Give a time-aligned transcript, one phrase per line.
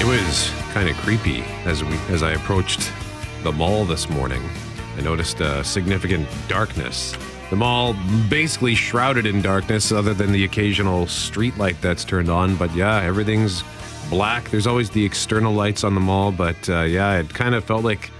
[0.00, 2.92] It was kind of creepy as we as I approached
[3.42, 4.42] the mall this morning.
[4.96, 7.16] I noticed a significant darkness.
[7.50, 7.96] The mall
[8.28, 12.56] basically shrouded in darkness, other than the occasional street light that's turned on.
[12.56, 13.64] But yeah, everything's
[14.08, 14.50] black.
[14.50, 17.84] There's always the external lights on the mall, but uh, yeah, it kind of felt
[17.84, 18.10] like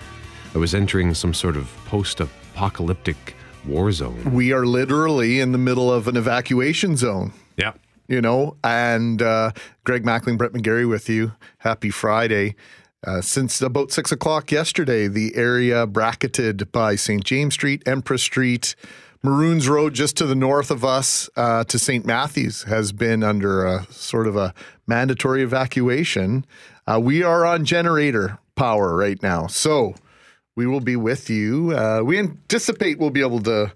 [0.55, 3.35] I was entering some sort of post-apocalyptic
[3.67, 4.33] war zone.
[4.33, 7.33] We are literally in the middle of an evacuation zone.
[7.57, 7.73] Yeah.
[8.11, 9.53] You know, and uh,
[9.85, 11.33] Greg Mackling, Brett McGarry with you.
[11.59, 12.57] Happy Friday.
[13.07, 17.25] Uh, since about six o'clock yesterday, the area bracketed by St.
[17.25, 18.75] James Street, Empress Street,
[19.23, 22.05] Maroons Road, just to the north of us, uh, to St.
[22.05, 24.53] Matthews, has been under a sort of a
[24.87, 26.45] mandatory evacuation.
[26.87, 29.47] Uh, we are on generator power right now.
[29.47, 29.95] So
[30.57, 31.77] we will be with you.
[31.77, 33.73] Uh, we anticipate we'll be able to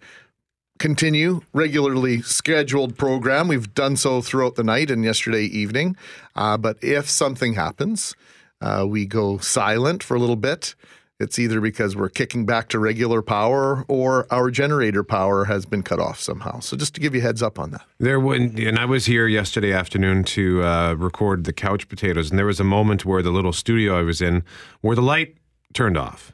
[0.84, 3.48] continue regularly scheduled program.
[3.48, 5.96] We've done so throughout the night and yesterday evening.
[6.36, 8.14] Uh, but if something happens,
[8.60, 10.74] uh, we go silent for a little bit.
[11.18, 15.82] It's either because we're kicking back to regular power or our generator power has been
[15.82, 16.60] cut off somehow.
[16.60, 17.86] So just to give you heads up on that.
[17.98, 22.38] There when and I was here yesterday afternoon to uh, record the couch potatoes, and
[22.38, 24.44] there was a moment where the little studio I was in,
[24.82, 25.38] where the light
[25.72, 26.33] turned off,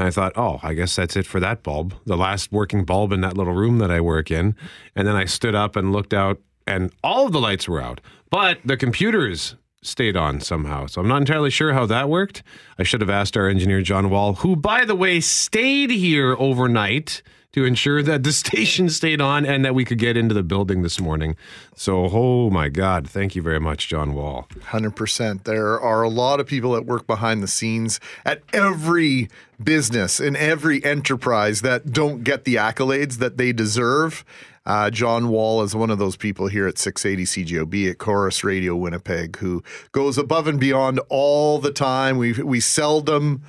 [0.00, 3.12] and I thought, oh, I guess that's it for that bulb, the last working bulb
[3.12, 4.56] in that little room that I work in,
[4.96, 8.00] and then I stood up and looked out, and all of the lights were out,
[8.30, 10.86] but the computers stayed on somehow.
[10.86, 12.42] So I'm not entirely sure how that worked.
[12.78, 17.22] I should have asked our engineer John Wall, who by the way stayed here overnight
[17.52, 20.82] to ensure that the station stayed on and that we could get into the building
[20.82, 21.36] this morning.
[21.74, 24.46] So, oh my God, thank you very much, John Wall.
[24.66, 25.44] 100%.
[25.44, 29.28] There are a lot of people that work behind the scenes at every
[29.62, 34.24] business in every enterprise that don't get the accolades that they deserve.
[34.66, 38.76] Uh, John Wall is one of those people here at 680 CJOB at Corus Radio
[38.76, 39.62] Winnipeg who
[39.92, 42.18] goes above and beyond all the time.
[42.18, 43.42] We we seldom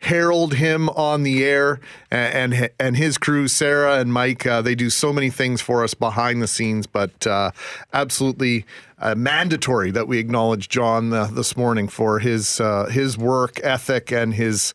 [0.00, 1.80] herald him on the air
[2.10, 5.82] and and, and his crew sarah and mike uh, they do so many things for
[5.82, 7.50] us behind the scenes but uh,
[7.92, 8.64] absolutely
[8.98, 14.12] uh, mandatory that we acknowledge john uh, this morning for his uh, his work ethic
[14.12, 14.74] and his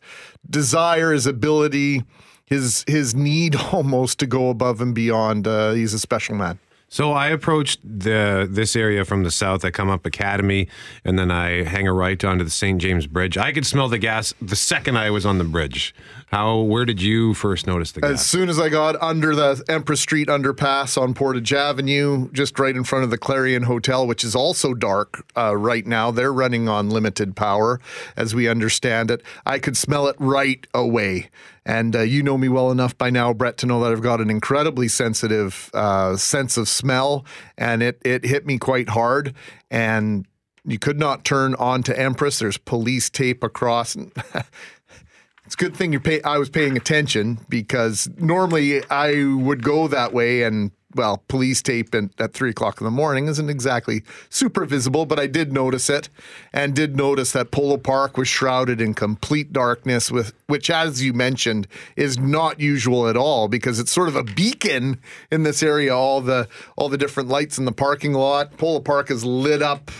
[0.50, 2.02] desire his ability
[2.52, 5.46] his his need almost to go above and beyond.
[5.46, 6.58] Uh, he's a special man
[6.92, 9.64] So I approached the this area from the south.
[9.64, 10.68] I come up Academy,
[11.06, 12.78] and then I hang a right onto the St.
[12.78, 13.38] James Bridge.
[13.38, 15.94] I could smell the gas the second I was on the bridge.
[16.32, 16.60] How?
[16.60, 20.28] Where did you first notice the As soon as I got under the Empress Street
[20.28, 24.72] underpass on Portage Avenue, just right in front of the Clarion Hotel, which is also
[24.72, 27.80] dark uh, right now, they're running on limited power,
[28.16, 29.22] as we understand it.
[29.44, 31.28] I could smell it right away.
[31.66, 34.22] And uh, you know me well enough by now, Brett, to know that I've got
[34.22, 37.26] an incredibly sensitive uh, sense of smell,
[37.58, 39.34] and it it hit me quite hard.
[39.70, 40.26] And
[40.64, 42.38] you could not turn onto Empress.
[42.38, 43.96] There's police tape across.
[45.44, 46.22] It's a good thing you pay.
[46.22, 51.94] I was paying attention because normally I would go that way, and well, police tape
[51.94, 55.90] in, at three o'clock in the morning isn't exactly super visible, but I did notice
[55.90, 56.08] it,
[56.52, 61.12] and did notice that Polo Park was shrouded in complete darkness, with which, as you
[61.12, 61.66] mentioned,
[61.96, 65.00] is not usual at all because it's sort of a beacon
[65.32, 65.94] in this area.
[65.94, 68.56] All the all the different lights in the parking lot.
[68.58, 69.90] Polo Park is lit up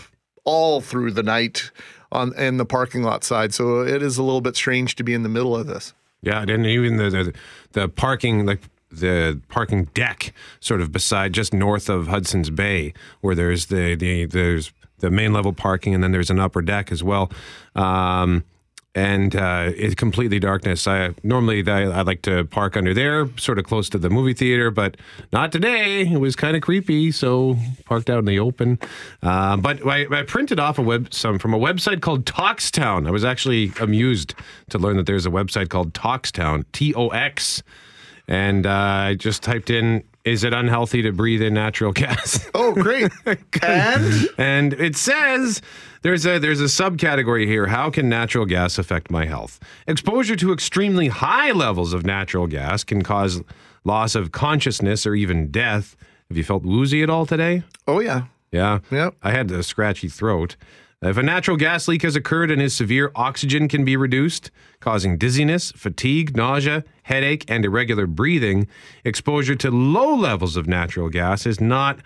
[0.45, 1.71] all through the night
[2.13, 3.53] on in the parking lot side.
[3.55, 5.95] So it is a little bit strange to be in the middle of this.
[6.23, 7.33] Yeah, and even the the,
[7.73, 13.35] the parking like the parking deck sort of beside just north of Hudson's Bay where
[13.35, 17.03] there's the, the there's the main level parking and then there's an upper deck as
[17.03, 17.31] well.
[17.75, 18.45] Um,
[18.95, 20.87] and uh, it's completely darkness.
[20.87, 24.35] I normally I, I like to park under there, sort of close to the movie
[24.35, 24.97] theater, but
[25.33, 26.03] not today.
[26.03, 28.79] It was kind of creepy, so parked out in the open.
[29.23, 33.07] Uh, but I, I printed off a web some from a website called Toxtown.
[33.07, 34.35] I was actually amused
[34.71, 37.63] to learn that there's a website called Toxtown, T O X,
[38.29, 40.05] and uh, I just typed in.
[40.25, 42.49] Is it unhealthy to breathe in natural gas?
[42.55, 43.11] Oh, great!
[43.63, 45.61] and and it says
[46.03, 47.67] there's a there's a subcategory here.
[47.67, 49.59] How can natural gas affect my health?
[49.87, 53.43] Exposure to extremely high levels of natural gas can cause
[53.85, 55.97] loss of consciousness or even death.
[56.29, 57.63] Have you felt woozy at all today?
[57.89, 58.79] oh yeah, Yeah.
[58.91, 59.15] Yep.
[59.23, 60.57] I had a scratchy throat.
[61.03, 65.19] If a natural gas leak has occurred and is severe, oxygen can be reduced, causing
[65.19, 68.69] dizziness, fatigue, nausea, headache, and irregular breathing.
[69.05, 71.99] Exposure to low levels of natural gas is not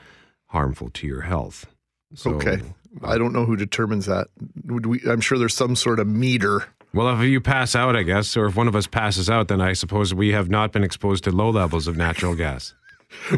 [0.47, 1.67] harmful to your health.
[2.15, 2.63] So, okay.
[3.05, 4.29] I don't know who determines that.
[4.65, 5.03] Would we?
[5.07, 6.65] I'm sure there's some sort of meter.
[6.95, 9.61] Well, if you pass out, I guess, or if one of us passes out, then
[9.61, 12.75] I suppose we have not been exposed to low levels of natural gas.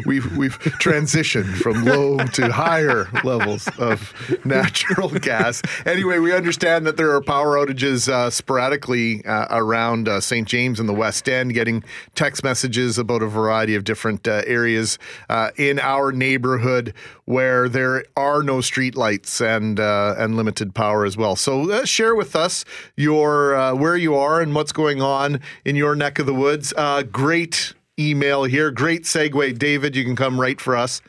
[0.05, 4.13] We've we've transitioned from low to higher levels of
[4.45, 5.61] natural gas.
[5.85, 10.47] Anyway, we understand that there are power outages uh, sporadically uh, around uh, St.
[10.47, 11.83] James and the West End, getting
[12.15, 14.97] text messages about a variety of different uh, areas
[15.29, 16.93] uh, in our neighborhood
[17.25, 21.35] where there are no street lights and uh, and limited power as well.
[21.35, 26.19] So share with us your where you are and what's going on in your neck
[26.19, 26.73] of the woods.
[27.11, 28.71] great email here.
[28.71, 29.95] Great segue, David.
[29.95, 31.01] You can come right for us.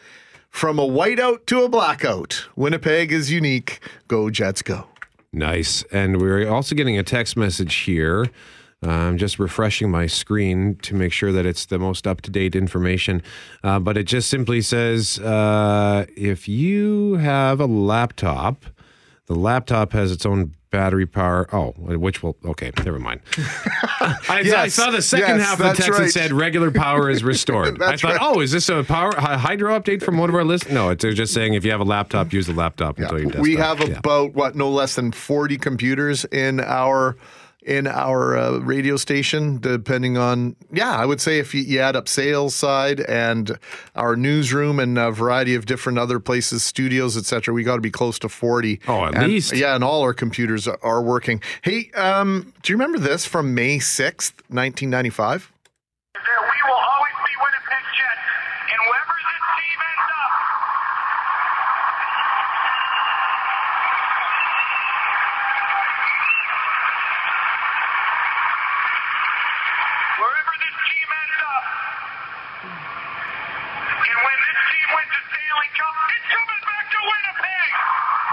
[0.50, 3.80] From a whiteout to a blackout, Winnipeg is unique.
[4.08, 4.86] Go Jets, go.
[5.32, 5.84] Nice.
[5.92, 8.26] And we're also getting a text message here.
[8.82, 12.56] I'm just refreshing my screen to make sure that it's the most up to date
[12.56, 13.22] information.
[13.62, 18.64] Uh, but it just simply says uh, if you have a laptop,
[19.26, 21.48] the laptop has its own battery power.
[21.52, 22.72] Oh, which will okay.
[22.84, 23.20] Never mind.
[23.38, 26.04] I, yes, I, saw the second yes, half of the text right.
[26.04, 27.82] that said regular power is restored.
[27.82, 28.18] I thought, right.
[28.20, 30.70] oh, is this a power a hydro update from one of our lists?
[30.70, 33.04] No, it's just saying if you have a laptop, use the laptop yeah.
[33.04, 33.40] until you.
[33.40, 33.98] We have yeah.
[33.98, 37.16] about what no less than forty computers in our
[37.62, 41.94] in our uh, radio station, depending on, yeah, I would say if you, you, add
[41.96, 43.58] up sales side and
[43.94, 47.90] our newsroom and a variety of different other places, studios, etc., we got to be
[47.90, 48.80] close to 40.
[48.88, 49.54] Oh, at and, least.
[49.54, 51.42] Yeah, and all our computers are working.
[51.62, 55.52] Hey, um, do you remember this from May 6th, 1995?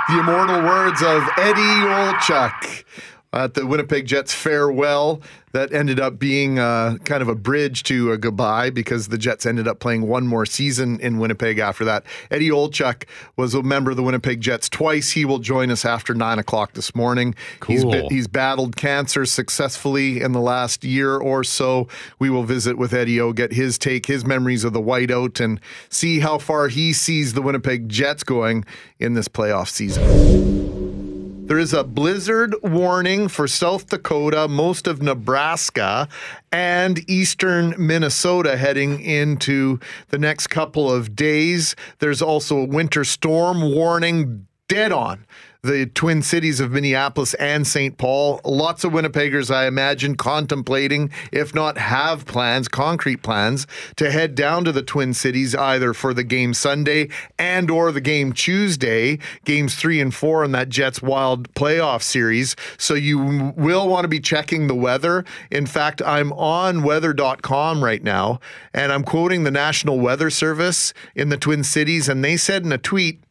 [0.09, 2.85] The immortal words of Eddie Olczyk
[3.33, 5.21] at the Winnipeg Jets farewell
[5.53, 9.45] that ended up being uh, kind of a bridge to a goodbye because the Jets
[9.45, 12.03] ended up playing one more season in Winnipeg after that.
[12.29, 13.05] Eddie Olczyk
[13.37, 15.11] was a member of the Winnipeg Jets twice.
[15.11, 17.33] He will join us after nine o'clock this morning.
[17.59, 17.91] Cool.
[17.91, 21.87] He's, he's battled cancer successfully in the last year or so.
[22.19, 25.59] We will visit with Eddie O, get his take, his memories of the whiteout, and
[25.89, 28.65] see how far he sees the Winnipeg Jets going
[28.99, 31.06] in this playoff season.
[31.47, 36.09] There is a blizzard warning for South Dakota, most of Nebraska,
[36.51, 39.79] and eastern Minnesota heading into
[40.09, 41.73] the next couple of days.
[41.99, 45.25] There's also a winter storm warning dead on
[45.63, 47.97] the Twin Cities of Minneapolis and St.
[47.97, 48.41] Paul.
[48.45, 54.63] Lots of Winnipeggers, I imagine, contemplating, if not have plans, concrete plans, to head down
[54.65, 59.75] to the Twin Cities either for the game Sunday and or the game Tuesday, games
[59.75, 62.55] three and four in that Jets Wild playoff series.
[62.77, 65.25] So you will want to be checking the weather.
[65.51, 68.39] In fact, I'm on weather.com right now,
[68.73, 72.71] and I'm quoting the National Weather Service in the Twin Cities, and they said in
[72.71, 73.21] a tweet,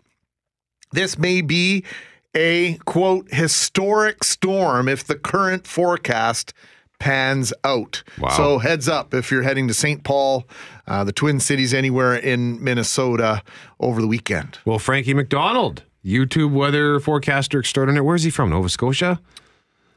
[0.92, 1.84] this may be
[2.36, 6.52] a quote historic storm if the current forecast
[6.98, 8.02] pans out.
[8.18, 8.28] Wow.
[8.30, 10.04] So heads up if you're heading to St.
[10.04, 10.44] Paul,
[10.86, 13.42] uh, the Twin Cities, anywhere in Minnesota
[13.80, 14.58] over the weekend.
[14.64, 18.04] Well, Frankie MacDonald, YouTube weather forecaster extraordinaire.
[18.04, 18.50] Where's he from?
[18.50, 19.20] Nova Scotia?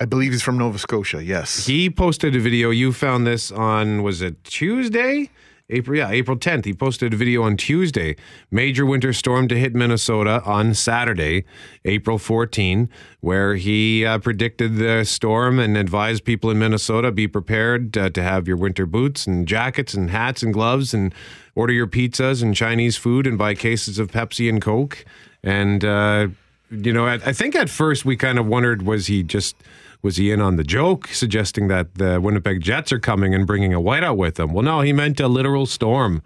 [0.02, 1.24] I believe he's from Nova Scotia.
[1.24, 1.66] Yes.
[1.66, 2.70] He posted a video.
[2.70, 5.30] You found this on was it Tuesday?
[5.70, 6.66] April, yeah, April 10th.
[6.66, 8.16] He posted a video on Tuesday.
[8.50, 11.46] Major winter storm to hit Minnesota on Saturday,
[11.86, 12.90] April 14,
[13.20, 18.24] where he uh, predicted the storm and advised people in Minnesota be prepared uh, to
[18.24, 21.14] have your winter boots and jackets and hats and gloves and
[21.54, 25.06] order your pizzas and Chinese food and buy cases of Pepsi and Coke.
[25.44, 26.30] And, uh,
[26.72, 29.56] you know, I, I think at first we kind of wondered was he just
[30.02, 33.74] was he in on the joke, suggesting that the Winnipeg Jets are coming and bringing
[33.74, 34.54] a whiteout with them?
[34.54, 36.22] Well, no, he meant a literal storm.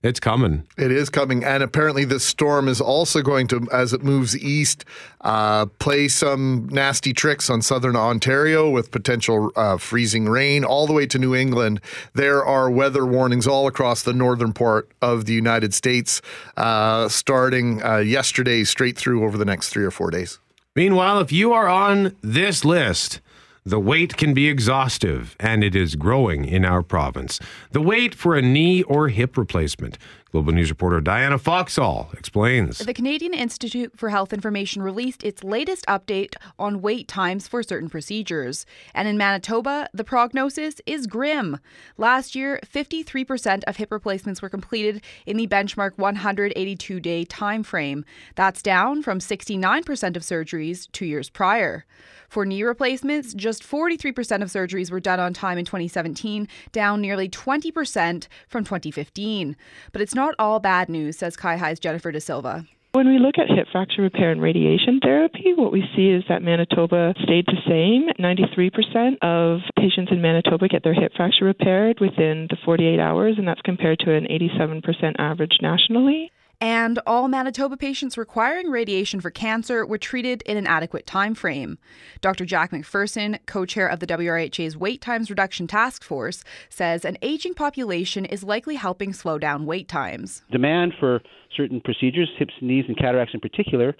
[0.00, 0.64] It's coming.
[0.76, 1.44] It is coming.
[1.44, 4.84] And apparently, this storm is also going to, as it moves east,
[5.22, 10.92] uh, play some nasty tricks on southern Ontario with potential uh, freezing rain all the
[10.92, 11.80] way to New England.
[12.14, 16.22] There are weather warnings all across the northern part of the United States,
[16.56, 20.38] uh, starting uh, yesterday straight through over the next three or four days.
[20.78, 23.20] Meanwhile, if you are on this list,
[23.66, 27.40] the wait can be exhaustive, and it is growing in our province.
[27.72, 29.98] The wait for a knee or hip replacement.
[30.30, 32.80] Global News reporter Diana Foxall explains.
[32.80, 37.88] The Canadian Institute for Health Information released its latest update on wait times for certain
[37.88, 38.66] procedures.
[38.94, 41.58] And in Manitoba, the prognosis is grim.
[41.96, 48.04] Last year, 53% of hip replacements were completed in the benchmark 182 day time frame.
[48.34, 51.86] That's down from 69% of surgeries two years prior.
[52.28, 57.26] For knee replacements, just 43% of surgeries were done on time in 2017, down nearly
[57.26, 59.56] 20% from 2015.
[59.92, 62.66] But it's not all bad news, says CIHI's Jennifer De Silva.
[62.92, 66.42] When we look at hip fracture repair and radiation therapy, what we see is that
[66.42, 68.08] Manitoba stayed the same.
[68.18, 73.48] 93% of patients in Manitoba get their hip fracture repaired within the 48 hours, and
[73.48, 74.82] that's compared to an 87%
[75.18, 76.32] average nationally.
[76.60, 81.78] And all Manitoba patients requiring radiation for cancer were treated in an adequate time frame.
[82.20, 82.44] Dr.
[82.44, 88.24] Jack McPherson, co-chair of the WRHA's Wait Times Reduction Task Force, says an aging population
[88.24, 90.42] is likely helping slow down wait times.
[90.50, 91.20] Demand for
[91.56, 93.94] certain procedures, hips, knees, and cataracts in particular,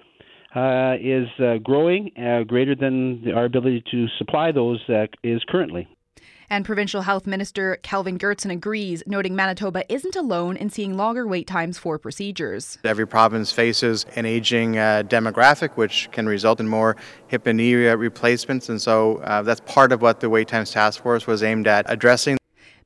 [0.57, 5.87] uh, is uh, growing uh, greater than our ability to supply those uh, is currently.
[6.51, 11.47] And Provincial Health Minister Kelvin Goertzen agrees, noting Manitoba isn't alone in seeing longer wait
[11.47, 12.79] times for procedures.
[12.85, 17.75] Every province faces an aging uh, demographic, which can result in more hip and knee
[17.75, 18.71] replacements.
[18.71, 21.85] And so uh, that's part of what the Wait Times Task Force was aimed at
[21.89, 22.39] addressing.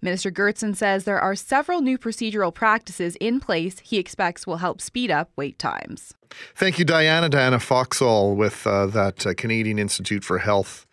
[0.05, 4.81] Minister Goertzen says there are several new procedural practices in place he expects will help
[4.81, 6.15] speed up wait times.
[6.57, 7.29] Thank you, Diana.
[7.29, 10.87] Diana Foxall with uh, that uh, Canadian Institute for Health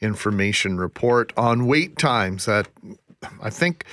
[0.00, 2.68] information report on wait times that
[3.42, 3.84] I think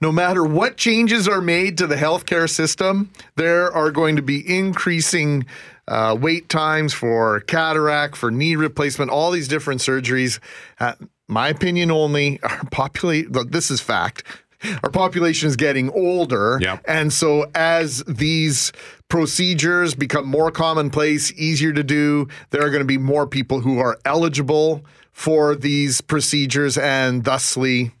[0.00, 4.48] no matter what changes are made to the healthcare system, there are going to be
[4.48, 5.46] increasing
[5.88, 10.38] uh, wait times for cataract, for knee replacement, all these different surgeries.
[10.78, 10.92] Uh,
[11.26, 14.24] my opinion only, our population, this is fact.
[14.82, 16.58] Our population is getting older.
[16.60, 16.84] Yep.
[16.86, 18.72] And so as these
[19.08, 23.78] procedures become more commonplace, easier to do, there are going to be more people who
[23.78, 27.92] are eligible for these procedures, and thusly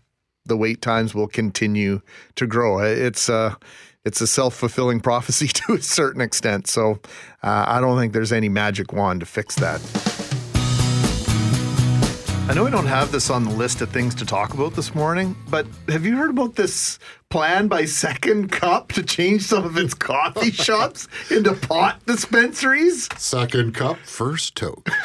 [0.46, 2.00] the wait times will continue
[2.36, 2.78] to grow.
[2.78, 3.56] It's a
[4.04, 6.66] it's a self fulfilling prophecy to a certain extent.
[6.66, 7.00] So
[7.42, 10.17] uh, I don't think there's any magic wand to fix that.
[12.48, 14.94] I know we don't have this on the list of things to talk about this
[14.94, 16.98] morning, but have you heard about this
[17.30, 23.06] plan by Second Cup to change some of its coffee shops into pot dispensaries?
[23.18, 24.88] Second cup, first toke.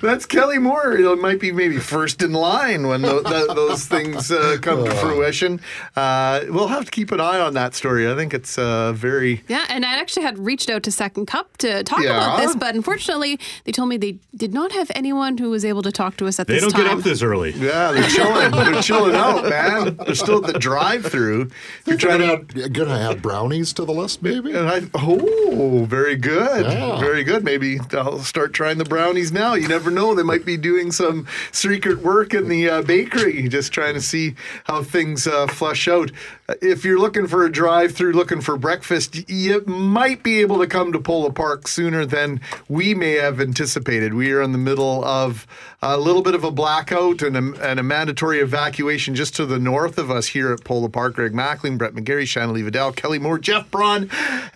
[0.00, 0.92] That's Kelly Moore.
[0.96, 4.90] It might be maybe first in line when the, the, those things uh, come to
[4.96, 5.60] fruition.
[5.96, 8.10] Uh, we'll have to keep an eye on that story.
[8.10, 9.42] I think it's uh, very.
[9.48, 12.16] Yeah, and I actually had reached out to Second Cup to talk Yeah.
[12.16, 15.82] about this, but unfortunately, they told me they did not have anyone who was able
[15.82, 17.52] to talk to us at They this don't get up this early.
[17.52, 18.50] Yeah, they're chilling.
[18.52, 19.96] they're chilling out, man.
[19.96, 21.38] They're still the drive-through.
[21.38, 21.48] You're
[21.86, 22.62] You're trying to.
[22.64, 24.52] add, gonna add brownies to the list, maybe?
[24.52, 26.66] And I, oh, very good.
[26.66, 26.98] Yeah.
[27.00, 27.44] Very good.
[27.44, 29.54] Maybe I'll start trying the brownies now.
[29.54, 30.14] You never know.
[30.14, 34.34] They might be doing some secret work in the uh, bakery, just trying to see
[34.64, 36.10] how things uh, flush out.
[36.48, 40.58] Uh, If you're looking for a drive through, looking for breakfast, you might be able
[40.58, 44.14] to come to Polo Park sooner than we may have anticipated.
[44.14, 45.46] We are in the middle of
[45.84, 49.58] a little bit of a blackout and a, and a mandatory evacuation just to the
[49.58, 51.14] north of us here at Polo Park.
[51.14, 54.08] Greg Mackling, Brett McGarry, Shannon Lee Vidal, Kelly Moore, Jeff Braun,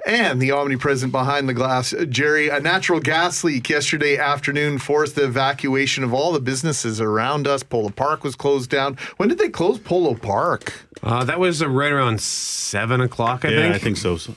[0.07, 2.49] and the omnipresent behind the glass, Jerry.
[2.49, 7.63] A natural gas leak yesterday afternoon forced the evacuation of all the businesses around us.
[7.65, 8.97] Polo Park was closed down.
[9.17, 10.87] When did they close Polo Park?
[11.03, 13.75] Uh, that was uh, right around seven o'clock, I yeah, think.
[13.75, 14.17] I think so.
[14.17, 14.35] So-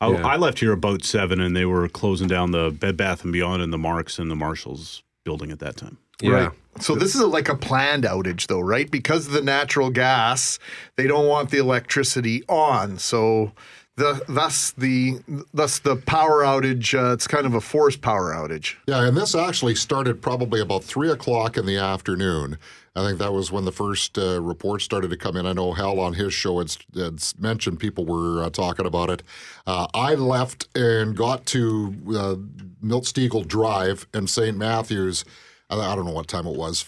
[0.00, 0.26] I, Yeah.
[0.26, 3.62] I left here about seven, and they were closing down the Bed Bath and Beyond
[3.62, 5.98] and the Marks and the Marshalls building at that time.
[6.20, 6.30] Yeah.
[6.30, 6.50] Right.
[6.80, 8.90] So this is a, like a planned outage, though, right?
[8.90, 10.58] Because of the natural gas,
[10.96, 12.98] they don't want the electricity on.
[12.98, 13.52] So
[14.00, 15.20] the thus the
[15.52, 16.98] thus the power outage.
[16.98, 18.76] Uh, it's kind of a forced power outage.
[18.88, 22.58] Yeah, and this actually started probably about three o'clock in the afternoon.
[22.96, 25.46] I think that was when the first uh, reports started to come in.
[25.46, 29.22] I know Hal on his show had, had mentioned people were uh, talking about it.
[29.64, 32.34] Uh, I left and got to uh,
[32.82, 34.56] Milt Stegall Drive and St.
[34.56, 35.24] Matthews.
[35.70, 36.84] I don't know what time it was.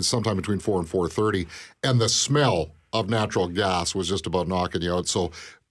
[0.00, 1.46] Sometime between four and four thirty,
[1.82, 5.06] and the smell of natural gas was just about knocking you out.
[5.08, 5.30] So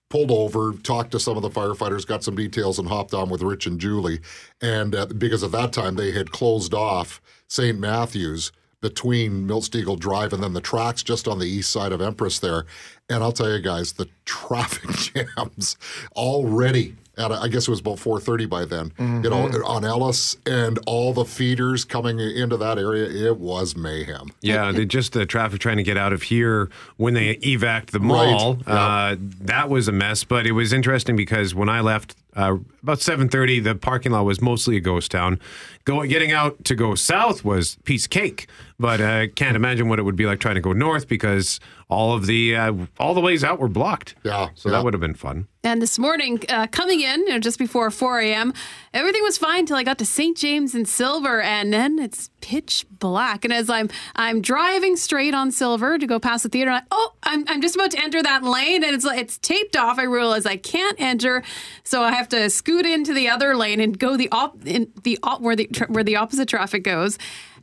[0.09, 3.41] pulled over, talked to some of the firefighters, got some details, and hopped on with
[3.41, 4.19] Rich and Julie.
[4.61, 7.79] And uh, because at that time they had closed off St.
[7.79, 12.01] Matthews between Milt Stegall Drive and then the tracks just on the east side of
[12.01, 12.65] Empress there.
[13.09, 15.75] And I'll tell you guys, the traffic jams
[16.15, 16.95] already.
[17.17, 18.91] At, I guess it was about 4:30 by then.
[18.97, 24.29] You know, on Ellis and all the feeders coming into that area, it was mayhem.
[24.41, 27.99] Yeah, they just the traffic trying to get out of here when they evac the
[27.99, 28.55] mall.
[28.55, 28.73] Right, yeah.
[28.73, 33.01] Uh, that was a mess, but it was interesting because when I left uh, about
[33.01, 35.39] seven thirty, the parking lot was mostly a ghost town.
[35.85, 38.47] Going getting out to go south was piece of cake,
[38.79, 42.13] but I can't imagine what it would be like trying to go north because all
[42.13, 44.15] of the uh, all the ways out were blocked.
[44.23, 44.77] Yeah, so yeah.
[44.77, 45.47] that would have been fun.
[45.63, 48.53] And this morning, uh, coming in you know, just before 4 a.m.,
[48.93, 50.37] everything was fine until I got to St.
[50.37, 53.43] James and Silver, and then it's pitch black.
[53.43, 56.87] And as I'm I'm driving straight on Silver to go past the theater, I'm like,
[56.91, 59.97] oh, I'm, I'm just about to enter that lane, and it's it's taped off.
[59.97, 61.43] I realize I can't enter,
[61.83, 65.19] so I have to scoot into the other lane and go the op in the
[65.21, 67.17] op where the where the opposite traffic goes.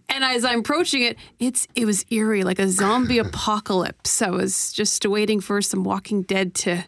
[0.08, 4.22] And as I'm approaching it, it's it was eerie, like a zombie apocalypse.
[4.22, 6.84] I was just waiting for some Walking Dead to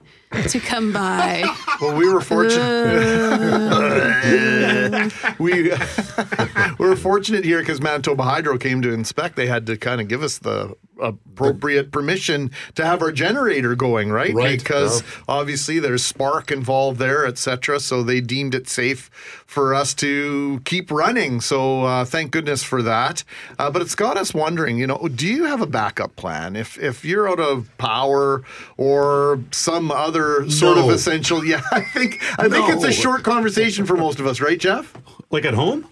[0.49, 1.45] to come by.
[1.81, 2.63] Well, we were fortunate.
[2.63, 4.21] Uh.
[5.41, 5.63] we
[6.79, 9.35] we were fortunate here because Manitoba Hydro came to inspect.
[9.35, 14.13] They had to kind of give us the appropriate permission to have our generator going,
[14.13, 14.33] right?
[14.33, 15.09] Right, Because yeah.
[15.29, 17.81] obviously there's spark involved there, etc.
[17.81, 19.11] So they deemed it safe
[19.47, 21.41] for us to keep running.
[21.41, 23.25] So uh, thank goodness for that.
[23.59, 26.79] Uh, but it's got us wondering, you know, do you have a backup plan if
[26.79, 28.43] if you're out of power
[28.77, 31.45] or some other sort of essential?
[31.45, 34.97] Yeah, I think I think it's a short conversation for most of us, right, Jeff?
[35.31, 35.87] Like at home?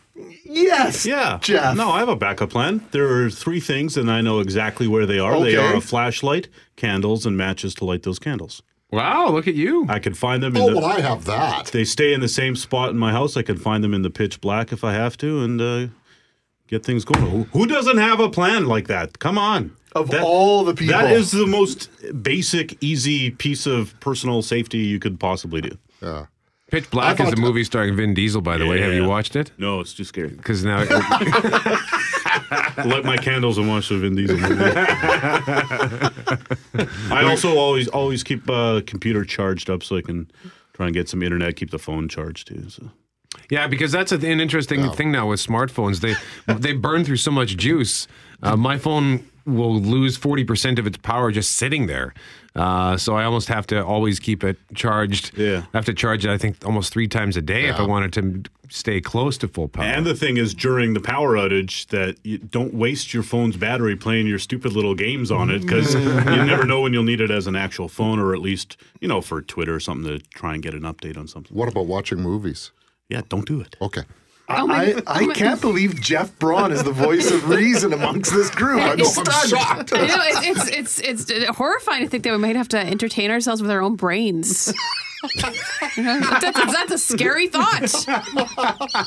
[0.44, 1.04] Yes.
[1.06, 1.38] Yeah.
[1.40, 1.76] Jeff.
[1.76, 2.86] No, I have a backup plan.
[2.90, 5.38] There are three things, and I know exactly where they are.
[5.40, 8.62] They are a flashlight, candles, and matches to light those candles.
[8.92, 9.86] Wow, look at you.
[9.88, 10.76] I can find them in Oh, the.
[10.76, 11.66] well, I have that.
[11.68, 13.36] They stay in the same spot in my house.
[13.36, 15.86] I can find them in the pitch black if I have to, and uh,
[16.68, 17.24] get things going.
[17.30, 19.18] Who- Who doesn't have a plan like that?
[19.18, 19.72] Come on.
[19.94, 21.88] Of That- all the people, That is the most
[22.22, 25.76] basic, easy piece of personal safety you could possibly do.
[26.02, 26.26] Yeah.
[26.70, 28.80] Pitch Black is a movie starring Vin Diesel, by the way.
[28.80, 29.52] Have you watched it?
[29.58, 30.28] No, it's too scary.
[30.36, 30.84] Because now
[32.84, 34.54] Light my candles and watch the Vin Diesel movie.
[37.10, 40.30] I also always always keep uh, computer charged up so I can
[40.72, 41.56] try and get some internet.
[41.56, 42.68] Keep the phone charged too.
[42.68, 42.90] So.
[43.50, 46.00] Yeah, because that's an interesting thing now with smartphones.
[46.00, 46.14] They
[46.54, 48.06] they burn through so much juice.
[48.42, 52.14] Uh, my phone will lose forty percent of its power just sitting there.
[52.54, 55.36] Uh, so I almost have to always keep it charged.
[55.38, 55.64] Yeah.
[55.72, 56.30] I have to charge it.
[56.30, 59.68] I think almost three times a day if I wanted to stay close to full
[59.68, 59.84] power.
[59.84, 63.96] And the thing is, during the power outage, that you don't waste your phone's battery
[63.96, 67.30] playing your stupid little games on it because you never know when you'll need it
[67.30, 70.54] as an actual phone or at least you know for Twitter or something to try
[70.54, 71.56] and get an update on something.
[71.56, 72.70] What about watching movies?
[73.08, 73.76] Yeah, don't do it.
[73.80, 74.02] Okay.
[74.58, 77.92] Oh my- I, oh I my- can't believe Jeff Braun is the voice of reason
[77.92, 78.80] amongst this group.
[78.80, 79.92] I'm I'm shocked.
[79.94, 83.30] I know it's, it's it's it's horrifying to think that we might have to entertain
[83.30, 84.72] ourselves with our own brains.
[85.96, 87.94] You know, that's, that's a scary thought.
[88.08, 89.04] Uh,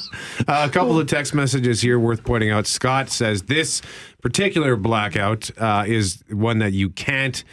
[0.47, 2.67] a couple of text messages here worth pointing out.
[2.67, 3.81] Scott says this
[4.21, 7.43] particular blackout uh, is one that you can't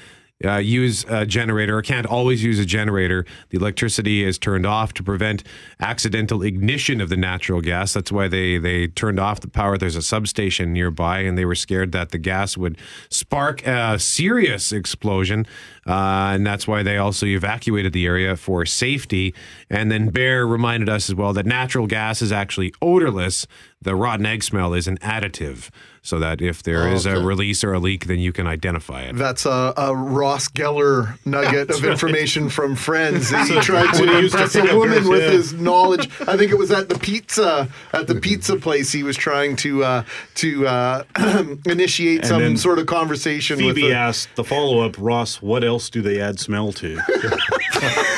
[0.44, 3.24] uh, use a generator or can't always use a generator.
[3.50, 5.44] The electricity is turned off to prevent
[5.80, 7.92] accidental ignition of the natural gas.
[7.92, 9.78] That's why they, they turned off the power.
[9.78, 12.78] There's a substation nearby, and they were scared that the gas would
[13.10, 15.46] spark a serious explosion.
[15.86, 19.34] Uh, and that's why they also evacuated the area for safety.
[19.68, 23.46] And then Bear reminded us as well that natural gas is actually odorless.
[23.80, 25.70] The rotten egg smell is an additive,
[26.04, 27.24] so that if there is a Okay.
[27.24, 29.14] release or a leak, then you can identify it.
[29.16, 33.30] That's a, a Ross Geller nugget of information from Friends.
[33.30, 36.10] That he tried to he used to impress a woman girls, with his knowledge.
[36.26, 38.90] I think it was at the pizza at the pizza place.
[38.90, 40.04] He was trying to uh,
[40.36, 41.04] to uh,
[41.66, 43.76] initiate some sort of conversation with.
[43.76, 46.98] Phoebe the- asked the follow up, Ross, what else do they add smell to?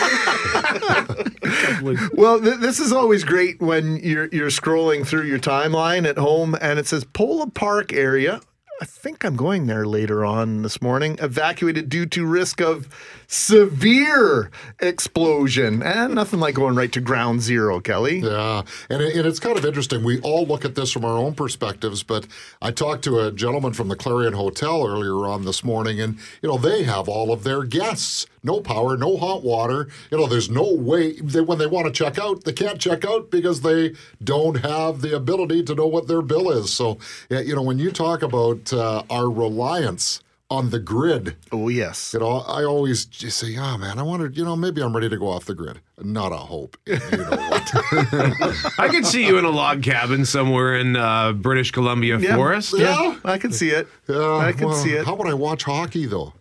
[2.14, 6.56] Well, th- this is always great when you're you're scrolling through your timeline at home
[6.60, 8.40] and it says Polo Park area.
[8.80, 11.16] I think I'm going there later on this morning.
[11.20, 12.88] Evacuated due to risk of
[13.28, 15.80] severe explosion.
[15.82, 18.18] And nothing like going right to ground zero, Kelly.
[18.18, 20.02] Yeah, and, it, and it's kind of interesting.
[20.02, 22.26] We all look at this from our own perspectives, but
[22.60, 26.48] I talked to a gentleman from the Clarion Hotel earlier on this morning, and you
[26.48, 29.88] know they have all of their guests, no power, no hot water.
[30.10, 33.04] You know, there's no way they, when they want to check out, they can't check
[33.04, 36.72] out because they don't have the ability to know what their bill is.
[36.72, 36.98] So,
[37.30, 41.36] you know, when you talk about uh, our reliance on the grid.
[41.50, 42.12] Oh, yes.
[42.12, 45.08] You know, I always just say, "Yeah, man, I wondered, you know, maybe I'm ready
[45.08, 46.76] to go off the grid." Not a hope.
[46.86, 47.70] You know what?
[48.78, 52.36] I could see you in a log cabin somewhere in uh, British Columbia Yeah.
[52.36, 52.74] forest.
[52.76, 53.88] Yeah, I can see it.
[54.08, 55.06] Yeah, I can well, see it.
[55.06, 56.34] How would I watch hockey though?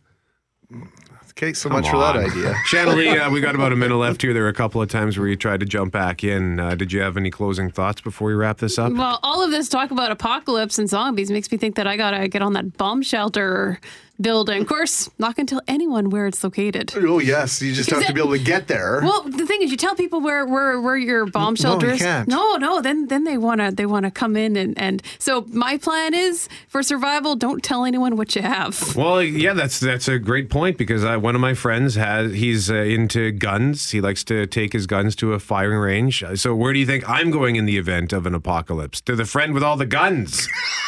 [1.31, 2.29] Okay, so much for that on.
[2.29, 2.55] idea.
[2.65, 4.33] Shanley, uh, we got about a minute left here.
[4.33, 6.59] There were a couple of times where you tried to jump back in.
[6.59, 8.93] Uh, did you have any closing thoughts before we wrap this up?
[8.93, 12.27] Well, all of this talk about apocalypse and zombies makes me think that I gotta
[12.27, 13.79] get on that bomb shelter
[14.23, 14.62] building.
[14.62, 16.93] Of course, not going to tell anyone where it's located.
[16.95, 19.01] Oh yes, you just have to be able to get there.
[19.03, 22.01] Well, the thing is, you tell people where where, where your bomb shelter you is.
[22.01, 22.27] can't.
[22.27, 22.81] No, no.
[22.81, 26.81] Then then they wanna they wanna come in and and so my plan is for
[26.81, 27.36] survival.
[27.36, 28.95] Don't tell anyone what you have.
[28.95, 32.71] Well, yeah, that's that's a great point because I, one of my friends has he's
[32.71, 33.91] uh, into guns.
[33.91, 36.23] He likes to take his guns to a firing range.
[36.36, 39.01] So where do you think I'm going in the event of an apocalypse?
[39.01, 40.47] To the friend with all the guns.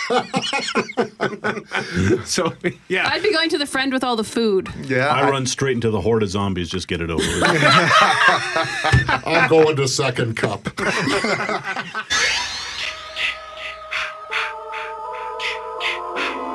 [2.25, 2.53] so
[2.87, 4.69] yeah, I'd be going to the friend with all the food.
[4.83, 6.69] yeah, I run straight into the horde of zombies.
[6.69, 7.43] Just get it over with.
[9.25, 10.63] I'm going to second cup.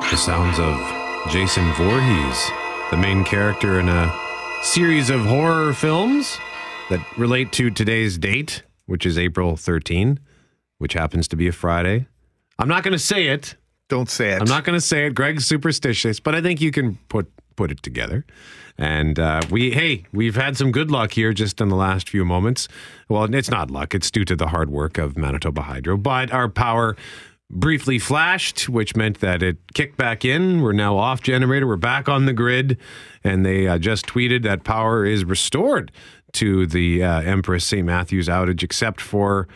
[0.09, 0.77] the sounds of
[1.31, 2.51] Jason Voorhees,
[2.89, 4.13] the main character in a
[4.63, 6.37] series of horror films
[6.89, 10.19] that relate to today's date, which is April 13,
[10.77, 12.07] which happens to be a Friday.
[12.59, 13.55] I'm not going to say it.
[13.91, 14.41] Don't say it.
[14.41, 15.13] I'm not going to say it.
[15.13, 18.25] Greg's superstitious, but I think you can put put it together.
[18.77, 22.23] And uh, we, hey, we've had some good luck here just in the last few
[22.23, 22.69] moments.
[23.09, 25.97] Well, it's not luck; it's due to the hard work of Manitoba Hydro.
[25.97, 26.95] But our power
[27.49, 30.61] briefly flashed, which meant that it kicked back in.
[30.61, 31.67] We're now off generator.
[31.67, 32.77] We're back on the grid,
[33.25, 35.91] and they uh, just tweeted that power is restored
[36.31, 37.85] to the uh, Empress St.
[37.85, 39.49] Matthews outage, except for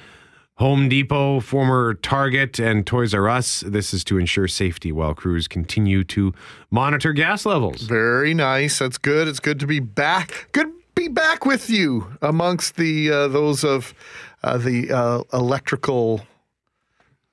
[0.58, 3.60] Home Depot, former Target, and Toys R Us.
[3.68, 6.34] This is to ensure safety while crews continue to
[6.72, 7.82] monitor gas levels.
[7.82, 8.80] Very nice.
[8.80, 9.28] That's good.
[9.28, 10.48] It's good to be back.
[10.54, 13.94] Good to be back with you amongst the uh, those of
[14.44, 16.22] uh, the uh, electrical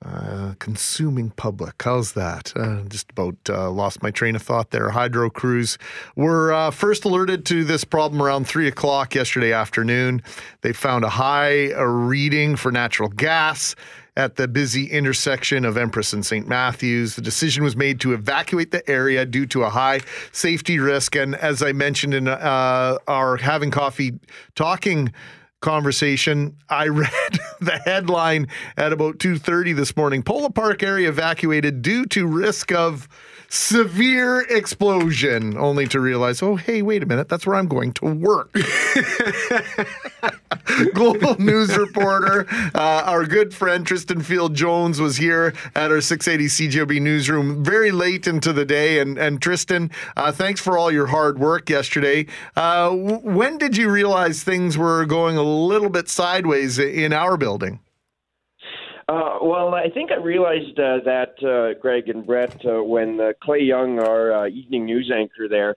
[0.05, 1.81] uh, consuming public.
[1.81, 2.53] How's that?
[2.55, 4.89] Uh, just about uh, lost my train of thought there.
[4.89, 5.77] Hydro crews
[6.15, 10.21] were uh, first alerted to this problem around three o'clock yesterday afternoon.
[10.61, 13.75] They found a high reading for natural gas
[14.15, 16.47] at the busy intersection of Empress and St.
[16.47, 17.15] Matthews.
[17.15, 21.15] The decision was made to evacuate the area due to a high safety risk.
[21.15, 24.19] And as I mentioned in uh, our having coffee
[24.55, 25.11] talking
[25.63, 28.47] conversation, I read the headline
[28.77, 30.21] at about 2:30 this morning.
[30.21, 33.07] Polo Park area evacuated due to risk of
[33.53, 38.05] severe explosion, only to realize, oh, hey, wait a minute, that's where I'm going to
[38.05, 38.51] work.
[40.93, 46.69] Global news reporter, uh, our good friend Tristan Field Jones was here at our 680
[46.69, 48.99] CJOB newsroom very late into the day.
[48.99, 52.25] And, and Tristan, uh, thanks for all your hard work yesterday.
[52.55, 57.37] Uh, w- when did you realize things were going a little bit sideways in our
[57.37, 57.79] building?
[59.07, 63.33] Uh, well, I think I realized uh, that, uh, Greg and Brett, uh, when uh,
[63.41, 65.75] Clay Young, our uh, evening news anchor there,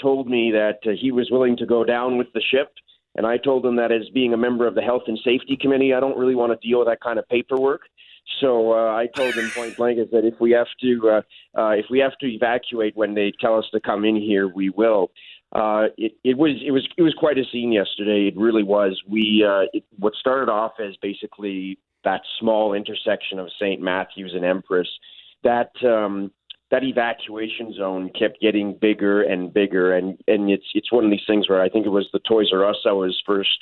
[0.00, 2.72] told me that he was willing to go down with the ship.
[3.16, 5.94] And I told him that as being a member of the Health and Safety Committee,
[5.94, 7.82] I don't really want to deal with that kind of paperwork.
[8.40, 11.22] So I told him point blank is that if we have to
[11.54, 15.10] if we have to evacuate when they tell us to come in here, we will.
[15.54, 18.26] Uh, it, it was it was it was quite a scene yesterday.
[18.26, 19.00] It really was.
[19.08, 23.80] We uh, it, what started off as basically that small intersection of St.
[23.80, 24.88] Matthews and Empress.
[25.42, 26.30] That um,
[26.70, 31.26] that evacuation zone kept getting bigger and bigger, and and it's it's one of these
[31.26, 33.58] things where I think it was the Toys R Us that was first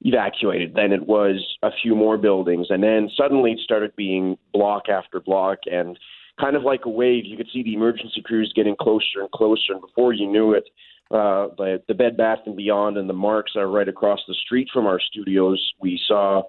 [0.00, 0.74] evacuated.
[0.74, 5.20] Then it was a few more buildings, and then suddenly it started being block after
[5.20, 5.98] block, and
[6.40, 7.24] kind of like a wave.
[7.24, 10.64] You could see the emergency crews getting closer and closer, and before you knew it,
[11.10, 14.68] uh, the, the Bed Bath and Beyond and the Marks are right across the street
[14.72, 15.62] from our studios.
[15.80, 16.42] We saw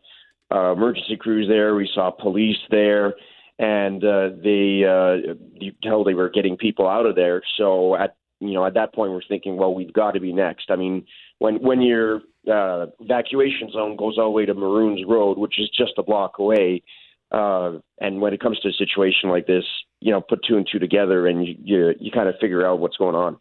[0.53, 1.75] uh, emergency crews there.
[1.75, 3.15] We saw police there,
[3.59, 7.41] and uh, they uh, you tell they were getting people out of there.
[7.57, 10.69] So at you know at that point we're thinking, well, we've got to be next.
[10.69, 11.05] I mean,
[11.39, 15.69] when when your uh, evacuation zone goes all the way to Maroons Road, which is
[15.69, 16.83] just a block away,
[17.31, 19.65] uh, and when it comes to a situation like this,
[19.99, 22.79] you know, put two and two together, and you you, you kind of figure out
[22.79, 23.37] what's going on.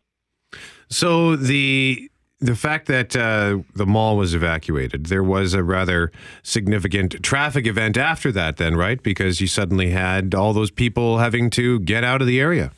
[0.89, 7.23] So the the fact that uh, the mall was evacuated, there was a rather significant
[7.23, 9.03] traffic event after that, then, right?
[9.03, 12.73] Because you suddenly had all those people having to get out of the area.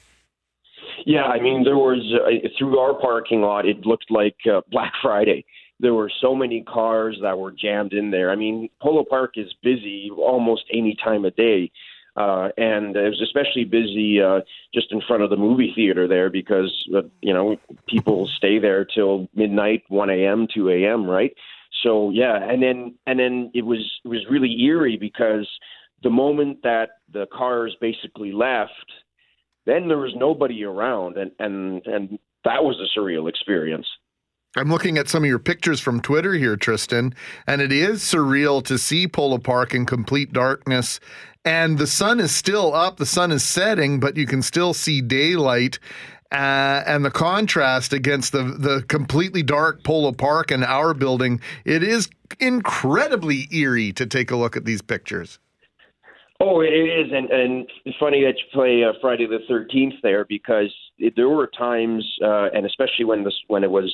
[1.07, 3.67] Yeah, I mean, there was uh, through our parking lot.
[3.67, 5.45] It looked like uh, Black Friday.
[5.81, 8.31] There were so many cars that were jammed in there.
[8.31, 11.71] I mean, Polo Park is busy almost any time of day,
[12.19, 14.41] uh, and it was especially busy uh,
[14.75, 17.57] just in front of the movie theater there because uh, you know
[17.89, 21.09] people stay there till midnight, 1 a.m., 2 a.m.
[21.09, 21.33] Right?
[21.83, 25.49] So yeah, and then and then it was it was really eerie because
[26.03, 28.73] the moment that the cars basically left
[29.67, 33.87] then there was nobody around and and and that was a surreal experience
[34.59, 37.15] I'm looking at some of your pictures from Twitter here, Tristan,
[37.47, 40.99] and it is surreal to see Polo Park in complete darkness.
[41.45, 45.01] And the sun is still up, the sun is setting, but you can still see
[45.01, 45.79] daylight.
[46.31, 51.83] uh, and the contrast against the the completely dark Polo Park and our building, it
[51.83, 55.39] is incredibly eerie to take a look at these pictures.
[56.41, 60.27] Oh, it is, and and it's funny that you play uh, Friday the Thirteenth there
[60.27, 63.93] because it, there were times, uh, and especially when this when it was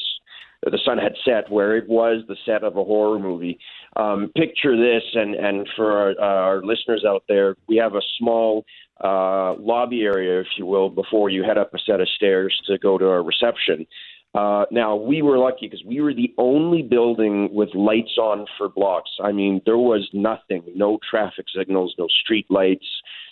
[0.71, 3.59] the sun had set, where it was the set of a horror movie.
[3.97, 8.65] Um, picture this, and and for our, our listeners out there, we have a small
[9.03, 12.79] uh, lobby area, if you will, before you head up a set of stairs to
[12.79, 13.87] go to our reception.
[14.35, 18.69] Uh, now we were lucky because we were the only building with lights on for
[18.69, 19.11] blocks.
[19.23, 22.87] I mean, there was nothing, no traffic signals, no street lights,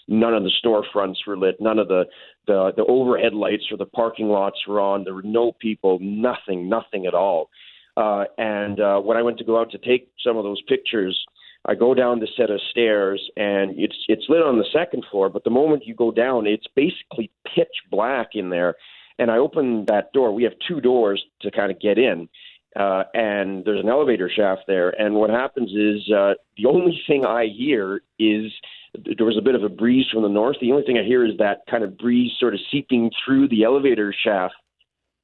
[0.09, 2.05] none of the storefronts were lit, none of the
[2.47, 5.05] the, the overhead lights or the parking lots were on.
[5.05, 7.51] There were no people, nothing, nothing at all.
[7.97, 11.19] Uh, and uh, when I went to go out to take some of those pictures,
[11.67, 15.29] I go down the set of stairs and it's it's lit on the second floor,
[15.29, 18.75] but the moment you go down, it's basically pitch black in there.
[19.19, 20.33] And I open that door.
[20.33, 22.29] We have two doors to kind of get in,
[22.77, 24.91] uh, and there's an elevator shaft there.
[24.91, 28.51] And what happens is uh, the only thing I hear is
[28.95, 30.57] there was a bit of a breeze from the north.
[30.61, 33.65] The only thing I hear is that kind of breeze sort of seeping through the
[33.65, 34.55] elevator shaft,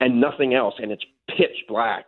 [0.00, 0.74] and nothing else.
[0.78, 2.06] And it's pitch black.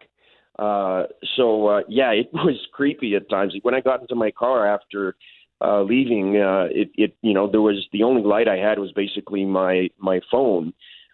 [0.59, 1.05] Uh,
[1.37, 3.55] so uh, yeah, it was creepy at times.
[3.63, 5.17] When I got into my car after
[5.63, 8.93] uh, leaving, uh, it, it you know there was the only light I had was
[8.93, 10.73] basically my my phone.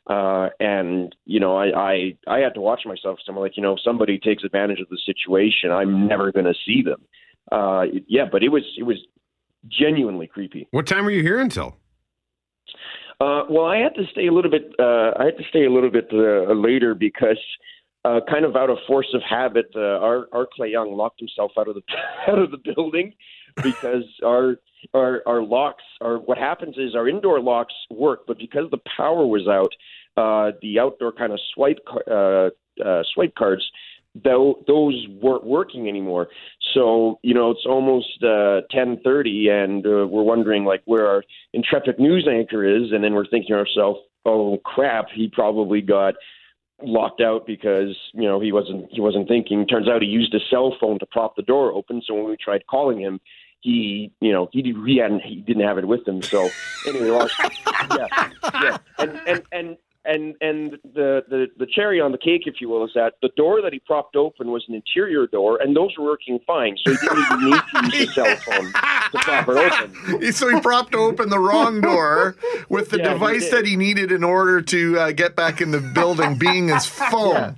[0.08, 3.18] Uh, and you know, I, I I had to watch myself.
[3.24, 6.46] So I'm like, you know, if somebody takes advantage of the situation, I'm never going
[6.46, 7.02] to see them.
[7.50, 8.98] Uh, yeah, but it was it was
[9.68, 10.68] genuinely creepy.
[10.70, 11.76] What time were you here until?
[13.20, 14.74] Uh, well, I had to stay a little bit.
[14.78, 17.40] Uh, I had to stay a little bit uh, later because,
[18.04, 21.52] uh, kind of out of force of habit, uh, our our Clay Young locked himself
[21.58, 21.82] out of the
[22.30, 23.12] out of the building
[23.62, 24.56] because our
[24.94, 26.18] our our locks are.
[26.18, 29.72] What happens is our indoor locks work, but because the power was out,
[30.16, 31.78] uh, the outdoor kind of swipe
[32.10, 32.50] uh,
[32.84, 33.62] uh, swipe cards
[34.24, 36.28] though those weren't working anymore.
[36.74, 41.24] So you know it's almost uh, ten thirty, and uh, we're wondering like where our
[41.52, 46.14] intrepid news anchor is, and then we're thinking to ourselves, oh crap, he probably got
[46.82, 49.66] locked out because you know he wasn't he wasn't thinking.
[49.66, 52.02] Turns out he used a cell phone to prop the door open.
[52.06, 53.20] So when we tried calling him.
[53.60, 56.22] He, you know, he he hadn't he didn't have it with him.
[56.22, 56.50] So
[56.86, 57.32] anyway, lost,
[57.96, 58.06] yeah,
[58.62, 62.68] yeah, and and and and and the, the the cherry on the cake, if you
[62.68, 65.90] will, is that the door that he propped open was an interior door, and those
[65.98, 66.76] were working fine.
[66.84, 70.30] So he didn't even need to use a cell phone to prop it open.
[70.32, 72.36] So he propped open the wrong door
[72.68, 73.52] with the Yeah, device did.
[73.52, 77.56] that he needed in order to uh, get back in the building, being his phone.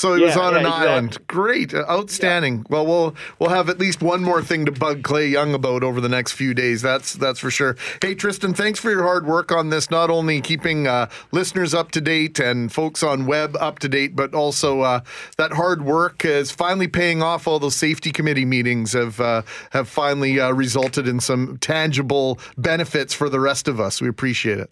[0.00, 0.88] So he was on yeah, an exactly.
[0.88, 1.26] island.
[1.26, 2.64] Great, uh, outstanding.
[2.70, 6.00] Well, we'll we'll have at least one more thing to bug Clay Young about over
[6.00, 6.80] the next few days.
[6.80, 7.76] That's that's for sure.
[8.00, 9.90] Hey, Tristan, thanks for your hard work on this.
[9.90, 14.16] Not only keeping uh, listeners up to date and folks on web up to date,
[14.16, 15.00] but also uh,
[15.36, 17.46] that hard work is finally paying off.
[17.46, 23.12] All those safety committee meetings have uh, have finally uh, resulted in some tangible benefits
[23.12, 24.00] for the rest of us.
[24.00, 24.70] We appreciate it.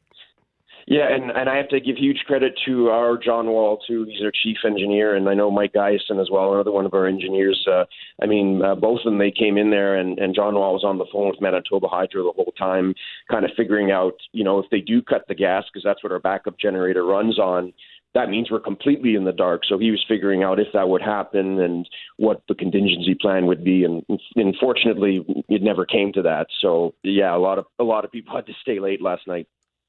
[0.90, 4.06] Yeah, and, and I have to give huge credit to our John Wall too.
[4.08, 7.06] He's our chief engineer, and I know Mike Geisen as well, another one of our
[7.06, 7.62] engineers.
[7.70, 7.84] Uh,
[8.22, 10.84] I mean, uh, both of them they came in there, and, and John Wall was
[10.84, 12.94] on the phone with Manitoba Hydro the whole time,
[13.30, 16.10] kind of figuring out, you know, if they do cut the gas because that's what
[16.10, 17.74] our backup generator runs on.
[18.14, 19.64] That means we're completely in the dark.
[19.68, 23.62] So he was figuring out if that would happen and what the contingency plan would
[23.62, 23.84] be.
[23.84, 24.02] And
[24.36, 26.46] unfortunately, it never came to that.
[26.62, 29.46] So yeah, a lot of a lot of people had to stay late last night.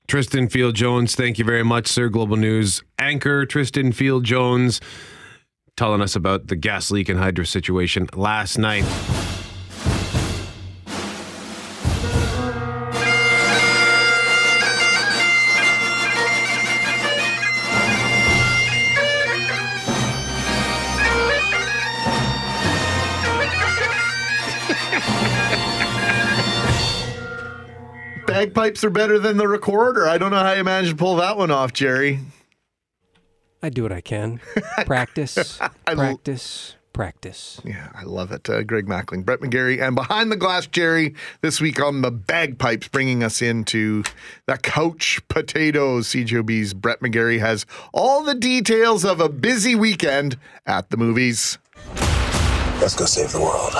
[0.09, 2.09] Tristan Field Jones, thank you very much, sir.
[2.09, 4.81] Global News anchor Tristan Field Jones
[5.77, 8.85] telling us about the gas leak and hydro situation last night.
[28.45, 30.07] Bagpipes are better than the recorder.
[30.07, 32.19] I don't know how you managed to pull that one off, Jerry.
[33.61, 34.39] I do what I can.
[34.85, 37.59] Practice, I l- practice, practice.
[37.65, 38.49] Yeah, I love it.
[38.49, 42.87] Uh, Greg Mackling, Brett McGarry, and behind the glass, Jerry, this week on the bagpipes,
[42.87, 44.03] bringing us into
[44.45, 46.07] the couch potatoes.
[46.07, 51.57] CJOB's Brett McGarry has all the details of a busy weekend at the movies.
[52.79, 53.73] Let's go save the world.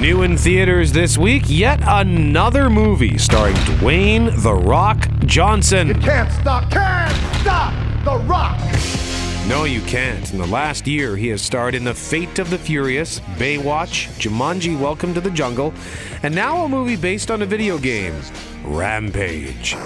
[0.00, 5.88] New in theaters this week, yet another movie starring Dwayne The Rock Johnson.
[5.88, 7.72] You Can't stop, can't stop
[8.04, 8.58] the rock.
[9.48, 10.30] No, you can't.
[10.32, 14.78] In the last year, he has starred in The Fate of the Furious, Baywatch, Jumanji
[14.78, 15.72] Welcome to the Jungle,
[16.22, 18.14] and now a movie based on a video game,
[18.64, 19.76] Rampage.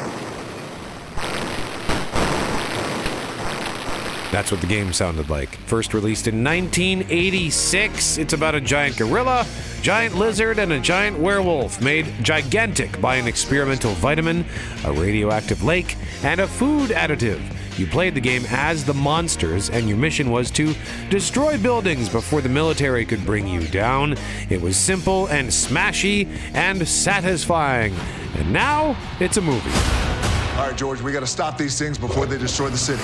[4.30, 5.48] That's what the game sounded like.
[5.66, 9.46] First released in 1986, it's about a giant gorilla,
[9.80, 14.44] giant lizard, and a giant werewolf made gigantic by an experimental vitamin,
[14.84, 17.40] a radioactive lake, and a food additive.
[17.78, 20.74] You played the game as the monsters, and your mission was to
[21.08, 24.16] destroy buildings before the military could bring you down.
[24.50, 27.94] It was simple and smashy and satisfying.
[28.36, 30.27] And now it's a movie.
[30.58, 33.00] All right, George, we got to stop these things before they destroy the city.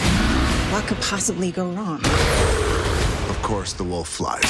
[0.72, 2.04] What could possibly go wrong?
[3.30, 4.42] Of course, the wolf flies.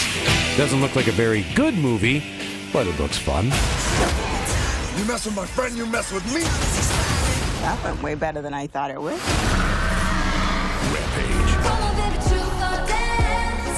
[0.56, 2.24] Doesn't look like a very good movie,
[2.72, 3.44] but it looks fun.
[3.44, 6.40] You mess with my friend, you mess with me.
[7.60, 9.20] That went way better than I thought it would.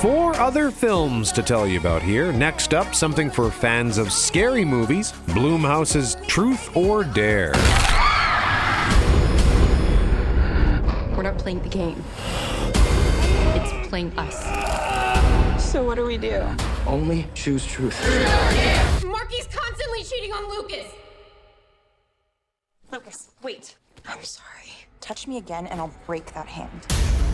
[0.00, 2.32] Four other films to tell you about here.
[2.32, 7.54] Next up, something for fans of scary movies Blumhouse's Truth or Dare.
[11.46, 12.04] Playing the game.
[13.54, 15.62] It's playing us.
[15.62, 16.44] So what do we do?
[16.88, 17.96] Only choose truth.
[19.04, 20.92] Marky's constantly cheating on Lucas.
[22.90, 23.76] Lucas, wait.
[24.08, 24.72] I'm sorry.
[25.00, 26.84] Touch me again and I'll break that hand.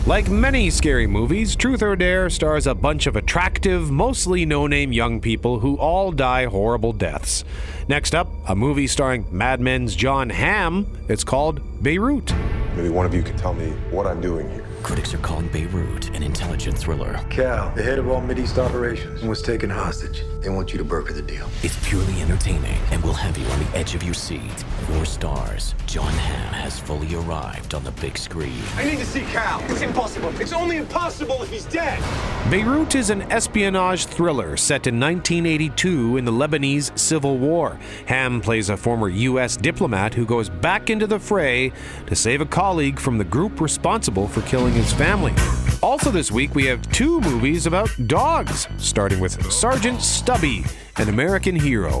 [0.05, 4.93] Like many scary movies, Truth or Dare stars a bunch of attractive, mostly no name
[4.93, 7.43] young people who all die horrible deaths.
[7.87, 10.85] Next up, a movie starring Mad Men's Jon Hamm.
[11.09, 12.31] It's called Beirut.
[12.75, 14.65] Maybe one of you can tell me what I'm doing here.
[14.83, 17.17] Critics are calling Beirut an intelligent thriller.
[17.29, 20.23] Cal, the head of all Mideast operations, was taken hostage.
[20.41, 21.49] They want you to broker the deal.
[21.63, 24.51] It's purely entertaining and will have you on the edge of your seat.
[24.87, 25.73] Four stars.
[25.85, 28.61] Jon Hamm has fully arrived on the big screen.
[28.75, 29.63] I need to see Cal.
[29.71, 30.37] It's impossible.
[30.41, 32.03] It's only impossible if he's dead.
[32.49, 37.79] Beirut is an espionage thriller set in 1982 in the Lebanese Civil War.
[38.05, 39.55] Hamm plays a former U.S.
[39.55, 41.71] diplomat who goes back into the fray
[42.07, 45.33] to save a colleague from the group responsible for killing his family.
[45.81, 50.63] Also, this week, we have two movies about dogs, starting with Sergeant Stubby,
[50.97, 51.99] an American hero.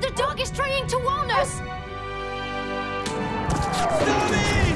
[0.00, 1.54] The dog is trying to warn us.
[3.98, 4.74] Stubby!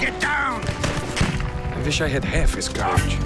[0.00, 0.62] Get down!
[0.64, 3.18] I wish I had half his courage.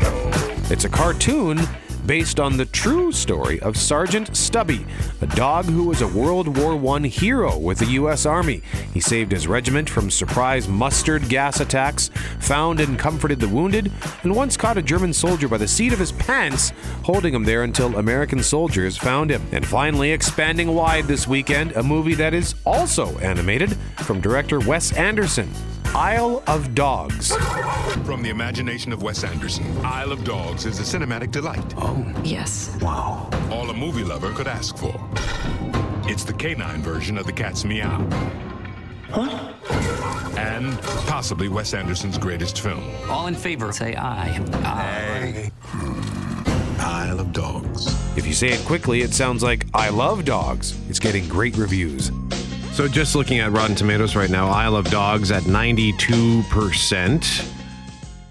[0.70, 1.60] It's a cartoon
[2.06, 4.86] based on the true story of Sergeant Stubby,
[5.20, 8.26] a dog who was a World War I hero with the U.S.
[8.26, 8.62] Army.
[8.92, 12.10] He saved his regiment from surprise mustard gas attacks,
[12.40, 15.98] found and comforted the wounded, and once caught a German soldier by the seat of
[15.98, 16.72] his pants,
[17.04, 19.42] holding him there until American soldiers found him.
[19.52, 24.92] And finally, expanding wide this weekend, a movie that is also animated from director Wes
[24.92, 25.50] Anderson.
[25.94, 27.36] Isle of Dogs.
[28.06, 31.74] From the imagination of Wes Anderson, Isle of Dogs is a cinematic delight.
[31.76, 31.91] Oh,
[32.24, 32.76] Yes.
[32.80, 33.28] wow.
[33.50, 34.94] All a movie lover could ask for.
[36.08, 38.00] It's the canine version of the cat's meow.
[39.12, 39.54] What?
[40.38, 42.82] And possibly Wes Anderson's greatest film.
[43.08, 44.40] All in favor, say aye.
[44.64, 45.50] Aye.
[46.78, 47.86] Isle of Dogs.
[48.16, 50.78] If you say it quickly, it sounds like I love dogs.
[50.88, 52.10] It's getting great reviews.
[52.72, 57.52] So just looking at Rotten Tomatoes right now, Isle of Dogs at 92%,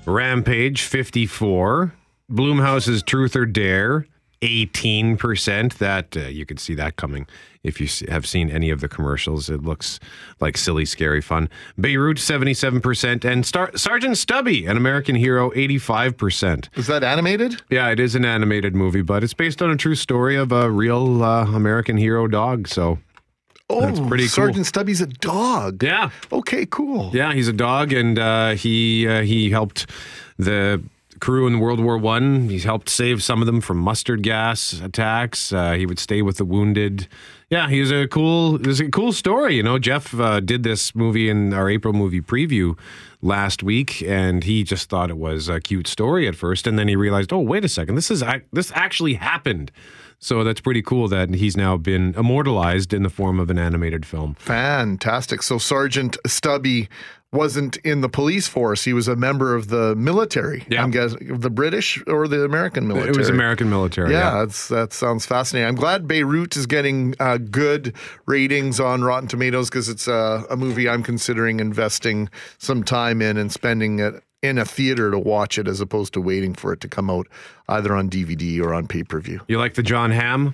[0.05, 1.93] Rampage 54,
[2.31, 4.05] Blumhouse's Truth or Dare
[4.41, 5.77] 18%.
[5.77, 7.27] That uh, you could see that coming
[7.63, 9.49] if you have seen any of the commercials.
[9.49, 9.99] It looks
[10.39, 11.49] like silly, scary fun.
[11.79, 16.69] Beirut 77%, and Star- Sergeant Stubby, an American hero, 85%.
[16.75, 17.61] Is that animated?
[17.69, 20.71] Yeah, it is an animated movie, but it's based on a true story of a
[20.71, 22.67] real uh, American hero dog.
[22.67, 22.97] So
[23.73, 24.29] Oh, That's pretty cool.
[24.29, 25.81] Sergeant Stubby's a dog.
[25.81, 26.09] Yeah.
[26.29, 27.09] Okay, cool.
[27.13, 29.89] Yeah, he's a dog, and uh, he uh, he helped
[30.37, 30.81] the
[31.21, 32.49] crew in World War One.
[32.49, 35.53] He helped save some of them from mustard gas attacks.
[35.53, 37.07] Uh, he would stay with the wounded.
[37.49, 38.55] Yeah, he was a cool.
[38.55, 39.55] It was a cool story.
[39.55, 42.77] You know, Jeff uh, did this movie in our April movie preview
[43.21, 46.87] last week, and he just thought it was a cute story at first, and then
[46.87, 49.71] he realized, oh, wait a second, this is this actually happened.
[50.23, 54.05] So that's pretty cool that he's now been immortalized in the form of an animated
[54.05, 54.35] film.
[54.35, 55.41] Fantastic.
[55.41, 56.89] So Sergeant Stubby
[57.33, 58.83] wasn't in the police force.
[58.83, 60.65] He was a member of the military.
[60.69, 60.83] Yeah.
[60.83, 63.11] I'm guessing the British or the American military.
[63.11, 64.11] It was American military.
[64.11, 64.39] Yeah, yeah.
[64.39, 65.67] That's, that sounds fascinating.
[65.67, 67.93] I'm glad Beirut is getting uh, good
[68.25, 73.37] ratings on Rotten Tomatoes because it's uh, a movie I'm considering investing some time in
[73.37, 76.81] and spending it in a theater to watch it as opposed to waiting for it
[76.81, 77.27] to come out
[77.69, 79.39] either on DVD or on pay per view.
[79.47, 80.53] You like the Jon Hamm?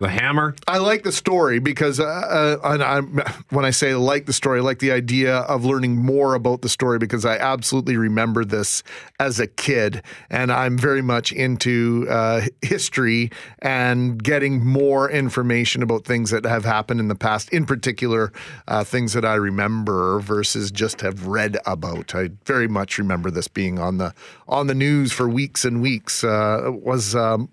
[0.00, 0.54] The hammer.
[0.68, 3.02] I like the story because uh, uh,
[3.50, 6.68] when I say like the story, I like the idea of learning more about the
[6.68, 8.84] story because I absolutely remember this
[9.18, 16.04] as a kid, and I'm very much into uh, history and getting more information about
[16.04, 18.32] things that have happened in the past, in particular
[18.68, 22.14] uh, things that I remember versus just have read about.
[22.14, 24.14] I very much remember this being on the
[24.46, 26.22] on the news for weeks and weeks.
[26.22, 27.48] Uh, it was um,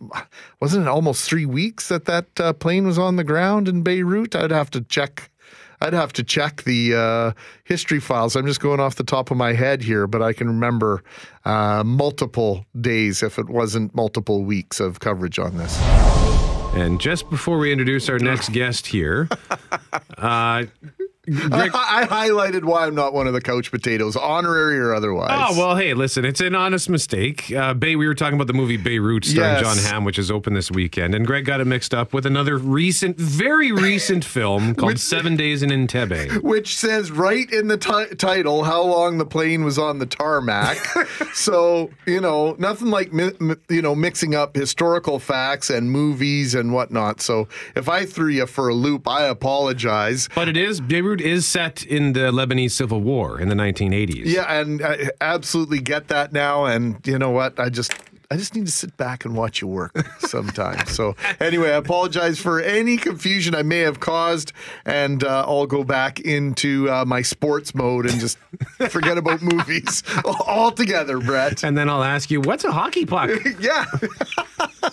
[0.65, 4.35] wasn't it almost three weeks that that uh, plane was on the ground in Beirut?
[4.35, 5.29] I'd have to check.
[5.79, 7.31] I'd have to check the uh,
[7.65, 8.35] history files.
[8.35, 11.03] I'm just going off the top of my head here, but I can remember
[11.43, 15.79] uh, multiple days, if it wasn't multiple weeks, of coverage on this.
[16.73, 19.29] And just before we introduce our next guest here,
[20.17, 20.63] uh,
[21.27, 25.31] I, I highlighted why I'm not one of the couch potatoes, honorary or otherwise.
[25.33, 27.51] Oh well, hey, listen, it's an honest mistake.
[27.51, 29.63] Uh, Bay, we were talking about the movie Beirut, starring Yes.
[29.63, 32.57] Jon Hamm, which is open this weekend, and Greg got it mixed up with another
[32.57, 36.41] recent, very recent film called Seven Days in Entebbe.
[36.43, 40.77] which says right in the ti- title how long the plane was on the tarmac.
[41.33, 46.53] so you know, nothing like mi- mi- you know mixing up historical facts and movies
[46.55, 47.21] and whatnot.
[47.21, 50.29] So if I threw you for a loop, I apologize.
[50.35, 54.25] But it is Beirut is set in the Lebanese Civil War in the 1980s.
[54.25, 56.65] Yeah, and I absolutely get that now.
[56.65, 57.59] And you know what?
[57.59, 57.93] I just.
[58.31, 60.89] I just need to sit back and watch you work sometimes.
[60.89, 64.51] so, anyway, I apologize for any confusion I may have caused,
[64.83, 68.39] and uh, I'll go back into uh, my sports mode and just
[68.89, 71.63] forget about movies altogether, Brett.
[71.63, 73.29] And then I'll ask you, what's a hockey puck?
[73.59, 73.85] yeah.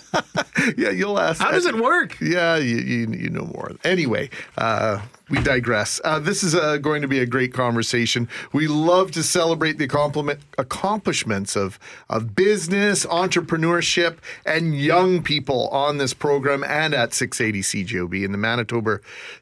[0.77, 1.41] yeah, you'll ask.
[1.41, 2.17] How does it work?
[2.21, 3.71] Yeah, you, you, you know more.
[3.83, 5.99] Anyway, uh, we digress.
[6.03, 8.27] Uh, this is uh, going to be a great conversation.
[8.51, 11.79] We love to celebrate the compliment, accomplishments of,
[12.09, 18.25] of business, entrepreneurship, and young people on this program and at 680 CJOB.
[18.25, 18.99] And the Manitoba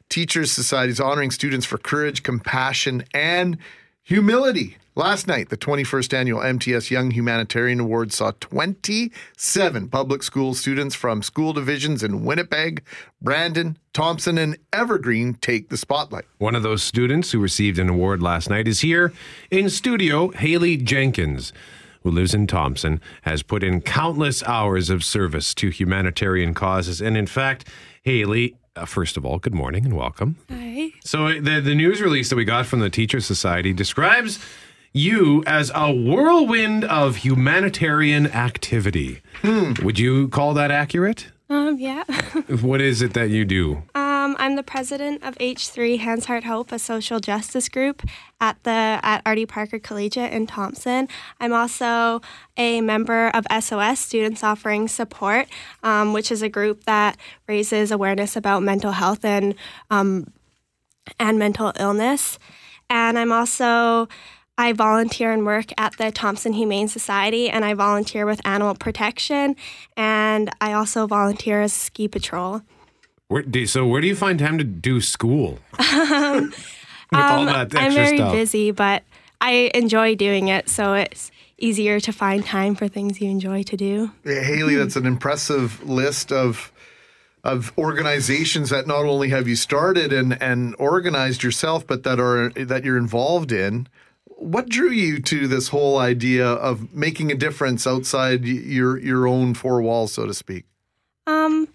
[0.08, 3.58] Teachers Society is honoring students for courage, compassion, and
[4.02, 4.78] humility.
[4.94, 11.22] Last night, the 21st annual MTS Young Humanitarian Award saw 27 public school students from
[11.22, 12.84] school divisions in Winnipeg,
[13.22, 16.26] Brandon, Thompson, and Evergreen take the spotlight.
[16.36, 19.14] One of those students who received an award last night is here
[19.50, 20.28] in studio.
[20.28, 21.54] Haley Jenkins,
[22.02, 27.00] who lives in Thompson, has put in countless hours of service to humanitarian causes.
[27.00, 27.66] And in fact,
[28.02, 30.36] Haley, uh, first of all, good morning and welcome.
[30.50, 30.90] Hi.
[31.02, 34.38] So uh, the the news release that we got from the Teacher Society describes
[34.92, 39.22] you as a whirlwind of humanitarian activity.
[39.42, 41.28] Would you call that accurate?
[41.48, 42.04] Um, yeah.
[42.62, 43.82] What is it that you do?
[43.94, 48.02] um, I'm the president of H3 Hands Heart Hope, a social justice group
[48.40, 49.46] at the at R.D.
[49.46, 51.08] Parker Collegiate in Thompson.
[51.40, 52.22] I'm also
[52.56, 55.48] a member of SOS Students Offering Support,
[55.82, 57.18] um, which is a group that
[57.48, 59.54] raises awareness about mental health and
[59.90, 60.28] um,
[61.18, 62.38] and mental illness.
[62.88, 64.08] And I'm also
[64.58, 69.56] I volunteer and work at the Thompson Humane Society, and I volunteer with animal protection,
[69.96, 72.62] and I also volunteer as ski patrol.
[73.28, 75.58] Where, do, so where do you find time to do school?
[75.78, 76.52] um,
[77.12, 78.32] all um, that I'm very stuff.
[78.32, 79.04] busy, but
[79.40, 83.76] I enjoy doing it, so it's easier to find time for things you enjoy to
[83.76, 84.10] do.
[84.24, 86.72] Yeah, Haley, that's an impressive list of
[87.44, 92.50] of organizations that not only have you started and, and organized yourself, but that are
[92.50, 93.88] that you're involved in.
[94.42, 99.54] What drew you to this whole idea of making a difference outside your your own
[99.54, 100.64] four walls, so to speak?
[101.28, 101.68] Um,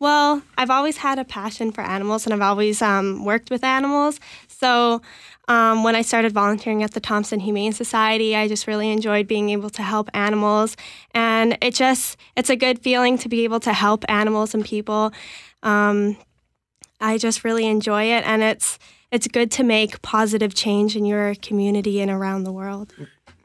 [0.00, 4.18] well, I've always had a passion for animals and I've always um, worked with animals.
[4.48, 5.00] So
[5.46, 9.50] um, when I started volunteering at the Thompson Humane Society, I just really enjoyed being
[9.50, 10.76] able to help animals.
[11.14, 15.12] And it just, it's a good feeling to be able to help animals and people.
[15.62, 16.16] Um,
[17.00, 18.24] I just really enjoy it.
[18.26, 18.78] And it's,
[19.10, 22.94] it's good to make positive change in your community and around the world.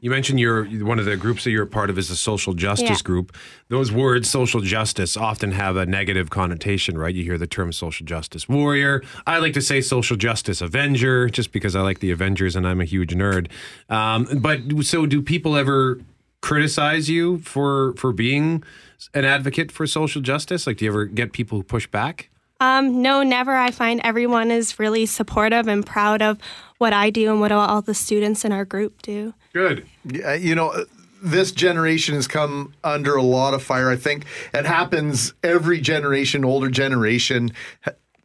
[0.00, 2.52] You mentioned you're one of the groups that you're a part of is a social
[2.52, 3.02] justice Yeah.
[3.04, 3.34] group.
[3.68, 7.14] Those words, social justice, often have a negative connotation, right?
[7.14, 9.02] You hear the term social justice warrior.
[9.26, 12.82] I like to say social justice avenger, just because I like the Avengers and I'm
[12.82, 13.46] a huge nerd.
[13.88, 15.98] Um, but so, do people ever
[16.42, 18.62] criticize you for for being
[19.14, 20.66] an advocate for social justice?
[20.66, 22.28] Like, do you ever get people who push back?
[22.60, 23.52] Um, no, never.
[23.52, 26.38] I find everyone is really supportive and proud of
[26.78, 29.34] what I do and what all the students in our group do.
[29.52, 29.86] Good.
[30.04, 30.84] Yeah, you know,
[31.22, 33.90] this generation has come under a lot of fire.
[33.90, 37.52] I think it happens every generation, older generation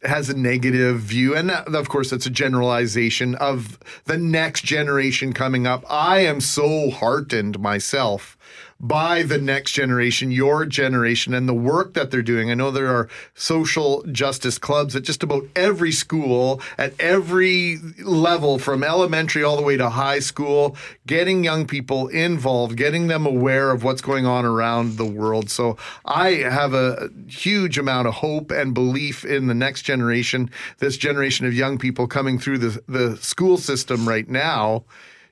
[0.02, 1.34] has a negative view.
[1.36, 5.84] And that, of course, that's a generalization of the next generation coming up.
[5.90, 8.36] I am so heartened myself
[8.80, 12.50] by the next generation, your generation, and the work that they're doing.
[12.50, 18.58] I know there are social justice clubs at just about every school, at every level,
[18.58, 20.76] from elementary all the way to high school,
[21.06, 25.50] getting young people involved, getting them aware of what's going on around the world.
[25.50, 25.76] So
[26.06, 31.44] I have a huge amount of hope and belief in the next generation, this generation
[31.44, 34.84] of young people coming through the, the school system right now.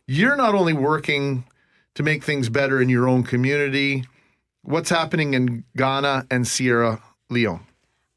[0.06, 1.44] You're not only working
[1.98, 4.04] to make things better in your own community,
[4.62, 7.66] what's happening in Ghana and Sierra Leone?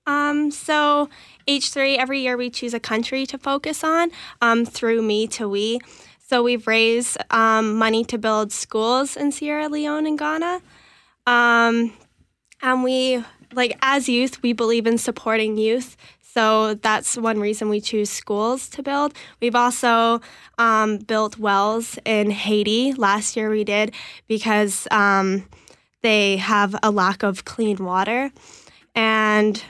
[0.05, 1.09] Um, so
[1.47, 5.79] H3, every year we choose a country to focus on um, through Me to We.
[6.19, 10.61] So we've raised um, money to build schools in Sierra Leone and Ghana.
[11.25, 11.91] Um,
[12.61, 15.97] and we, like, as youth, we believe in supporting youth.
[16.33, 19.13] So that's one reason we choose schools to build.
[19.41, 20.21] We've also
[20.57, 22.93] um, built wells in Haiti.
[22.93, 23.93] Last year we did
[24.29, 25.45] because um,
[26.03, 28.31] they have a lack of clean water.
[28.95, 29.61] And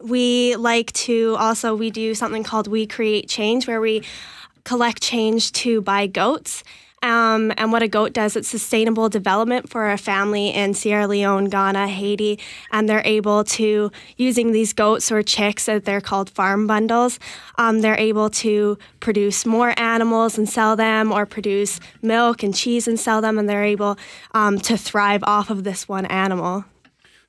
[0.00, 4.04] we like to also we do something called we create change where we
[4.64, 6.62] collect change to buy goats
[7.02, 11.46] um, and what a goat does, it's sustainable development for a family in Sierra Leone,
[11.46, 12.38] Ghana, Haiti,
[12.72, 17.18] and they're able to, using these goats or chicks, that they're called farm bundles,
[17.56, 22.88] um, they're able to produce more animals and sell them, or produce milk and cheese
[22.88, 23.96] and sell them, and they're able
[24.34, 26.64] um, to thrive off of this one animal.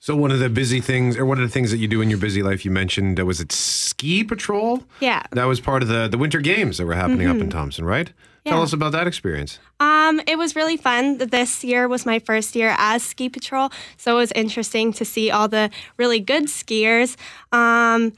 [0.02, 2.10] So one of the busy things, or one of the things that you do in
[2.10, 4.82] your busy life, you mentioned uh, was it ski patrol?
[5.02, 5.24] Yeah.
[5.32, 7.52] That was part of the the winter games that were happening up in Mhm.
[7.52, 8.10] Thompson, right?
[8.46, 9.60] Tell us about that experience.
[9.80, 11.18] Um, it was really fun.
[11.18, 15.30] This year was my first year as ski patrol, so it was interesting to see
[15.32, 17.16] all the really good skiers,
[17.52, 18.14] um,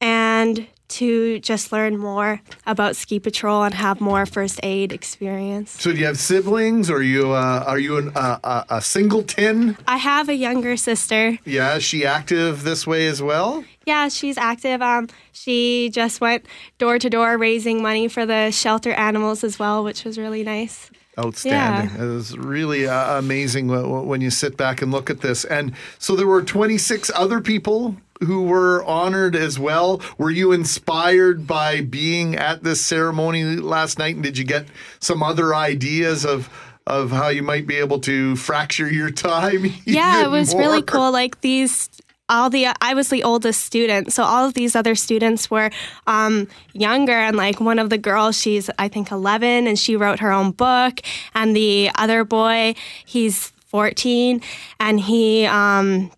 [0.00, 5.70] and to just learn more about ski patrol and have more first aid experience.
[5.82, 6.90] So do you have siblings?
[6.90, 9.76] Or are you uh, are you an, uh, a, a singleton?
[9.86, 11.38] I have a younger sister.
[11.44, 13.64] Yeah, is she active this way as well?
[13.86, 14.82] Yeah, she's active.
[14.82, 16.46] Um, she just went
[16.78, 20.90] door to door raising money for the shelter animals as well, which was really nice.
[21.18, 21.94] Outstanding.
[22.00, 25.44] It was really uh, amazing wh- wh- when you sit back and look at this.
[25.44, 30.00] And so there were 26 other people who were honored as well.
[30.18, 34.14] Were you inspired by being at this ceremony last night?
[34.14, 34.66] And did you get
[35.00, 36.48] some other ideas of?
[36.88, 39.64] Of how you might be able to fracture your time.
[39.86, 41.10] yeah, it was really cool.
[41.10, 41.90] Like these,
[42.28, 45.70] all the I was the oldest student, so all of these other students were
[46.06, 47.12] um, younger.
[47.12, 50.50] And like one of the girls, she's I think 11, and she wrote her own
[50.50, 51.00] book.
[51.34, 52.74] And the other boy,
[53.04, 54.42] he's 14,
[54.80, 55.46] and he.
[55.46, 56.10] Um,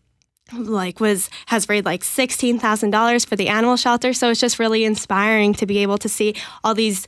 [0.50, 4.14] like was has raised like sixteen thousand dollars for the animal shelter.
[4.14, 6.34] So it's just really inspiring to be able to see
[6.64, 7.06] all these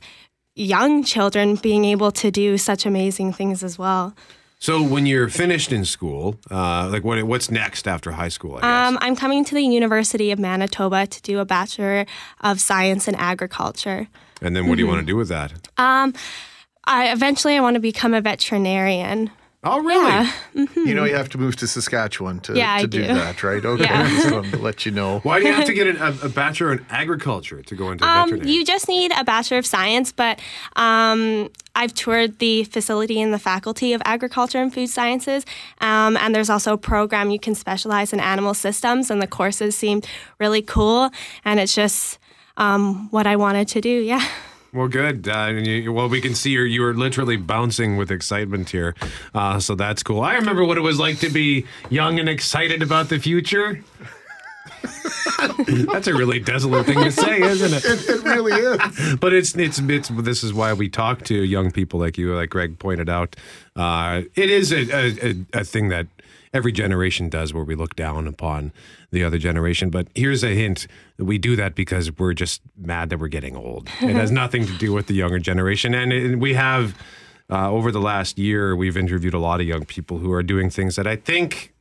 [0.55, 4.13] young children being able to do such amazing things as well.
[4.61, 8.57] So when you're finished in school, uh, like what what's next after high school?
[8.57, 8.89] I guess?
[8.89, 12.05] Um, I'm coming to the University of Manitoba to do a Bachelor
[12.41, 14.07] of Science in Agriculture.
[14.39, 14.91] and then what do you mhm.
[14.91, 15.51] want to do with that?
[15.79, 16.13] Um,
[16.85, 19.31] I eventually I want to become a veterinarian.
[19.63, 20.09] Oh, really?
[20.09, 20.31] Yeah.
[20.55, 20.87] mhm.
[20.87, 23.01] You know, you have to move to Saskatchewan to, Yeah, to do.
[23.05, 23.13] do.
[23.13, 23.63] that, right?
[23.73, 24.07] Okay, Yeah.
[24.09, 25.19] just wanted to let you know.
[25.19, 28.03] Why do you have to get an, a, a bachelor in agriculture to go into
[28.03, 28.51] Um, veterinary?
[28.55, 30.39] you just need a Bachelor of Science, but
[30.75, 35.45] um, I've toured the facility and the Faculty of Agriculture and Food Sciences,
[35.79, 39.75] um, and there's also a program you can specialize in animal systems, and the courses
[39.77, 40.07] seemed
[40.39, 41.11] really cool,
[41.45, 42.17] and it's just
[42.57, 43.89] um, what I wanted to do.
[43.89, 44.25] Yeah.
[44.73, 45.27] Well, good.
[45.27, 48.95] Uh, and you, well, we can see you're, you were literally bouncing with excitement here.
[49.33, 50.21] Uh, so that's cool.
[50.21, 53.83] I remember what it was like to be young and excited about the future.
[55.91, 57.83] that's a really desolate thing to say, isn't it?
[57.91, 59.15] It, it really is.
[59.17, 62.49] but it's it's it's this is why we talk to young people like you, like
[62.49, 63.35] Greg pointed out.
[63.75, 66.07] Uh, it is a, a- a thing that
[66.53, 68.71] every generation does, where we look down upon
[69.11, 69.89] the other generation.
[69.89, 70.87] But here's a hint:
[71.17, 73.87] we do that because we're just mad that we're getting old.
[74.01, 76.95] It has nothing to do with the younger generation, and, it, we have.
[77.53, 80.69] Uh, over the last year, we've interviewed a lot of young people who are doing
[80.69, 81.73] things that I think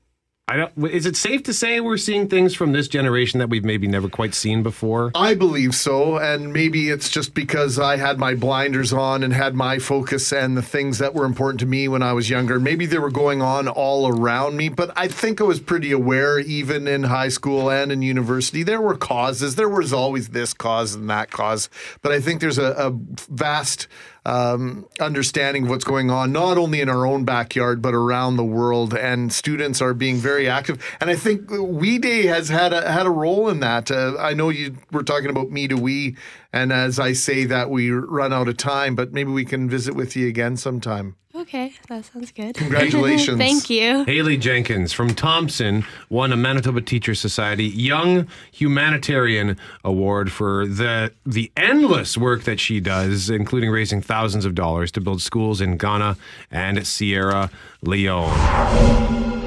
[0.51, 0.91] I don't.
[0.91, 4.09] Is it safe to say we're seeing things from this generation that we've maybe never
[4.09, 5.13] quite seen before?
[5.15, 9.55] I believe so, and maybe it's just because I had my blinders on and had
[9.55, 12.59] my focus and the things that were important to me when I was younger.
[12.59, 16.41] Maybe they were going on all around me, but I think I was pretty aware,
[16.41, 18.65] even in high school and in university.
[18.65, 19.55] There were causes.
[19.55, 21.71] There was always this cause and that cause,
[22.03, 22.91] but I think there's a, a
[23.31, 23.87] vast
[24.25, 28.45] um, understanding of what's going on, not only in our own backyard, but around the
[28.45, 28.95] world.
[28.95, 30.85] And students are being very active.
[31.01, 33.91] And I think We Day has had a, had a role in that.
[33.91, 36.16] Uh, I know you were talking about Me to We.
[36.53, 39.95] And as I say that, we run out of time, but maybe we can visit
[39.95, 41.16] with you again sometime.
[41.41, 42.55] Okay, that sounds good.
[42.57, 43.38] Congratulations.
[43.38, 44.05] Thank you.
[44.05, 51.51] Haley Jenkins from Thompson won a Manitoba Teacher Society Young Humanitarian Award for the the
[51.57, 56.18] endless work that she does, including raising thousands of dollars to build schools in Ghana
[56.51, 59.39] and Sierra Leone.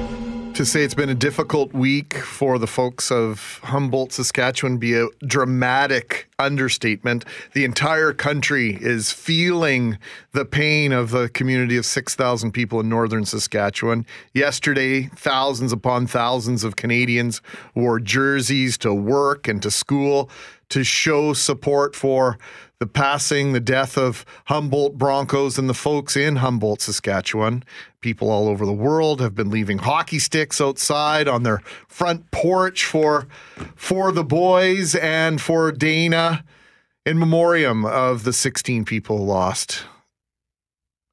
[0.54, 5.08] To say it's been a difficult week for the folks of Humboldt, Saskatchewan, be a
[5.26, 7.24] dramatic understatement.
[7.54, 9.98] The entire country is feeling
[10.30, 14.06] the pain of the community of 6,000 people in northern Saskatchewan.
[14.32, 17.42] Yesterday, thousands upon thousands of Canadians
[17.74, 20.30] wore jerseys to work and to school
[20.68, 22.38] to show support for
[22.80, 27.64] the passing, the death of Humboldt Broncos and the folks in Humboldt, Saskatchewan.
[28.00, 32.84] People all over the world have been leaving hockey sticks outside on their front porch
[32.84, 33.26] for
[33.76, 36.44] for the boys and for Dana
[37.06, 39.84] in memoriam of the 16 people lost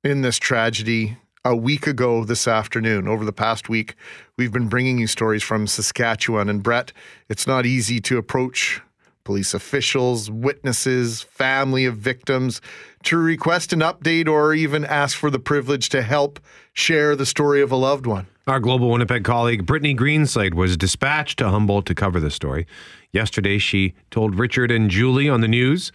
[0.03, 3.07] in this tragedy a week ago this afternoon.
[3.07, 3.95] Over the past week,
[4.37, 6.49] we've been bringing you stories from Saskatchewan.
[6.49, 6.91] And Brett,
[7.29, 8.81] it's not easy to approach
[9.23, 12.61] police officials, witnesses, family of victims
[13.03, 16.39] to request an update or even ask for the privilege to help
[16.73, 18.27] share the story of a loved one.
[18.47, 22.65] Our global Winnipeg colleague Brittany Greenslade was dispatched to Humboldt to cover the story.
[23.11, 25.91] Yesterday, she told Richard and Julie on the news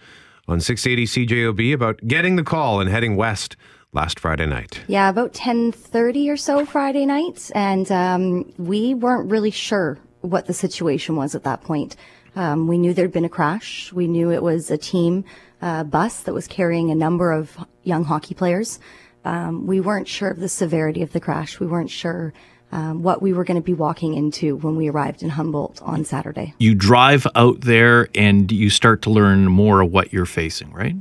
[0.47, 3.57] on 680 CJOB about getting the call and heading west
[3.93, 4.81] last Friday night.
[4.87, 10.53] Yeah, about 10:30 or so Friday night, and um, we weren't really sure what the
[10.53, 11.95] situation was at that point.
[12.37, 13.91] Um, we knew there'd been a crash.
[13.91, 15.25] We knew it was a team
[15.59, 18.79] uh, bus that was carrying a number of young hockey players.
[19.25, 21.59] Um, we weren't sure of the severity of the crash.
[21.59, 22.35] We weren't sure
[22.71, 26.05] um, what we were going to be walking into when we arrived in Humboldt on
[26.05, 26.53] Saturday.
[26.59, 30.95] You drive out there and you start to learn more of what you're facing, right?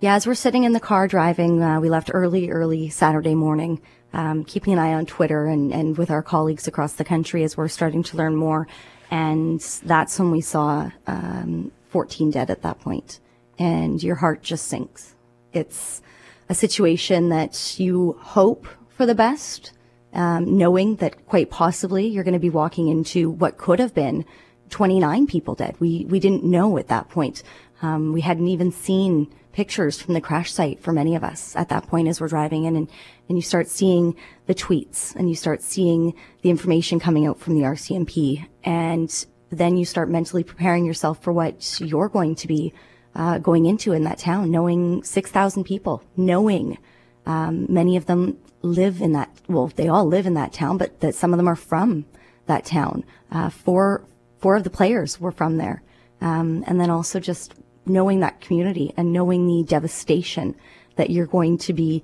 [0.00, 3.80] Yeah, as we're sitting in the car driving, uh, we left early, early Saturday morning,
[4.12, 7.56] um, keeping an eye on Twitter and, and with our colleagues across the country as
[7.56, 8.66] we're starting to learn more.
[9.10, 13.20] And that's when we saw um, 14 dead at that point.
[13.58, 15.14] And your heart just sinks.
[15.52, 16.02] It's
[16.48, 19.72] a situation that you hope for the best,
[20.12, 24.24] um, knowing that quite possibly you're going to be walking into what could have been
[24.70, 25.76] 29 people dead.
[25.78, 27.42] We, we didn't know at that point.
[27.82, 31.70] Um, we hadn't even seen pictures from the crash site for many of us at
[31.70, 32.90] that point as we're driving in and,
[33.26, 37.54] and you start seeing the tweets and you start seeing the information coming out from
[37.54, 42.74] the RCMP and then you start mentally preparing yourself for what you're going to be
[43.14, 46.76] uh, going into in that town, knowing 6,000 people, knowing
[47.24, 51.00] um, many of them live in that, well, they all live in that town, but
[51.00, 52.04] that some of them are from
[52.44, 53.04] that town.
[53.32, 54.04] Uh, four,
[54.38, 55.82] four of the players were from there.
[56.20, 57.54] Um, and then also just
[57.86, 60.54] knowing that community and knowing the devastation
[60.96, 62.02] that you're going to be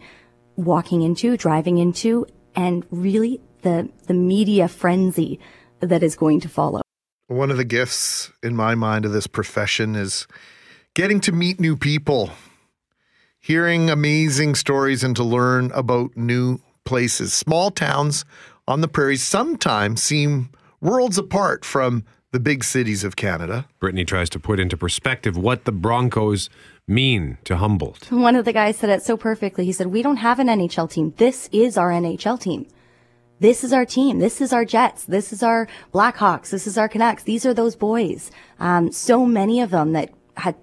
[0.56, 5.40] walking into, driving into, and really the, the media frenzy
[5.80, 6.82] that is going to follow.
[7.26, 10.26] One of the gifts in my mind of this profession is
[10.94, 12.30] getting to meet new people,
[13.40, 17.32] hearing amazing stories, and to learn about new places.
[17.32, 18.24] Small towns
[18.68, 23.66] on the prairies sometimes seem worlds apart from the big cities of Canada.
[23.78, 26.50] Brittany tries to put into perspective what the Broncos
[26.88, 28.10] mean to Humboldt.
[28.10, 29.64] One of the guys said it so perfectly.
[29.64, 31.14] He said, We don't have an NHL team.
[31.18, 32.66] This is our NHL team.
[33.38, 34.18] This is our team.
[34.18, 35.04] This is our Jets.
[35.04, 36.50] This is our Blackhawks.
[36.50, 37.24] This is our Canucks.
[37.24, 38.30] These are those boys.
[38.58, 40.56] Um, so many of them that had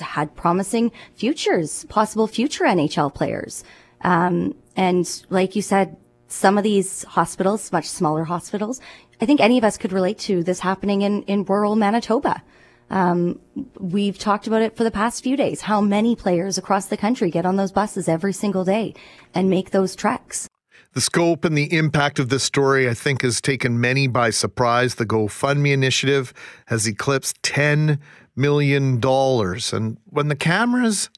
[0.00, 3.64] had promising futures, possible future NHL players.
[4.02, 5.96] Um, and like you said,
[6.28, 8.80] some of these hospitals, much smaller hospitals,
[9.22, 12.42] I think any of us could relate to this happening in, in rural Manitoba.
[12.90, 13.38] Um,
[13.78, 17.30] we've talked about it for the past few days, how many players across the country
[17.30, 18.94] get on those buses every single day
[19.32, 20.48] and make those treks.
[20.94, 24.96] The scope and the impact of this story, I think, has taken many by surprise.
[24.96, 26.34] The GoFundMe initiative
[26.66, 28.00] has eclipsed $10
[28.34, 29.00] million.
[29.00, 31.10] And when the cameras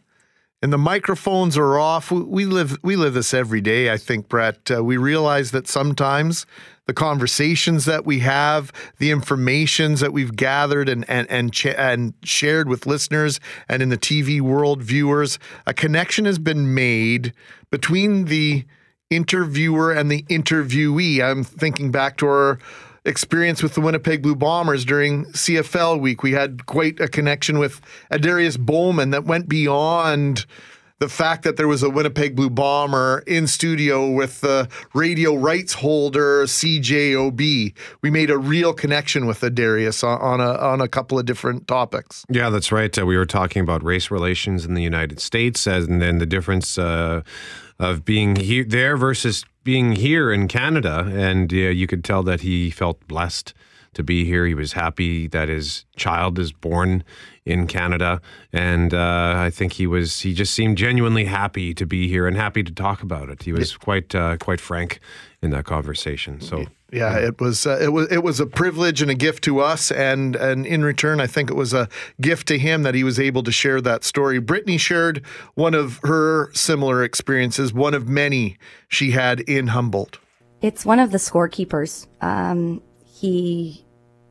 [0.60, 4.70] and the microphones are off, we live, we live this every day, I think, Brett.
[4.70, 6.44] Uh, we realize that sometimes
[6.86, 12.14] the conversations that we have, the informations that we've gathered and and and, ch- and
[12.22, 17.32] shared with listeners and in the TV world viewers, a connection has been made
[17.70, 18.64] between the
[19.10, 21.22] interviewer and the interviewee.
[21.22, 22.58] I'm thinking back to our
[23.04, 26.22] experience with the Winnipeg Blue Bombers during CFL week.
[26.22, 27.80] We had quite a connection with
[28.10, 30.46] Adarius Bowman that went beyond
[31.04, 35.74] the fact that there was a Winnipeg Blue Bomber in studio with the radio rights
[35.74, 37.74] holder CJOB.
[38.00, 41.68] We made a real connection with Darius on, on a on a couple of different
[41.68, 42.24] topics.
[42.30, 42.98] Yeah, that's right.
[42.98, 46.78] Uh, we were talking about race relations in the United States, and then the difference
[46.78, 47.20] uh,
[47.78, 52.40] of being here there versus being here in Canada, and uh, you could tell that
[52.40, 53.52] he felt blessed
[53.92, 54.46] to be here.
[54.46, 57.04] He was happy that his child is born
[57.46, 58.20] in Canada,
[58.52, 60.20] and uh, I think he was.
[60.20, 63.42] He just seemed genuinely happy to be here and happy to talk about it.
[63.42, 65.00] He was quite uh, quite frank
[65.42, 66.40] in that conversation.
[66.40, 66.66] So.
[66.92, 69.90] Yeah, it was uh, it was it was a privilege and a gift to us,
[69.90, 71.88] and and in return, I think it was a
[72.20, 74.38] gift to him that he was able to share that story.
[74.38, 75.20] Brittany shared
[75.54, 80.20] one of her similar experiences, one of many she had in Humboldt.
[80.62, 82.06] It's one of the scorekeepers.
[82.20, 83.84] Um, he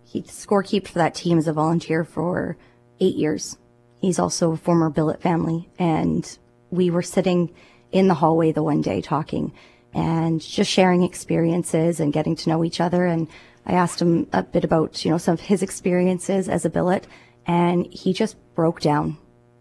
[0.05, 2.55] he scorekeeped for that team as a volunteer for
[2.99, 3.57] eight years.
[4.01, 6.37] He's also a former billet family, and
[6.71, 7.53] we were sitting
[7.91, 9.53] in the hallway the one day talking
[9.93, 13.05] and just sharing experiences and getting to know each other.
[13.05, 13.27] And
[13.65, 17.07] I asked him a bit about, you know, some of his experiences as a billet
[17.45, 19.17] and he just broke down,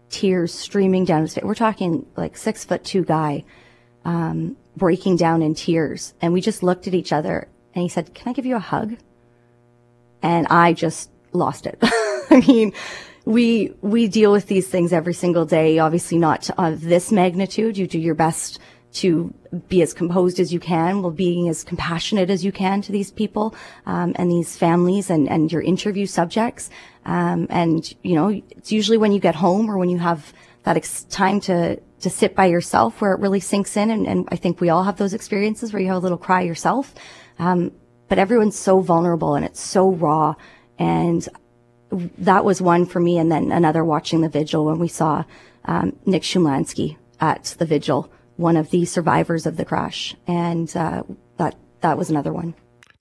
[0.09, 1.43] tears streaming down his face.
[1.43, 3.45] We're talking like six foot two guy,
[4.05, 6.13] um, breaking down in tears.
[6.21, 8.59] And we just looked at each other and he said, can I give you a
[8.59, 8.97] hug?
[10.21, 11.77] And I just lost it.
[11.81, 12.73] I mean,
[13.25, 17.77] we, we deal with these things every single day, obviously not of this magnitude.
[17.77, 18.59] You do your best
[18.93, 19.33] to
[19.67, 23.11] be as composed as you can while being as compassionate as you can to these
[23.11, 23.55] people
[23.85, 26.69] um, and these families and, and your interview subjects.
[27.05, 30.31] Um, and, you know, it's usually when you get home or when you have
[30.63, 33.89] that ex- time to, to sit by yourself where it really sinks in.
[33.89, 36.41] And, and I think we all have those experiences where you have a little cry
[36.41, 36.93] yourself.
[37.39, 37.71] Um,
[38.09, 40.35] but everyone's so vulnerable and it's so raw.
[40.77, 41.27] And
[42.17, 43.17] that was one for me.
[43.17, 45.23] And then another watching the vigil when we saw
[45.65, 51.03] um, Nick Shumlanski at the vigil one of the survivors of the crash, and uh,
[51.37, 52.53] that that was another one.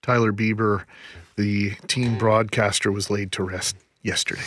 [0.02, 0.84] Tyler Bieber,
[1.36, 4.42] the team broadcaster, was laid to rest yesterday.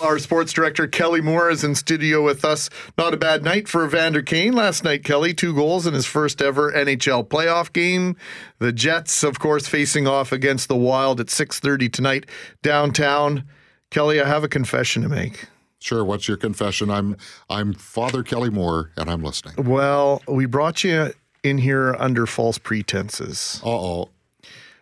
[0.00, 2.68] Our sports director Kelly Moore is in studio with us.
[2.98, 5.04] Not a bad night for Evander Kane last night.
[5.04, 8.14] Kelly, two goals in his first ever NHL playoff game.
[8.58, 12.26] The Jets, of course, facing off against the Wild at 6:30 tonight
[12.62, 13.44] downtown.
[13.90, 15.46] Kelly, I have a confession to make.
[15.78, 16.04] Sure.
[16.04, 16.90] What's your confession?
[16.90, 17.16] I'm
[17.48, 19.54] I'm Father Kelly Moore, and I'm listening.
[19.64, 23.62] Well, we brought you in here under false pretenses.
[23.64, 24.08] Uh oh.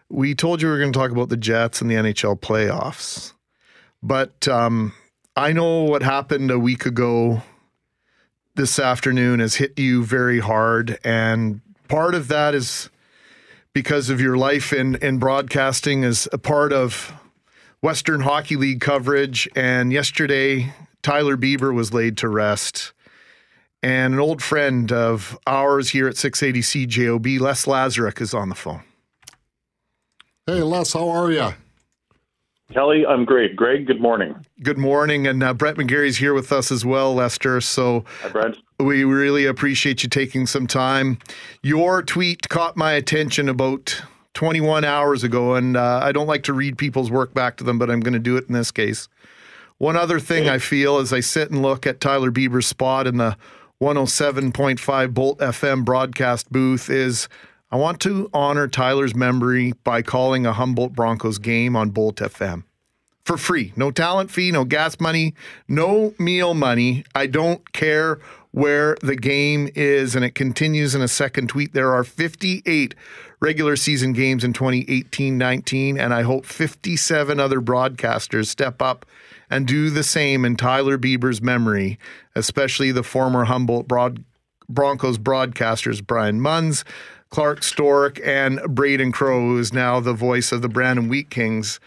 [0.08, 3.32] We told you we were going to talk about the Jets and the NHL playoffs,
[4.02, 4.92] but um,
[5.37, 7.43] I know what happened a week ago.
[8.55, 12.89] This afternoon has hit you very hard, and part of that is
[13.72, 17.12] because of your life in in broadcasting as a part of
[17.80, 19.49] Western Hockey League coverage.
[19.57, 20.72] And yesterday,
[21.03, 22.93] Tyler Bieber was laid to rest.
[23.82, 28.55] And an old friend of ours here at 680 CJOB, Les Lazaruk, is on the
[28.55, 28.82] phone.
[30.47, 31.55] Hey, Les, how are you?
[32.72, 33.56] Kelly, I'm great.
[33.56, 34.34] Greg, good morning.
[34.62, 35.26] Good morning.
[35.26, 37.60] And uh, Brett McGarry's here with us as well, Lester.
[37.60, 41.18] So Hi, we really appreciate you taking some time.
[41.62, 44.02] Your tweet caught my attention about
[44.32, 47.78] 21 hours ago, and uh, I don't like to read people's work back to them,
[47.78, 49.08] but I'm going to do it in this case.
[49.78, 53.18] One other thing I feel as I sit and look at Tyler Bieber's spot in
[53.18, 53.36] the
[53.82, 57.28] 107.5 Bolt FM broadcast booth is
[57.74, 62.62] I want to honor Tyler's memory by calling a Humboldt Broncos game on Bolt FM
[63.24, 63.72] for free.
[63.74, 65.34] No talent fee, no gas money,
[65.66, 67.04] no meal money.
[67.16, 68.20] I don't care
[68.52, 70.14] where the game is.
[70.14, 71.72] And it continues in a second tweet.
[71.72, 72.94] There are 58
[73.40, 79.04] regular season games in 2018 19, and I hope 57 other broadcasters step up
[79.50, 81.98] and do the same in Tyler Bieber's memory,
[82.36, 84.22] especially the former Humboldt broad,
[84.68, 86.84] Broncos broadcasters Brian Munz,
[87.35, 91.80] Clark Stork, and Braden Crow, who is now the voice of the Brandon Wheat Kings.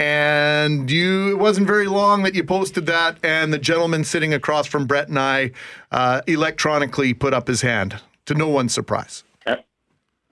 [0.00, 4.66] And you, it wasn't very long that you posted that, and the gentleman sitting across
[4.66, 5.52] from Brett and I
[5.92, 9.22] uh, electronically put up his hand, to no one's surprise.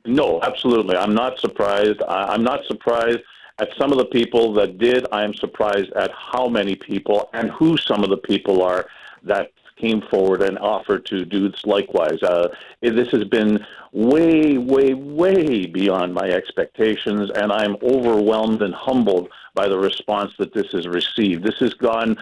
[0.04, 0.96] No, absolutely.
[0.96, 2.02] I'm not surprised.
[2.08, 3.20] I'm not surprised
[3.60, 5.06] at some of the people that did.
[5.12, 8.86] I am surprised at how many people and who some of the people are
[9.22, 12.22] that came forward and offered to do likewise.
[12.22, 12.48] Uh,
[12.80, 19.68] this has been way, way, way beyond my expectations, and I'm overwhelmed and humbled by
[19.68, 21.44] the response that this has received.
[21.44, 22.16] This has gone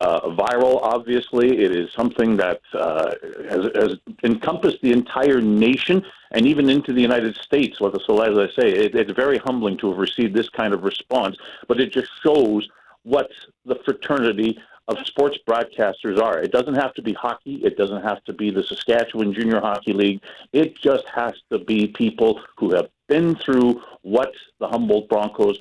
[0.00, 1.62] uh, viral, obviously.
[1.62, 3.12] It is something that uh,
[3.48, 6.02] has, has, encompassed the entire nation
[6.32, 7.78] and even into the United States.
[7.78, 11.36] So, as I say, it, it's very humbling to have received this kind of response,
[11.68, 12.68] but it just shows
[13.02, 13.30] what
[13.64, 14.58] the fraternity
[14.90, 16.40] of sports broadcasters are.
[16.40, 17.56] It doesn't have to be hockey.
[17.64, 20.20] It doesn't have to be the Saskatchewan Junior Hockey League.
[20.52, 25.58] It just has to be people who have been through what the Humboldt Broncos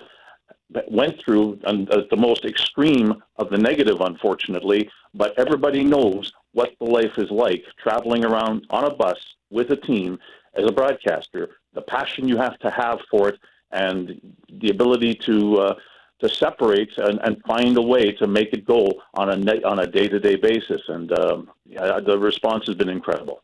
[0.89, 4.89] went through at the most extreme of the negative, unfortunately.
[5.13, 9.19] But everybody knows what the life is like traveling around on a bus
[9.51, 10.19] with a team
[10.55, 11.49] as a broadcaster.
[11.73, 13.39] The passion you have to have for it,
[13.71, 14.19] and
[14.51, 15.75] the ability to uh,
[16.19, 19.87] to separate and, and find a way to make it go on a on a
[19.87, 20.81] day to day basis.
[20.87, 23.41] And um, yeah, the response has been incredible.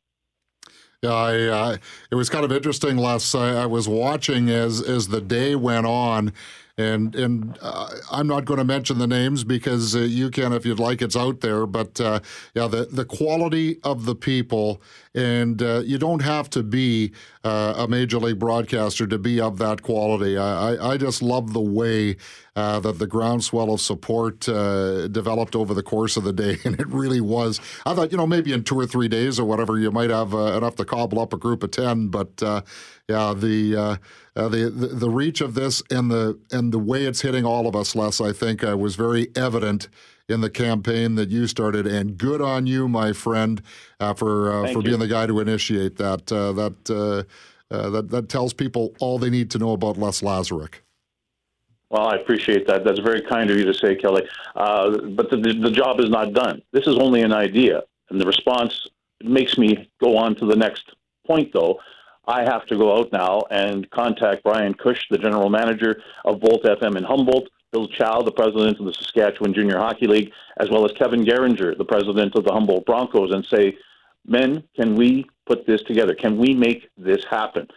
[1.02, 1.78] Yeah, I, uh,
[2.10, 2.98] it was kind of interesting.
[2.98, 6.34] Last I, I was watching as as the day went on,
[6.78, 10.66] and and uh, I'm not going to mention the names because uh, you can if
[10.66, 11.02] you'd like.
[11.02, 12.20] It's out there, but uh,
[12.54, 14.82] yeah, the the quality of the people,
[15.14, 17.14] and uh, you don't have to be
[17.46, 20.38] uh, a major league broadcaster to be of that quality.
[20.38, 22.18] I I, I just love the way.
[22.58, 26.88] Uh, that the groundswell of support developed over the course of the day, and it
[26.88, 27.60] really was.
[27.86, 30.34] I thought, you know, maybe in two or three days or whatever, you might have
[30.34, 32.08] enough to cobble up a group of ten.
[32.08, 32.42] But
[33.10, 34.00] yeah, the
[34.36, 37.68] uh, the, the, the reach of this and the and the way it's hitting all
[37.68, 39.88] of us, Les, I think uh, was very evident
[40.28, 41.88] in the campaign that you started.
[41.88, 43.62] And good on you, my friend,
[44.00, 44.90] uh, for uh, for you.
[44.90, 46.32] being the guy to initiate that.
[46.32, 47.26] Uh, that
[47.72, 50.76] uh, that that tells people all they need to know about Les Lazaruk.
[51.90, 52.84] Well, I appreciate that.
[52.84, 54.28] That's very kind of you to say, Kelly.
[54.56, 56.62] but the, the job is not done.
[56.74, 58.88] This is only an idea, and the response
[59.24, 60.94] makes me go on to the next
[61.26, 61.80] point, though.
[62.28, 66.64] I have to go out now and contact Brian Cush, the general manager of Bolt
[66.64, 70.86] FM in Humboldt, Bill Chow, the president of the Saskatchewan Junior Hockey League, as well
[70.86, 73.78] as Kevin Garinger, the president of the Humboldt Broncos, and say,
[74.26, 76.16] men, can we put this together?
[76.16, 77.68] Can we make this happen?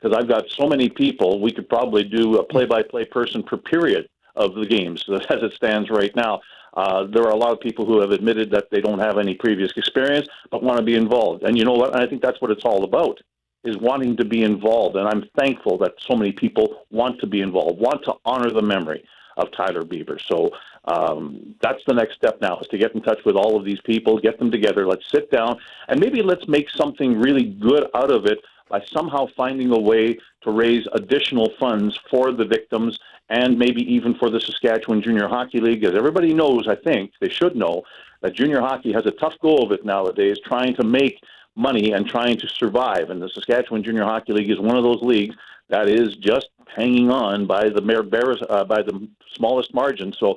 [0.00, 3.42] Because I've got so many people, we could probably do a play by play person
[3.42, 6.40] per period of the games as it stands right now.
[6.74, 9.34] Uh, there are a lot of people who have admitted that they don't have any
[9.34, 11.42] previous experience but want to be involved.
[11.44, 11.98] And you know what?
[11.98, 13.18] I think that's what it's all about
[13.66, 14.96] is wanting to be involved.
[14.96, 18.62] And I'm thankful that so many people want to be involved, want to honor the
[18.62, 19.04] memory
[19.36, 20.18] of Tyler Bieber.
[20.26, 20.50] So
[20.86, 23.80] um, that's the next step now is to get in touch with all of these
[23.82, 24.86] people, get them together.
[24.86, 25.58] Let's sit down
[25.88, 28.38] and maybe let's make something really good out of it
[28.68, 32.98] by somehow finding a way to raise additional funds for the victims
[33.28, 35.84] and maybe even for the Saskatchewan Junior Hockey League.
[35.84, 37.82] As everybody knows, I think they should know
[38.22, 41.20] that junior hockey has a tough go of it nowadays, trying to make
[41.56, 43.10] money and trying to survive.
[43.10, 45.34] And the Saskatchewan Junior Hockey League is one of those leagues
[45.68, 50.12] that is just hanging on by the uh, by the smallest margin.
[50.12, 50.36] So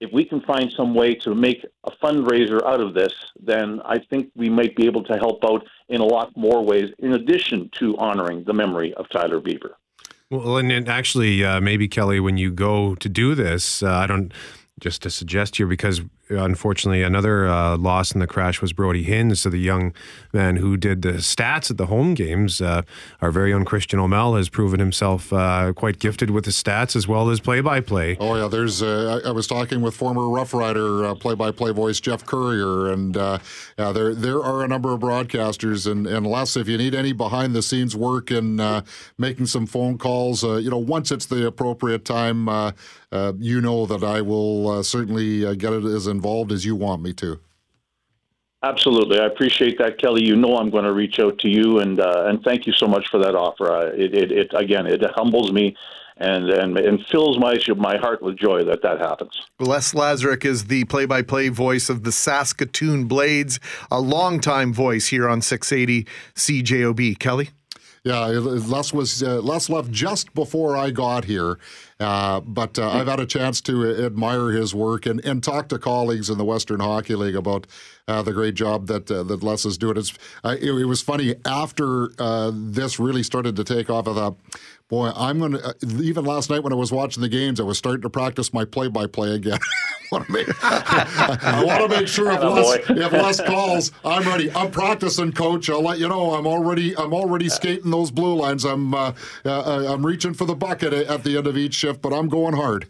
[0.00, 3.12] if we can find some way to make a fundraiser out of this,
[3.42, 6.90] then I think we might be able to help out in a lot more ways,
[7.00, 9.72] in addition to honoring the memory of Tyler Bieber.
[10.30, 14.32] Well, and actually, uh, maybe Kelly, when you go to do this, uh, I don't
[14.78, 16.00] just to suggest here because
[16.30, 19.92] unfortunately, another uh, loss in the crash was Brody Hinz, so the young
[20.32, 22.60] man who did the stats at the home games.
[22.60, 22.82] Uh,
[23.20, 27.08] our very own Christian O'Mel has proven himself uh, quite gifted with the stats as
[27.08, 28.16] well as play-by-play.
[28.20, 28.82] Oh yeah, there's.
[28.82, 33.16] Uh, I, I, was talking with former Rough Rider uh, play-by-play voice Jeff Courier, and
[33.16, 33.38] uh,
[33.78, 37.12] yeah, there there are a number of broadcasters, and and Les, if you need any
[37.12, 38.60] behind-the-scenes work and
[39.18, 42.48] making some phone calls, you know, once it's the appropriate time,
[43.38, 47.40] you know that I will certainly get it as involved as you want me to.
[48.62, 50.22] Absolutely, I appreciate that, Kelly.
[50.22, 52.86] You know I'm going to reach out to you, and uh, and thank you so
[52.86, 53.72] much for that offer.
[53.72, 55.76] Uh, it, it, it, again, it humbles me.
[56.22, 59.30] And, and and fills my my heart with joy that that happens.
[59.58, 63.58] Les Lazaruk is the play-by-play voice of the Saskatoon Blades,
[63.90, 67.18] a longtime voice here on 680 CJOB.
[67.18, 67.48] Kelly.
[68.04, 71.58] Yeah, Les was uh, Les left just before I got here,
[72.00, 75.78] uh, but uh, I've had a chance to admire his work and, and talk to
[75.78, 77.66] colleagues in the Western Hockey League about
[78.08, 79.96] uh, the great job that uh, that Les is doing.
[79.96, 82.08] It's uh, it, it, was funny after
[82.52, 84.08] this really started to take off.
[84.08, 84.36] I thought,
[84.88, 87.78] boy, I'm going to, even last night when I was watching the games, I was
[87.78, 89.58] starting to practice my play by play again.
[90.12, 94.50] I want to make sure if Les, if Les calls, I'm ready.
[94.52, 95.70] I'm practicing, coach.
[95.70, 96.34] I'll let you know.
[96.34, 98.64] I'm already I'm already skating those blue lines.
[98.64, 99.12] I'm uh,
[99.44, 102.54] uh, I'm reaching for the bucket at the end of each shift, but I'm going
[102.54, 102.86] hard.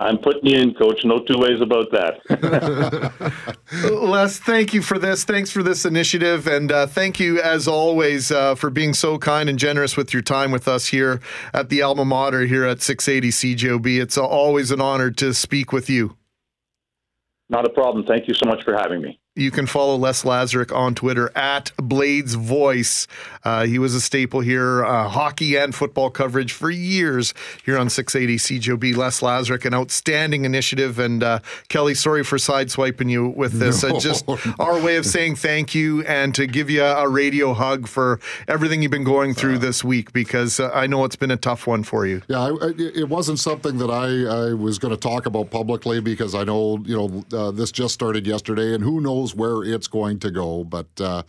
[0.00, 1.04] I'm putting you in, coach.
[1.04, 3.42] No two ways about that.
[3.92, 5.24] Les, thank you for this.
[5.24, 6.46] Thanks for this initiative.
[6.46, 10.22] And uh, thank you, as always, uh, for being so kind and generous with your
[10.22, 11.20] time with us here
[11.52, 14.00] at the Alma Mater here at 680 CJOB.
[14.00, 16.16] It's always an honor to speak with you.
[17.48, 18.06] Not a problem.
[18.06, 19.18] Thank you so much for having me.
[19.38, 23.06] You can follow Les Lazaruk on Twitter at Blades Voice.
[23.44, 27.32] Uh, he was a staple here, uh, hockey and football coverage for years
[27.64, 28.96] here on 680 CJOB.
[28.96, 30.98] Les Lazaruk, an outstanding initiative.
[30.98, 33.82] And uh, Kelly, sorry for sideswiping you with this.
[33.82, 33.96] No.
[33.96, 34.28] Uh, just
[34.58, 38.82] our way of saying thank you and to give you a radio hug for everything
[38.82, 41.84] you've been going through this week because uh, I know it's been a tough one
[41.84, 42.22] for you.
[42.28, 46.00] Yeah, I, I, it wasn't something that I, I was going to talk about publicly
[46.00, 49.86] because I know you know uh, this just started yesterday, and who knows where it's
[49.86, 50.64] going to go.
[50.64, 51.22] But uh,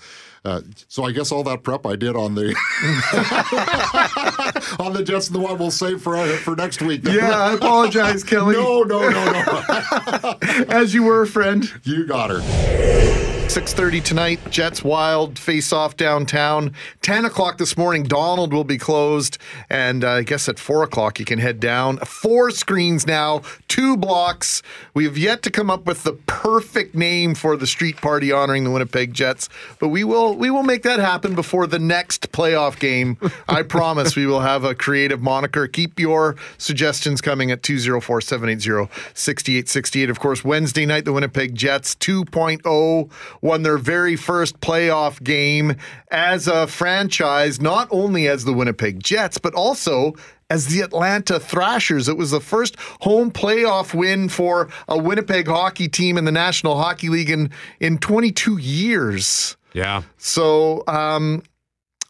[0.45, 2.47] uh, so I guess all that prep I did on the
[4.79, 7.01] on the Jets, and the one we'll save for uh, for next week.
[7.03, 8.55] Yeah, I apologize, Kelly.
[8.59, 10.37] No, no, no, no.
[10.69, 11.71] As you were, friend.
[11.83, 13.38] You got her.
[13.49, 16.71] 6.30 tonight, Jets Wild face off downtown.
[17.01, 19.39] 10 o'clock this morning, Donald will be closed.
[19.71, 21.97] And uh, I guess at 4 o'clock, you can head down.
[21.97, 24.61] Four screens now, two blocks.
[24.93, 28.65] We have yet to come up with the perfect name for the street party honoring
[28.65, 32.77] the Winnipeg Jets, but we will we will make that happen before the next playoff
[32.79, 33.17] game.
[33.47, 35.67] I promise we will have a creative moniker.
[35.67, 40.09] Keep your suggestions coming at 204 780 6868.
[40.09, 43.09] Of course, Wednesday night, the Winnipeg Jets 2.0
[43.41, 45.75] won their very first playoff game
[46.11, 50.13] as a franchise, not only as the Winnipeg Jets, but also
[50.49, 52.09] as the Atlanta Thrashers.
[52.09, 56.77] It was the first home playoff win for a Winnipeg hockey team in the National
[56.77, 59.57] Hockey League in, in 22 years.
[59.73, 60.01] Yeah.
[60.17, 61.43] So, um,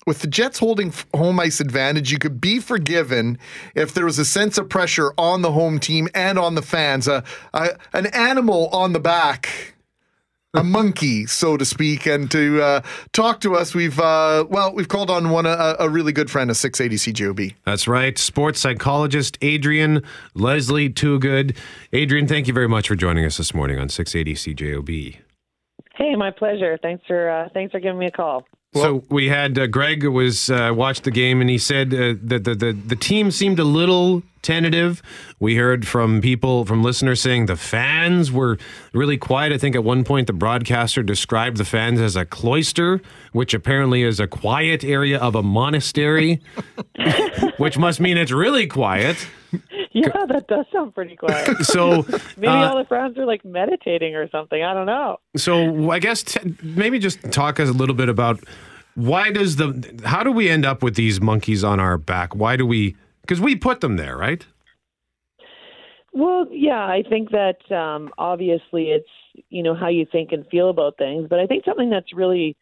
[0.07, 3.38] with the Jets holding home ice advantage, you could be forgiven
[3.75, 7.07] if there was a sense of pressure on the home team and on the fans.
[7.07, 7.21] Uh,
[7.53, 9.75] uh, an animal on the back
[10.54, 12.82] a monkey, so to speak, and to uh,
[13.14, 16.50] talk to us, we've uh, well, we've called on one a, a really good friend
[16.50, 17.56] of 680 CJOB.
[17.66, 21.56] That's right, sports psychologist Adrian Leslie Toogood.
[21.93, 25.18] Adrian, thank you very much for joining us this morning on 680 CJOB.
[25.95, 26.80] Hey, my pleasure.
[26.82, 28.45] Thanks for uh, thanks for giving me a call.
[28.76, 32.43] So we had uh, Greg was uh, watched the game and he said uh, that
[32.43, 35.01] the, the the team seemed a little tentative.
[35.39, 38.57] We heard from people from listeners saying the fans were
[38.93, 39.51] really quiet.
[39.51, 43.01] I think at one point the broadcaster described the fans as a cloister,
[43.32, 46.41] which apparently is a quiet area of a monastery,
[47.57, 49.17] which must mean it's really quiet.
[49.91, 51.58] Yeah, that does sound pretty quiet.
[51.66, 52.04] So
[52.38, 54.62] maybe uh, all the friends are like meditating or something.
[54.64, 55.18] I don't know.
[55.36, 58.39] So I guess t- maybe just talk us a little bit about
[58.95, 62.36] why does the how do we end up with these monkeys on our back?
[62.36, 62.95] Why do we?
[63.22, 64.45] Because we put them there, right?
[66.14, 69.10] Well, yeah, I think that um, obviously it's
[69.50, 72.58] you know how you think and feel about things, but I think something that's really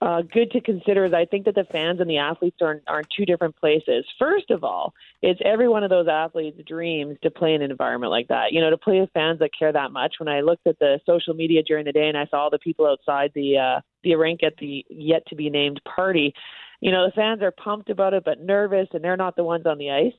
[0.00, 3.00] uh, good to consider is I think that the fans and the athletes are, are
[3.00, 4.04] in two different places.
[4.18, 8.10] First of all, it's every one of those athletes' dreams to play in an environment
[8.10, 8.52] like that.
[8.52, 10.14] You know, to play with fans that care that much.
[10.18, 12.58] When I looked at the social media during the day and I saw all the
[12.58, 16.32] people outside the uh, the rink at the yet to be named party,
[16.80, 19.66] you know, the fans are pumped about it but nervous, and they're not the ones
[19.66, 20.14] on the ice.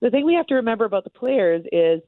[0.00, 2.00] The thing we have to remember about the players is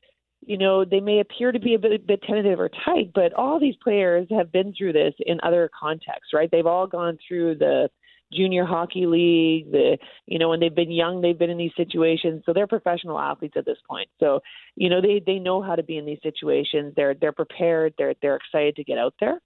[0.46, 3.32] you know, they may appear to be a bit, a bit tentative or tight, but
[3.34, 6.50] all these players have been through this in other contexts, right?
[6.50, 7.88] They've all gone through the
[8.32, 12.42] junior hockey league, the you know, when they've been young, they've been in these situations.
[12.44, 14.08] So they're professional athletes at this point.
[14.20, 14.40] So,
[14.76, 16.92] you know, they they know how to be in these situations.
[16.96, 17.94] They're they're prepared.
[17.98, 19.40] They're they're excited to get out there.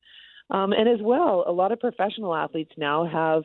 [0.50, 3.44] Um, and as well, a lot of professional athletes now have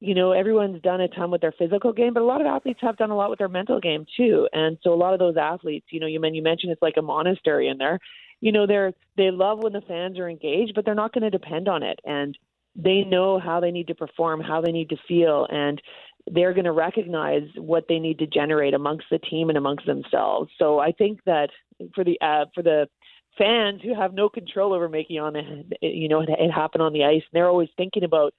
[0.00, 2.78] you know, everyone's done a ton with their physical game, but a lot of athletes
[2.82, 4.48] have done a lot with their mental game too.
[4.52, 7.02] And so a lot of those athletes, you know, you you mentioned it's like a
[7.02, 7.98] monastery in there.
[8.40, 11.30] You know, they're they love when the fans are engaged, but they're not going to
[11.30, 11.98] depend on it.
[12.04, 12.38] And
[12.76, 15.82] they know how they need to perform, how they need to feel, and
[16.30, 20.50] they're going to recognize what they need to generate amongst the team and amongst themselves.
[20.58, 21.48] So I think that
[21.94, 22.88] for the uh, for the
[23.36, 27.04] fans who have no control over making on it, you know, it happen on the
[27.04, 28.32] ice, and they're always thinking about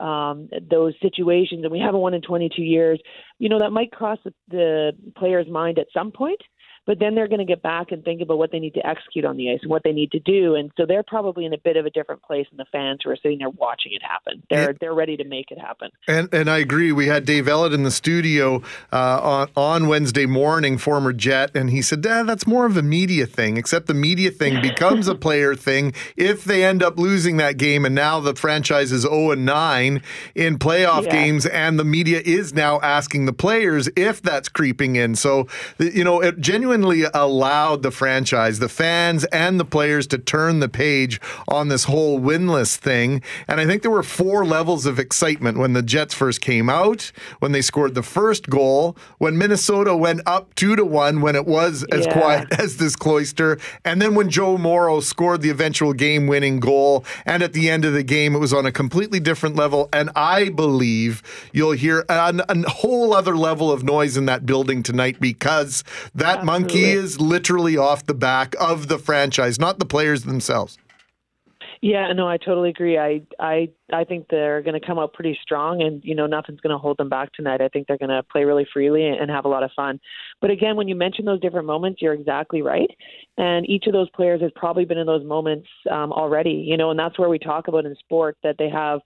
[0.00, 3.00] um, those situations, and we haven't won in 22 years,
[3.38, 6.40] you know, that might cross the, the player's mind at some point.
[6.88, 9.26] But then they're going to get back and think about what they need to execute
[9.26, 11.58] on the ice and what they need to do, and so they're probably in a
[11.58, 14.42] bit of a different place than the fans who are sitting there watching it happen.
[14.48, 15.90] They're they're ready to make it happen.
[16.08, 16.90] And and I agree.
[16.90, 21.68] We had Dave Ellett in the studio uh, on on Wednesday morning, former Jet, and
[21.68, 23.58] he said, Dad, that's more of a media thing.
[23.58, 27.84] Except the media thing becomes a player thing if they end up losing that game,
[27.84, 30.00] and now the franchise is zero and nine
[30.34, 31.12] in playoff Yeah.
[31.12, 35.16] games, and the media is now asking the players if that's creeping in.
[35.16, 40.60] So you know, it genuinely allowed the franchise, the fans, and the players to turn
[40.60, 43.22] the page on this whole winless thing.
[43.46, 47.10] And I think there were four levels of excitement when the Jets first came out,
[47.40, 51.46] when they scored the first goal, when Minnesota went up two to one, when it
[51.46, 52.12] was as Yeah.
[52.12, 57.04] quiet as this cloister, and then when Joe Morrow scored the eventual game winning goal.
[57.24, 59.88] And at the end of the game, it was on a completely different level.
[59.92, 61.22] And I believe
[61.52, 65.82] you'll hear a, a whole other level of noise in that building tonight because
[66.14, 66.92] that monkey Absolutely.
[66.92, 70.78] is literally off the back of the franchise, not the players themselves.
[71.80, 72.98] Yeah, no, I totally agree.
[72.98, 76.60] I I I think they're going to come out pretty strong, and you know nothing's
[76.60, 77.60] going to hold them back tonight.
[77.60, 80.00] I think they're going to play really freely and have a lot of fun.
[80.40, 82.90] But again, when you mention those different moments, you're exactly right.
[83.36, 86.64] And each of those players has probably been in those moments um, already.
[86.66, 89.00] You know, and that's where we talk about in sport that they have.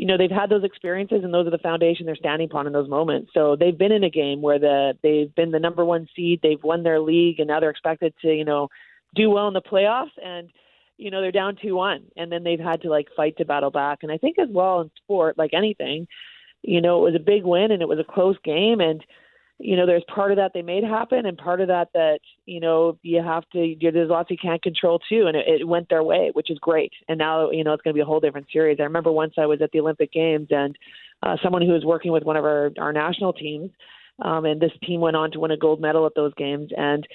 [0.00, 2.72] You know they've had those experiences, and those are the foundation they're standing upon in
[2.72, 3.32] those moments.
[3.34, 6.62] So they've been in a game where the they've been the number one seed, they've
[6.62, 8.68] won their league, and now they're expected to you know
[9.14, 10.16] do well in the playoffs.
[10.24, 10.48] And
[10.96, 13.70] you know they're down two one and then they've had to like fight to battle
[13.70, 16.06] back and i think as well in sport like anything
[16.62, 19.02] you know it was a big win and it was a close game and
[19.60, 22.60] you know there's part of that they made happen and part of that that you
[22.60, 26.02] know you have to there's lots you can't control too and it, it went their
[26.02, 26.92] way which is great.
[27.08, 28.78] And now you know it's going to be a whole different series.
[28.80, 30.76] I remember once i was at the olympic games and
[31.22, 33.70] uh, someone who was working with one of our our national teams
[34.22, 36.70] um, and this team went on to win a gold medal at those games.
[36.76, 37.06] And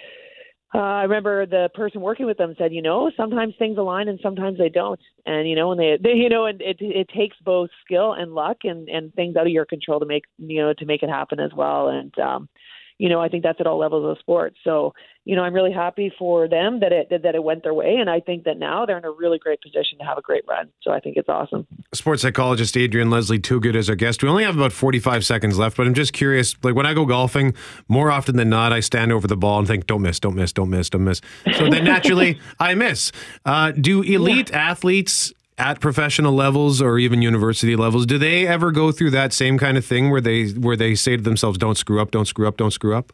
[0.76, 4.20] uh, I remember the person working with them said, you know, sometimes things align and
[4.22, 7.38] sometimes they don't, and you know, and they, they you know, and it it takes
[7.46, 10.74] both skill and luck and and things out of your control to make you know
[10.74, 12.50] to make it happen as well, and um,
[12.98, 14.58] you know, I think that's at all levels of sports.
[14.64, 14.94] So,
[15.26, 18.10] you know, I'm really happy for them that it that it went their way, and
[18.10, 20.70] I think that now they're in a really great position to have a great run.
[20.82, 21.68] So I think it's awesome.
[21.94, 24.24] Sports psychologist Adrian Leslie Toogood is our guest.
[24.24, 26.56] We only have about 45 seconds left, but I'm just curious.
[26.64, 27.54] Like when I go golfing,
[27.88, 30.54] more often than not, I stand over the ball and think, don't miss, don't miss,
[30.54, 31.22] don't miss, don't miss.
[31.58, 33.12] So then naturally, I miss.
[33.44, 38.92] Uh, do elite athletes at professional levels or even university levels, do they ever go
[38.92, 42.02] through that same kind of thing where they where they say to themselves, don't screw
[42.02, 43.14] up, don't screw up, don't screw up?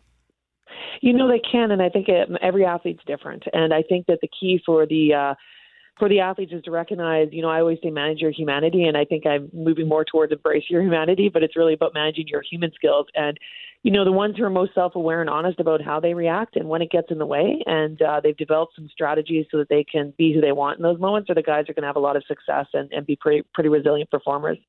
[1.01, 3.43] You know they can, and I think it, every athlete's different.
[3.53, 5.35] And I think that the key for the uh,
[5.97, 7.29] for the athletes is to recognize.
[7.31, 10.31] You know, I always say manage your humanity, and I think I'm moving more towards
[10.31, 11.29] embrace your humanity.
[11.29, 13.07] But it's really about managing your human skills.
[13.15, 13.37] And
[13.83, 16.69] you know, the ones who are most self-aware and honest about how they react and
[16.69, 19.83] when it gets in the way, and uh, they've developed some strategies so that they
[19.83, 21.95] can be who they want in those moments, are the guys are going to have
[21.95, 24.59] a lot of success and, and be pretty pretty resilient performers.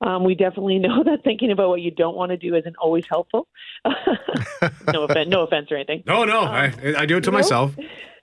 [0.00, 3.04] Um, we definitely know that thinking about what you don't want to do isn't always
[3.08, 3.48] helpful.
[4.92, 6.04] no offense, no offense or anything.
[6.06, 7.76] No, no, I, I do it to myself.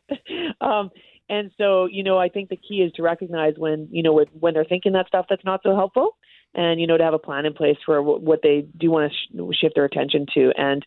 [0.62, 0.90] um,
[1.30, 4.54] and so, you know, I think the key is to recognize when, you know, when
[4.54, 6.18] they're thinking that stuff that's not so helpful,
[6.56, 9.12] and you know, to have a plan in place for what, what they do want
[9.12, 10.52] to sh- shift their attention to.
[10.58, 10.86] And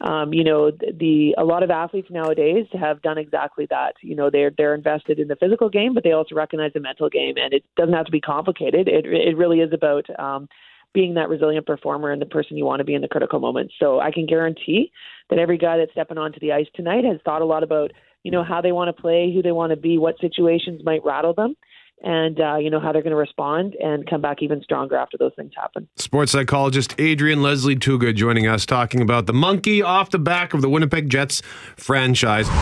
[0.00, 3.94] um, you know, the, the a lot of athletes nowadays have done exactly that.
[4.02, 7.08] You know, they're they're invested in the physical game, but they also recognize the mental
[7.08, 8.88] game, and it doesn't have to be complicated.
[8.88, 10.48] It it really is about um,
[10.92, 13.74] being that resilient performer and the person you want to be in the critical moments.
[13.78, 14.92] So I can guarantee
[15.30, 17.92] that every guy that's stepping onto the ice tonight has thought a lot about
[18.24, 21.04] you know how they want to play, who they want to be, what situations might
[21.04, 21.56] rattle them,
[22.02, 25.16] and uh, you know how they're going to respond and come back even stronger after
[25.18, 25.88] those things happen.
[25.96, 30.62] Sports psychologist Adrian Leslie Toogood joining us talking about the monkey off the back of
[30.62, 31.42] the Winnipeg Jets
[31.76, 32.48] franchise.
[32.48, 32.54] We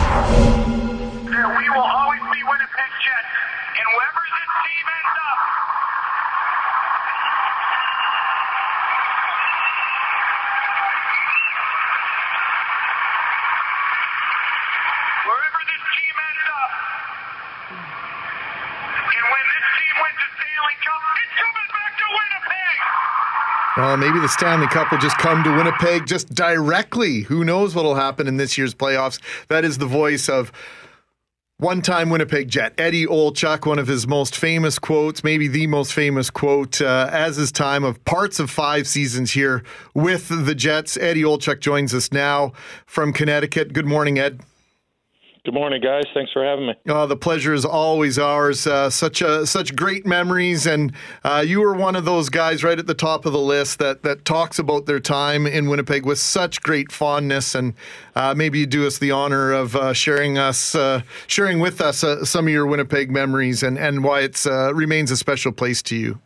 [23.77, 27.21] Well, maybe the Stanley Cup will just come to Winnipeg just directly.
[27.21, 29.19] Who knows what will happen in this year's playoffs?
[29.49, 30.51] That is the voice of
[31.59, 35.93] one time Winnipeg Jet, Eddie Olczyk, one of his most famous quotes, maybe the most
[35.93, 39.63] famous quote, uh, as his time of parts of five seasons here
[39.93, 40.97] with the Jets.
[40.97, 42.53] Eddie Olczyk joins us now
[42.87, 43.73] from Connecticut.
[43.73, 44.41] Good morning, Ed.
[45.47, 46.03] Good morning, guys.
[46.13, 46.73] Thanks for having me.
[46.89, 48.67] Oh, the pleasure is always ours.
[48.67, 50.91] Uh, such a, such great memories, and
[51.23, 54.03] uh, you were one of those guys right at the top of the list that
[54.03, 57.55] that talks about their time in Winnipeg with such great fondness.
[57.55, 57.75] And
[58.13, 62.03] uh, maybe you do us the honor of uh, sharing us uh, sharing with us
[62.03, 65.95] uh, some of your Winnipeg memories and and why it's remains a special place to
[65.95, 66.19] you.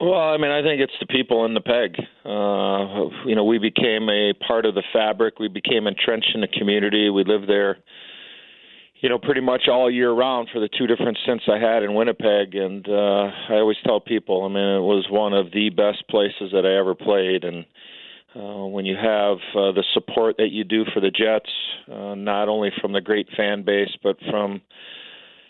[0.00, 1.94] Well, I mean, I think it's the people in the peg.
[2.24, 5.38] Uh, you know, we became a part of the fabric.
[5.38, 7.10] We became entrenched in the community.
[7.10, 7.76] We lived there,
[9.00, 11.94] you know, pretty much all year round for the two different stints I had in
[11.94, 12.54] Winnipeg.
[12.54, 16.52] And uh, I always tell people, I mean, it was one of the best places
[16.52, 17.44] that I ever played.
[17.44, 17.64] And
[18.36, 21.50] uh, when you have uh, the support that you do for the Jets,
[21.90, 24.60] uh, not only from the great fan base, but from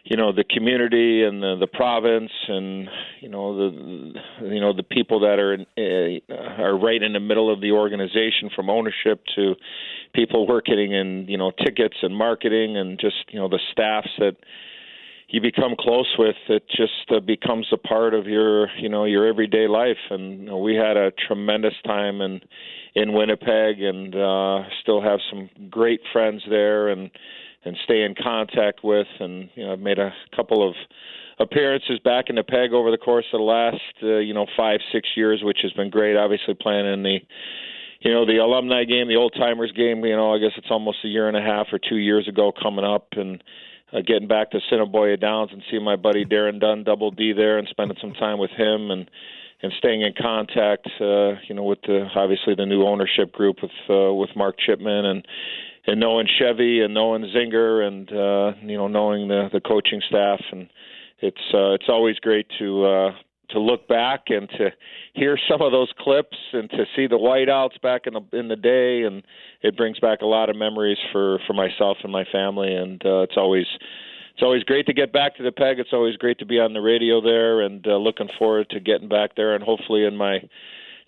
[0.05, 2.89] you know the community and the, the province and
[3.21, 4.13] you know the
[4.47, 8.49] you know the people that are uh, are right in the middle of the organization
[8.55, 9.55] from ownership to
[10.15, 14.37] people working in you know tickets and marketing and just you know the staffs that
[15.31, 19.27] you become close with it just uh, becomes a part of your you know your
[19.27, 19.99] everyday life.
[20.11, 22.41] And you know, we had a tremendous time in
[22.95, 27.11] in Winnipeg and uh still have some great friends there and
[27.65, 29.07] and stay in contact with.
[29.21, 30.75] And you know I've made a couple of
[31.39, 34.81] appearances back in the peg over the course of the last uh, you know 5
[34.93, 36.17] 6 years which has been great.
[36.17, 37.19] Obviously playing in the
[38.01, 40.99] you know the alumni game the old timers game you know I guess it's almost
[41.05, 43.43] a year and a half or 2 years ago coming up and
[43.93, 47.59] uh, getting back to Assiniboia Downs and seeing my buddy Darren Dunn, Double D, there,
[47.59, 49.11] and spending some time with him and
[49.63, 53.71] and staying in contact, uh, you know, with the obviously the new ownership group with
[53.91, 55.27] uh, with Mark Chipman and
[55.87, 60.41] and knowing Chevy and knowing Zinger and uh, you know knowing the the coaching staff
[60.53, 60.69] and
[61.19, 63.11] it's uh, it's always great to uh,
[63.53, 64.71] to look back and to
[65.15, 68.57] hear some of those clips and to see the whiteouts back in the in the
[68.57, 69.03] day.
[69.03, 69.23] And
[69.63, 72.75] it brings back a lot of memories for for myself and my family.
[72.75, 73.67] And uh, it's always
[74.33, 75.79] it's always great to get back to the peg.
[75.79, 79.09] It's always great to be on the radio there and uh, looking forward to getting
[79.09, 80.41] back there and hopefully in my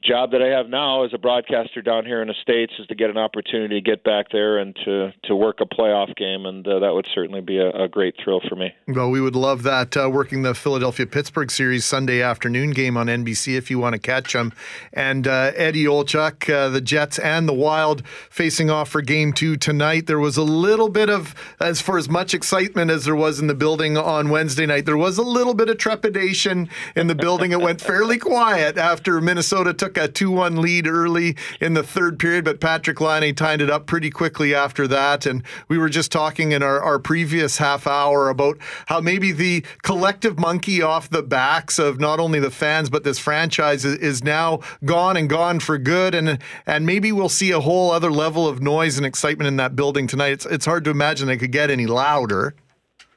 [0.02, 2.94] job that I have now as a broadcaster down here in the states is to
[2.94, 6.66] get an opportunity to get back there and to to work a playoff game, and
[6.66, 8.72] uh, that would certainly be a, a, great thrill for me.
[8.88, 13.06] Well, we would love that uh, working the Philadelphia Pittsburgh series Sunday afternoon game on
[13.06, 14.52] NBC if you want to catch them.
[14.92, 19.56] And uh, Eddie Olczyk, uh, the Jets and the Wild facing off for Game Two
[19.56, 20.06] tonight.
[20.06, 23.46] There was a little bit of, as for as much excitement as there was in
[23.46, 27.52] the building on Wednesday night, there was a little bit of trepidation in the building.
[27.52, 31.82] it went fairly quiet after Minnesota took took a 2 1 lead early in the
[31.82, 35.26] third period, but Patrik Laine tied it up pretty quickly after that.
[35.26, 39.64] And we were just talking in our, our previous half hour about how maybe the
[39.82, 44.24] collective monkey off the backs of not only the fans, but this franchise is, is
[44.24, 46.14] now gone and gone for good.
[46.14, 49.76] And, and maybe we'll see a whole other level of noise and excitement in that
[49.76, 50.32] building tonight.
[50.32, 52.54] It's, it's hard to imagine it could get any louder.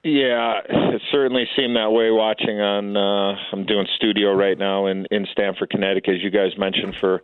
[0.05, 2.95] Yeah, it certainly seemed that way watching on.
[2.95, 7.23] Uh, I'm doing studio right now in in Stamford, Connecticut, as you guys mentioned for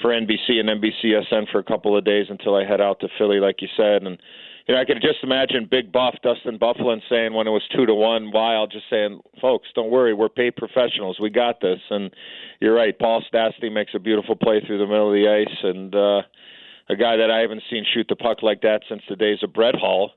[0.00, 3.38] for NBC and NBCSN for a couple of days until I head out to Philly,
[3.38, 4.16] like you said, and
[4.66, 7.84] you know I could just imagine Big Buff Dustin Byfuglien saying when it was two
[7.84, 12.10] to one, Wild, just saying, "Folks, don't worry, we're paid professionals, we got this." And
[12.60, 15.94] you're right, Paul Stastny makes a beautiful play through the middle of the ice, and
[15.94, 16.22] uh,
[16.88, 19.52] a guy that I haven't seen shoot the puck like that since the days of
[19.52, 20.12] Brett Hull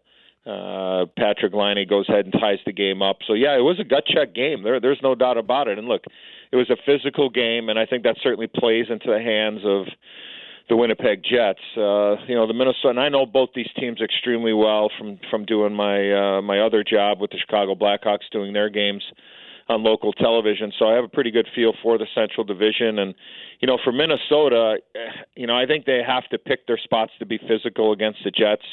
[0.45, 3.17] uh, Patrik Laine goes ahead and ties the game up.
[3.27, 4.63] So yeah, it was a gut check game.
[4.63, 5.77] There, there's no doubt about it.
[5.79, 6.03] And look,
[6.51, 9.85] it was a physical game, and I think that certainly plays into the hands of
[10.69, 11.61] the Winnipeg Jets.
[11.75, 12.89] Uh, you know, the Minnesota.
[12.89, 16.83] And I know both these teams extremely well from from doing my uh, my other
[16.83, 19.03] job with the Chicago Blackhawks, doing their games
[19.67, 20.71] on local television.
[20.77, 22.99] So I have a pretty good feel for the Central Division.
[22.99, 23.15] And
[23.59, 24.99] you know, for Minnesota, eh,
[25.35, 28.31] you know, I think they have to pick their spots to be physical against the
[28.31, 28.65] Jets.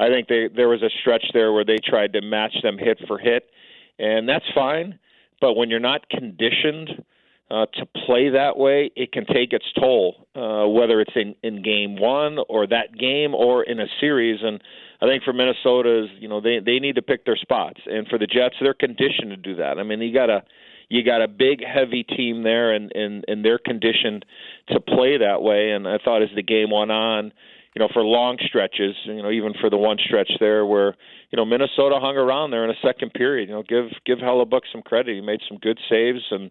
[0.00, 2.98] I think they there was a stretch there where they tried to match them hit
[3.06, 3.50] for hit,
[3.98, 4.98] and that's fine.
[5.40, 7.04] But when you're not conditioned
[7.50, 11.62] uh, to play that way, it can take its toll, uh, whether it's in, in
[11.62, 14.40] game one or that game or in a series.
[14.42, 14.60] And
[15.00, 18.18] I think for Minnesota's, you know, they they need to pick their spots, and for
[18.18, 19.78] the Jets, they're conditioned to do that.
[19.78, 20.42] I mean, you got a
[20.88, 24.24] you got a big, heavy team there, and and and they're conditioned
[24.68, 25.70] to play that way.
[25.70, 27.32] And I thought as the game went on
[27.74, 30.96] you know, for long stretches, you know, even for the one stretch there where,
[31.30, 33.48] you know, Minnesota hung around there in a second period.
[33.48, 35.14] You know, give give Hellebuyck some credit.
[35.14, 36.50] He made some good saves and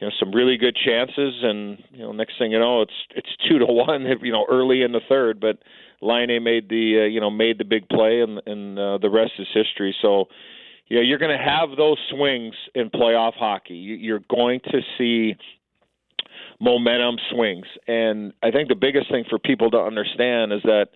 [0.00, 3.28] you know some really good chances and you know next thing you know it's it's
[3.48, 5.58] two to one you know early in the third but
[6.00, 9.32] Laine made the uh, you know made the big play and and uh, the rest
[9.38, 10.26] is history so
[10.86, 15.34] you know you're going to have those swings in playoff hockey you're going to see
[16.60, 17.66] momentum swings.
[17.86, 20.88] And I think the biggest thing for people to understand is that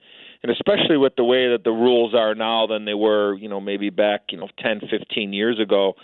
[0.43, 3.60] and especially with the way that the rules are now than they were, you know,
[3.60, 5.94] maybe back, you know, 10, 15 years ago,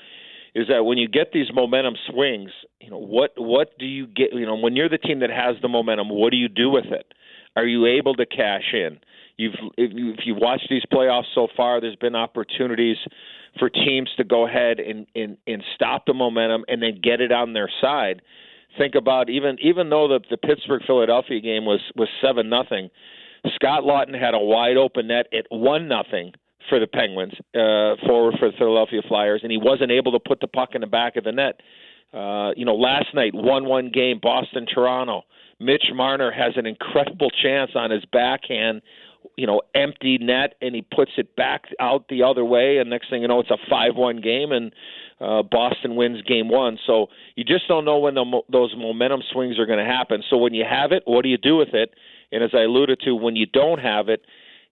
[0.55, 4.33] is that when you get these momentum swings, you know, what what do you get,
[4.33, 6.87] you know, when you're the team that has the momentum, what do you do with
[6.87, 7.13] it?
[7.57, 8.99] Are you able to cash in?
[9.37, 12.97] You've if, you, if you've watched these playoffs so far, there's been opportunities
[13.59, 17.33] for teams to go ahead and, and and stop the momentum and then get it
[17.33, 18.23] on their side
[18.77, 22.91] think about even even though the the Pittsburgh Philadelphia game was was seven nothing,
[23.55, 26.33] Scott Laughton had a wide open net at one nothing
[26.69, 30.41] for the Penguins uh, forward for the Philadelphia Flyers, and he wasn't able to put
[30.41, 31.61] the puck in the back of the net.
[32.13, 35.23] Uh, you know, last night one one game Boston Toronto.
[35.61, 38.81] Mitch Marner has an incredible chance on his backhand
[39.37, 43.11] you know, empty net, and he puts it back out the other way, and next
[43.11, 44.73] thing you know, it's a five-one game, and
[45.21, 46.79] uh, Boston wins game one.
[46.87, 50.23] So you just don't know when the, those momentum swings are going to happen.
[50.29, 51.95] So when you have it, what do you do with it?
[52.31, 54.23] And as I alluded to, when you don't have it,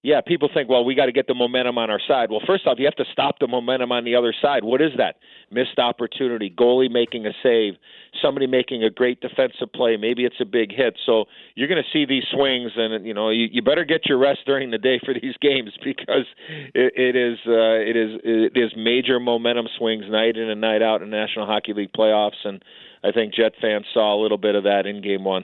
[0.07, 2.31] yeah, people think, well, we got to get the momentum on our side.
[2.31, 4.63] Well, first off, you have to stop the momentum on the other side.
[4.63, 5.17] What is that?
[5.51, 7.75] Missed opportunity, goalie making a save,
[8.23, 9.97] somebody making a great defensive play.
[9.97, 10.97] Maybe it's a big hit.
[11.05, 11.25] So
[11.57, 14.43] you're going to see these swings, and you know you, you better get your rest
[14.47, 16.27] during the day for these games because
[16.73, 20.83] it, it is uh, it is it is major momentum swings night in and night
[20.83, 22.65] out in National Hockey League playoffs, and
[23.03, 25.43] I think Jet fans saw a little bit of that in Game One.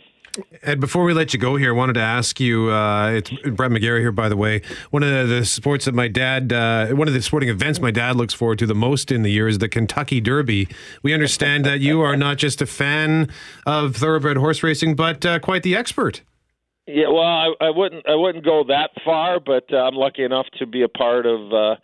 [0.63, 2.71] Ed, before we let you go here, I wanted to ask you.
[2.71, 4.63] Uh, it's Brett McGarry here, by the way.
[4.91, 8.17] One of the sports that my dad, uh, one of the sporting events my dad
[8.17, 10.69] looks forward to the most in the year is the Kentucky Derby.
[11.03, 13.31] We understand that you are not just a fan
[13.67, 16.23] of thoroughbred horse racing, but uh, quite the expert.
[16.87, 20.47] Yeah, well, I, I, wouldn't, I wouldn't go that far, but uh, I'm lucky enough
[20.59, 21.77] to be a part of uh,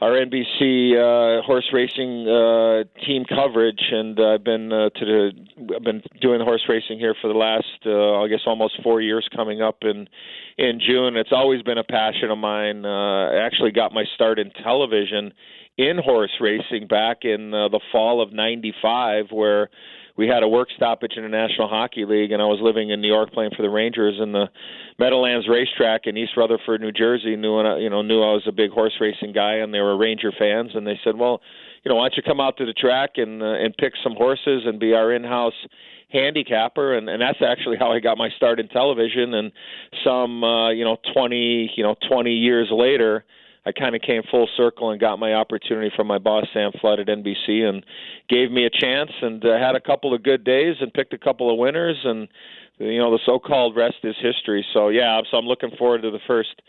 [0.00, 5.30] our NBC uh, horse racing uh, team coverage, and I've been uh, to the
[5.74, 9.26] I've been doing horse racing here for the last uh, I guess almost four years.
[9.34, 10.06] Coming up in
[10.58, 12.84] in June, it's always been a passion of mine.
[12.84, 15.32] Uh, I actually got my start in television
[15.78, 19.70] in horse racing back in uh, the fall of '95, where
[20.16, 23.00] we had a work stoppage in the National Hockey League, and I was living in
[23.00, 24.46] New York playing for the Rangers, and the
[24.98, 28.70] Meadowlands Racetrack in East Rutherford, New Jersey, knew you know knew I was a big
[28.70, 31.40] horse racing guy, and they were Ranger fans, and they said, well,
[31.84, 34.14] you know, why don't you come out to the track and uh, and pick some
[34.16, 35.54] horses and be our in-house
[36.10, 36.96] handicapper?
[36.96, 39.52] And and that's actually how I got my start in television and
[40.02, 43.24] some uh you know 20 you know 20 years later
[43.66, 47.00] I kind of came full circle and got my opportunity from my boss Sam Flood
[47.00, 47.84] at NBC and
[48.28, 51.18] gave me a chance and uh, had a couple of good days and picked a
[51.18, 52.28] couple of winners and
[52.78, 54.64] you know the so-called rest is history.
[54.72, 56.62] So yeah, so I'm looking forward to the first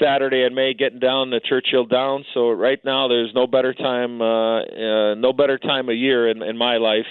[0.00, 2.26] Saturday in May getting down to Churchill Downs.
[2.34, 6.42] So right now there's no better time uh, uh no better time of year in
[6.42, 7.06] in my life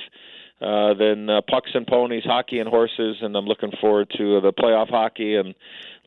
[0.62, 4.54] uh, than uh, pucks and ponies, hockey and horses, and I'm looking forward to the
[4.54, 5.56] playoff hockey and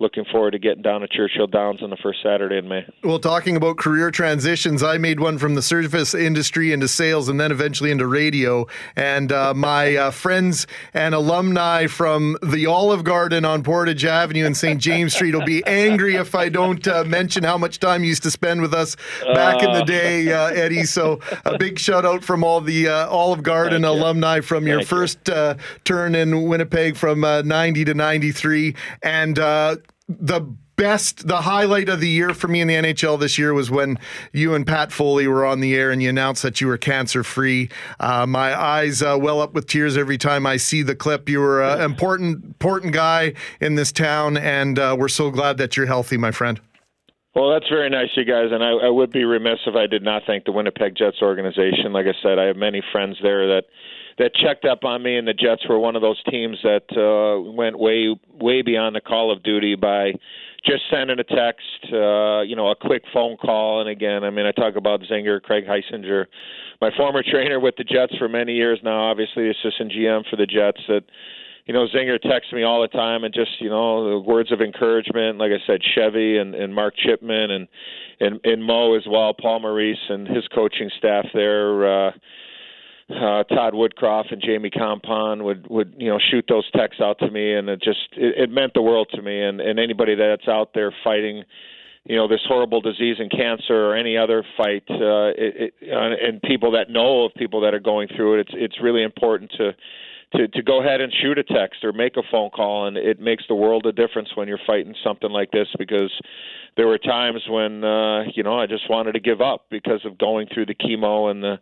[0.00, 2.84] looking forward to getting down to Churchill Downs on the first Saturday in May.
[3.04, 7.38] Well, talking about career transitions, I made one from the service industry into sales and
[7.38, 8.66] then eventually into radio.
[8.96, 14.56] And uh, my uh, friends and alumni from the Olive Garden on Portage Avenue and
[14.56, 14.80] St.
[14.80, 18.24] James Street will be angry if I don't uh, mention how much time you used
[18.24, 18.96] to spend with us
[19.32, 19.84] back in the uh.
[19.84, 20.84] day, uh, Eddie.
[20.84, 24.42] So a big shout out from all the uh, Olive Garden Thank alumni you.
[24.42, 25.30] from your Thank first
[25.84, 28.74] turn in Winnipeg from 90 to 93.
[29.02, 29.38] And
[30.08, 30.40] the
[30.76, 33.98] best, the highlight of the year for me in the NHL this year was when
[34.32, 37.22] you and Pat Foley were on the air and you announced that you were cancer
[37.22, 37.70] free.
[38.00, 41.28] Uh, my eyes uh, well up with tears every time I see the clip.
[41.28, 45.76] You were an important, important guy in this town, and uh, we're so glad that
[45.76, 46.60] you're healthy, my friend.
[47.34, 50.02] Well, that's very nice, you guys, and I, I would be remiss if I did
[50.02, 51.92] not thank the Winnipeg Jets organization.
[51.92, 53.64] Like I said, I have many friends there that
[54.18, 57.50] that checked up on me, and the Jets were one of those teams that uh,
[57.52, 60.12] went way way beyond the call of duty by
[60.64, 63.80] just sending a text, uh, you know, a quick phone call.
[63.80, 66.26] And again, I mean, I talk about Zinger, Craig Heisinger,
[66.80, 70.46] my former trainer with the Jets for many years now, obviously assistant GM for the
[70.46, 70.80] Jets.
[70.88, 71.02] That
[71.66, 75.38] you know, Zinger texts me all the time, and just you know, words of encouragement.
[75.38, 77.68] Like I said, Chevy and, and Mark Chipman and
[78.20, 82.08] and and Mo as well, Paul Maurice and his coaching staff there.
[82.08, 82.12] Uh,
[83.48, 87.54] Todd Woodcroft and Jamie Kompon would would you know shoot those texts out to me,
[87.54, 89.42] and it just it, it meant the world to me.
[89.42, 91.44] And and anybody that's out there fighting,
[92.04, 96.26] you know, this horrible disease and cancer or any other fight, uh, it, it, uh,
[96.26, 99.50] and people that know of people that are going through it, it's it's really important
[99.58, 99.74] to
[100.36, 103.20] to to go ahead and shoot a text or make a phone call, and it
[103.20, 106.12] makes the world a difference when you're fighting something like this because
[106.76, 110.18] there were times when uh, you know I just wanted to give up because of
[110.18, 111.58] going through the chemo and the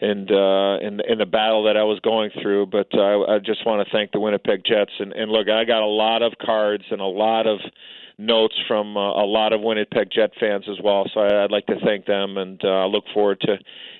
[0.00, 2.66] and uh, and, and the battle that I was going through.
[2.66, 5.82] But uh, I just want to thank the Winnipeg Jets and, and look, I got
[5.82, 7.58] a lot of cards and a lot of
[8.18, 11.10] notes from uh, a lot of Winnipeg Jet fans as well.
[11.12, 13.56] So I, I'd like to thank them, and uh, I look forward to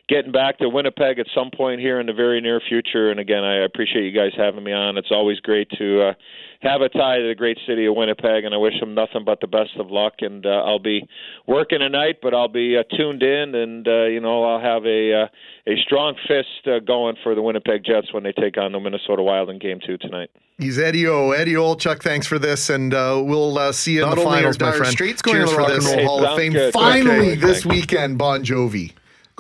[0.08, 3.10] getting back to Winnipeg at some point here in the very near future.
[3.10, 4.98] And again, I appreciate you guys having me on.
[4.98, 6.12] It's always great to uh,
[6.60, 9.40] have a tie to the great city of Winnipeg, and I wish them nothing but
[9.40, 10.14] the best of luck.
[10.20, 11.06] And uh, I'll be
[11.46, 15.22] working tonight, but I'll be uh, tuned in, and uh, you know I'll have a
[15.22, 15.26] uh,
[15.66, 19.22] a strong fist uh, going for the Winnipeg Jets when they take on the Minnesota
[19.22, 20.30] Wild in Game Two tonight.
[20.58, 21.30] He's Eddie O.
[21.30, 24.60] Eddie Olczyk, thanks for this, and uh, we'll uh, see you Not in the finals,
[24.60, 24.92] my friend.
[24.92, 26.52] Streets going Cheers to the Rock and Roll Hall of Fame.
[26.52, 26.72] Good.
[26.72, 27.34] Finally, okay.
[27.36, 28.92] this weekend, Bon Jovi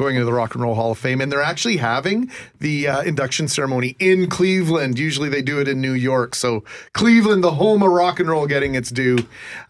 [0.02, 1.20] going into the Rock and Roll Hall of Fame.
[1.20, 4.98] And they're actually having the uh, induction ceremony in Cleveland.
[4.98, 6.34] Usually they do it in New York.
[6.34, 9.18] So Cleveland, the home of rock and roll, getting its due.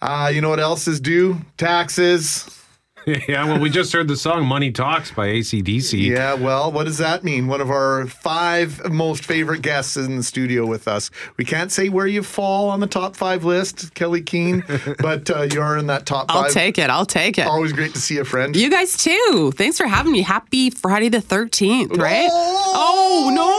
[0.00, 1.42] Uh, you know what else is due?
[1.58, 2.61] Taxes.
[3.28, 6.00] yeah, well, we just heard the song Money Talks by ACDC.
[6.00, 7.48] Yeah, well, what does that mean?
[7.48, 11.10] One of our five most favorite guests in the studio with us.
[11.36, 14.62] We can't say where you fall on the top five list, Kelley Keehn,
[15.02, 16.44] but uh, you are in that top five.
[16.44, 16.90] I'll take it.
[16.90, 17.46] I'll take it.
[17.46, 18.54] Always great to see a friend.
[18.54, 19.52] You guys too.
[19.56, 20.22] Thanks for having me.
[20.22, 22.28] Happy Friday the 13th, right?
[22.30, 23.51] Oh, no.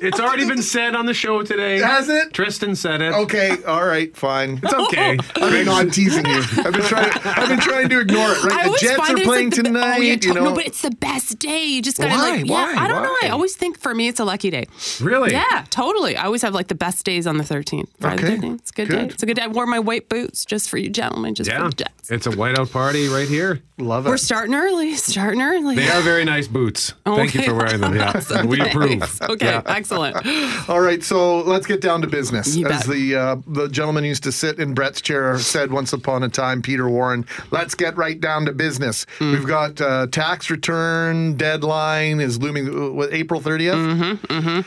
[0.00, 1.78] It's already been said on the show today.
[1.78, 2.32] Has it?
[2.32, 3.12] Tristan said it.
[3.14, 4.60] Okay, all right, fine.
[4.62, 5.16] It's okay.
[5.36, 6.42] I mean, no, I'm teasing you.
[6.58, 7.10] I've been trying.
[7.24, 8.38] I've been trying to ignore it.
[8.44, 9.96] I Right, the always Jets find are that playing like the- oh, tonight.
[9.96, 11.64] Oh, yeah, you know, no, but it's the best day.
[11.64, 12.30] You just gotta Why?
[12.36, 12.74] like, yeah, Why?
[12.84, 13.16] I don't know.
[13.22, 14.66] I always think for me it's a lucky day.
[15.00, 15.32] Really?
[15.32, 16.16] Yeah, totally.
[16.16, 17.88] I always have like the best days on the 13th.
[18.00, 18.36] Friday Okay.
[18.36, 18.58] the 13th.
[18.60, 19.02] It's a good, day.
[19.04, 19.42] It's a good day.
[19.42, 22.10] I wore my white boots just for you gentlemen, just for the Jets.
[22.10, 23.62] it's a whiteout party right here.
[23.78, 24.10] Love it.
[24.10, 24.94] We're starting early.
[24.94, 25.76] Starting early.
[25.76, 26.94] They are very nice boots.
[27.04, 27.94] Oh, Thank you for wearing them.
[27.94, 28.46] Yeah, Awesome.
[28.46, 29.02] we approve.
[29.22, 29.62] Okay, Yeah.
[29.92, 30.16] Excellent.
[30.68, 32.56] All right, so let's get down to business.
[32.56, 32.94] You As bet.
[32.94, 36.62] the uh, the gentleman used to sit in Brett's chair said once upon a time,
[36.62, 37.24] Peter Warren.
[37.50, 39.06] Let's get right down to business.
[39.18, 39.32] Hmm.
[39.32, 42.68] We've got uh, tax return deadline is looming.
[42.68, 44.26] uh, April 30th Mm-hmm.
[44.26, 44.60] Mm-hmm.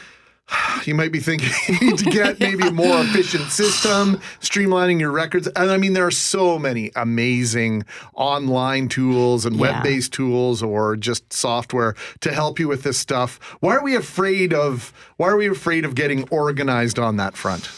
[0.86, 5.12] You might be thinking you need to get maybe a more efficient system, streamlining your
[5.12, 5.48] records.
[5.48, 9.62] And I mean, there are so many amazing online tools and Yeah.
[9.62, 13.40] web based tools or just software to help you with this stuff.
[13.60, 17.70] Why are we afraid of why are we afraid of getting organized on that front?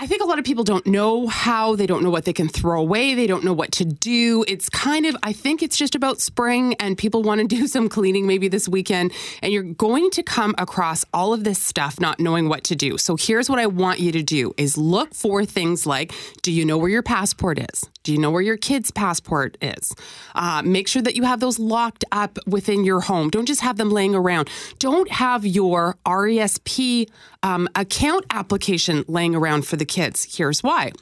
[0.00, 2.48] I think a lot of people don't know how, they don't know what they can
[2.48, 4.44] throw away, they don't know what to do.
[4.46, 7.88] It's kind of, I think it's just about spring and people want to do some
[7.88, 9.12] cleaning maybe this weekend.
[9.42, 12.96] And you're going to come across all of this stuff not knowing what to do.
[12.96, 16.12] So here's what I want you to do is look for things like,
[16.42, 17.90] do you know where your passport is?
[18.02, 19.94] Do you know where your kid's passport is?
[20.34, 23.28] Uh, make sure that you have those locked up within your home.
[23.28, 24.48] Don't just have them laying around.
[24.78, 27.08] Don't have your RESP
[27.42, 30.36] um, account application laying around for the kids.
[30.36, 30.92] Here's why.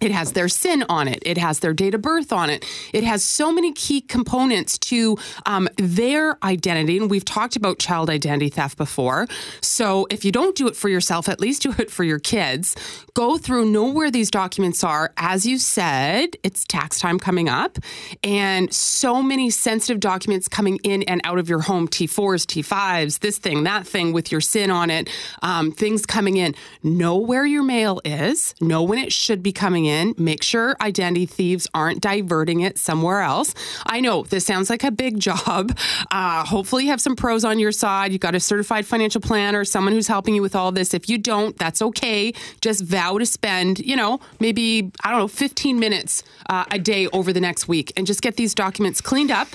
[0.00, 1.22] It has their SIN on it.
[1.24, 2.66] It has their date of birth on it.
[2.92, 5.16] It has so many key components to
[5.46, 6.98] um, their identity.
[6.98, 9.26] And we've talked about child identity theft before.
[9.62, 12.76] So if you don't do it for yourself, at least do it for your kids.
[13.14, 15.14] Go through, know where these documents are.
[15.16, 17.78] As you said, it's tax time coming up,
[18.22, 23.38] and so many sensitive documents coming in and out of your home T4s, T5s, this
[23.38, 25.08] thing, that thing with your SIN on it,
[25.42, 26.54] um, things coming in.
[26.82, 31.26] Know where your mail is, know when it should be coming in, make sure identity
[31.26, 33.54] thieves aren't diverting it somewhere else.
[33.86, 35.76] I know this sounds like a big job.
[36.10, 38.12] Uh, hopefully, you have some pros on your side.
[38.12, 40.94] You've got a certified financial planner, someone who's helping you with all this.
[40.94, 42.32] If you don't, that's okay.
[42.60, 47.06] Just vow to spend, you know, maybe, I don't know, 15 minutes uh, a day
[47.08, 49.48] over the next week and just get these documents cleaned up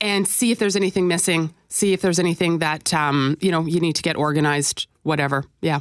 [0.00, 3.80] and see if there's anything missing, see if there's anything that, um, you know, you
[3.80, 5.44] need to get organized, whatever.
[5.60, 5.80] Yeah.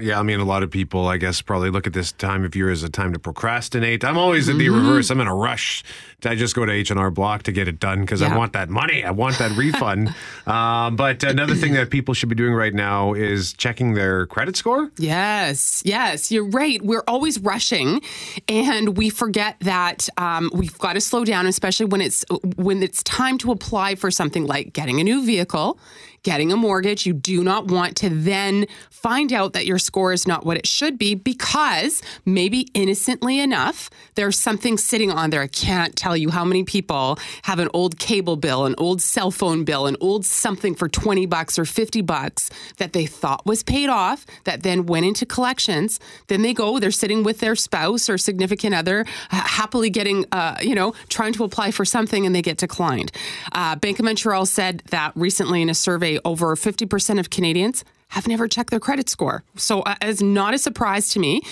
[0.00, 2.54] Yeah, I mean, a lot of people, I guess, probably look at this time of
[2.56, 4.04] year as a time to procrastinate.
[4.04, 4.74] I'm always in the Mhm.
[4.76, 5.10] reverse.
[5.10, 5.82] I'm in a rush.
[6.24, 8.34] I just go to H and R Block to get it done because Yeah.
[8.34, 9.04] I want that money.
[9.04, 10.14] I want that refund.
[10.46, 14.56] um, but another thing that people should be doing right now is checking their credit
[14.56, 14.90] score.
[14.98, 16.82] Yes, yes, you're right.
[16.84, 18.00] We're always rushing,
[18.48, 22.24] and we forget that um, we've got to slow down, especially when it's
[22.56, 25.78] when it's time to apply for something like getting a new vehicle,
[26.22, 27.06] getting a mortgage.
[27.06, 30.66] You do not want to then find out that your score is not what it
[30.66, 35.42] should be because maybe innocently enough, there's something sitting on there.
[35.42, 39.30] I can't tell you how many people have an old cable bill, an old cell
[39.30, 43.62] phone bill, an old something for 20 bucks or 50 bucks that they thought was
[43.62, 46.00] paid off that then went into collections.
[46.26, 50.56] Then they go, they're sitting with their spouse or significant other, ha- happily getting, uh,
[50.60, 53.12] you know, trying to apply for something and they get declined.
[53.52, 58.26] Uh, Bank of Montreal said that recently in a survey, over 50% of Canadians have
[58.26, 59.44] never checked their credit score.
[59.56, 61.42] So uh, it's not a surprise to me.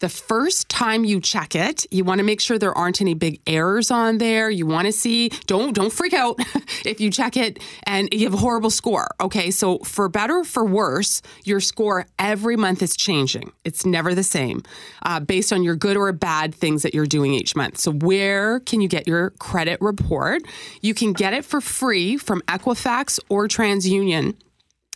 [0.00, 3.40] The first time you check it, you want to make sure there aren't any big
[3.46, 4.50] errors on there.
[4.50, 6.36] You want to see don't don't freak out
[6.84, 9.08] if you check it and you have a horrible score.
[9.20, 13.52] Okay, so for better or for worse, your score every month is changing.
[13.64, 14.62] It's never the same
[15.02, 17.78] uh, based on your good or bad things that you're doing each month.
[17.78, 20.42] So where can you get your credit report?
[20.80, 24.36] You can get it for free from Equifax or TransUnion.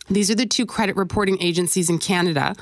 [0.09, 2.55] These are the two credit reporting agencies in Canada.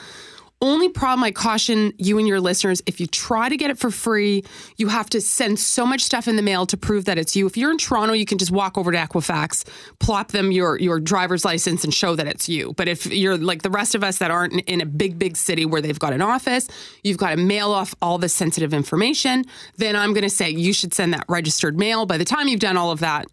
[0.60, 3.92] Only problem I caution you and your listeners if you try to get it for
[3.92, 4.44] free,
[4.78, 7.46] you have to send so much stuff in the mail to prove that it's you.
[7.46, 9.68] If you're in Toronto, you can just walk over to Equifax,
[10.00, 12.74] plop them your your driver's license and show that it's you.
[12.76, 15.64] But if you're like the rest of us that aren't in- a big big city
[15.64, 16.68] where they've got an office,
[17.04, 20.74] you've got to mail off all the sensitive information, then I'm going to say you
[20.74, 22.08] should send that registered mail.
[22.08, 23.28] By the time you've done all of that,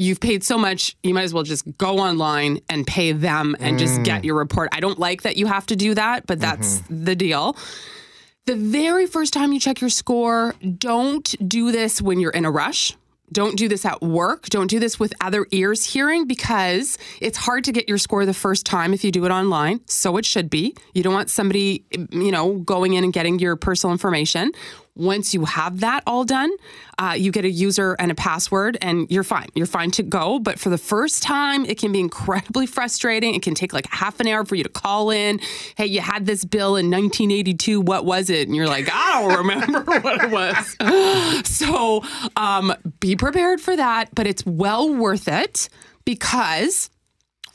[0.00, 3.78] you've paid so much, you might as well just go online and pay them and
[3.78, 4.04] just Mm.
[4.04, 4.70] get your report.
[4.72, 7.54] I don't like that you have to do that, but that's the deal.
[8.46, 12.50] The very first time you check your score, don't do this when you're in a
[12.50, 12.96] rush.
[13.32, 14.46] Don't do this at work.
[14.48, 18.34] Don't do this with other ears hearing because it's hard to get your score the
[18.34, 19.80] first time if you do it online.
[19.86, 20.74] So it should be.
[20.94, 24.50] You don't want somebody, you know, going in and getting your personal information.
[25.00, 26.50] Once you have that all done,
[26.98, 29.48] uh, you get a user and a password, and you're fine.
[29.54, 30.38] You're fine to go.
[30.38, 33.34] But for the first time, it can be incredibly frustrating.
[33.34, 35.40] It can take like half an hour for you to call in.
[35.76, 37.80] Hey, you had this bill in 1982.
[37.80, 38.46] What was it?
[38.46, 41.46] And you're like, I don't remember what it was.
[41.48, 42.04] so
[42.36, 45.70] um, be prepared for that, but it's well worth it
[46.04, 46.90] because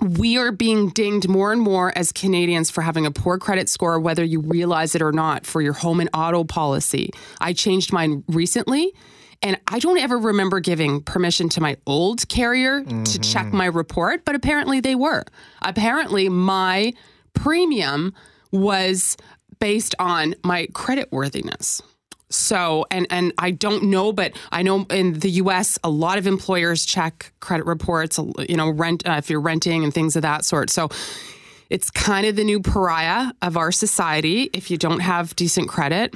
[0.02, 4.00] we are being dinged more and more as Canadians for having a poor credit score,
[4.00, 7.12] whether you realize it or not, for your home and auto policy.
[7.40, 8.94] I changed mine recently.
[9.42, 13.22] And I don't ever remember giving permission to my old carrier to mm-hmm.
[13.22, 15.24] check my report, but apparently they were.
[15.62, 16.94] Apparently, my
[17.34, 18.14] premium
[18.52, 19.18] was
[19.60, 21.82] based on my credit worthiness.
[22.36, 25.80] So, and and I don't know, but I know in the U.S.
[25.84, 28.20] a lot of employers check credit reports.
[28.48, 30.70] You know, rent uh, if you're renting and things of that sort.
[30.70, 30.90] So,
[31.70, 36.14] it's kind of the new pariah of our society if you don't have decent credit.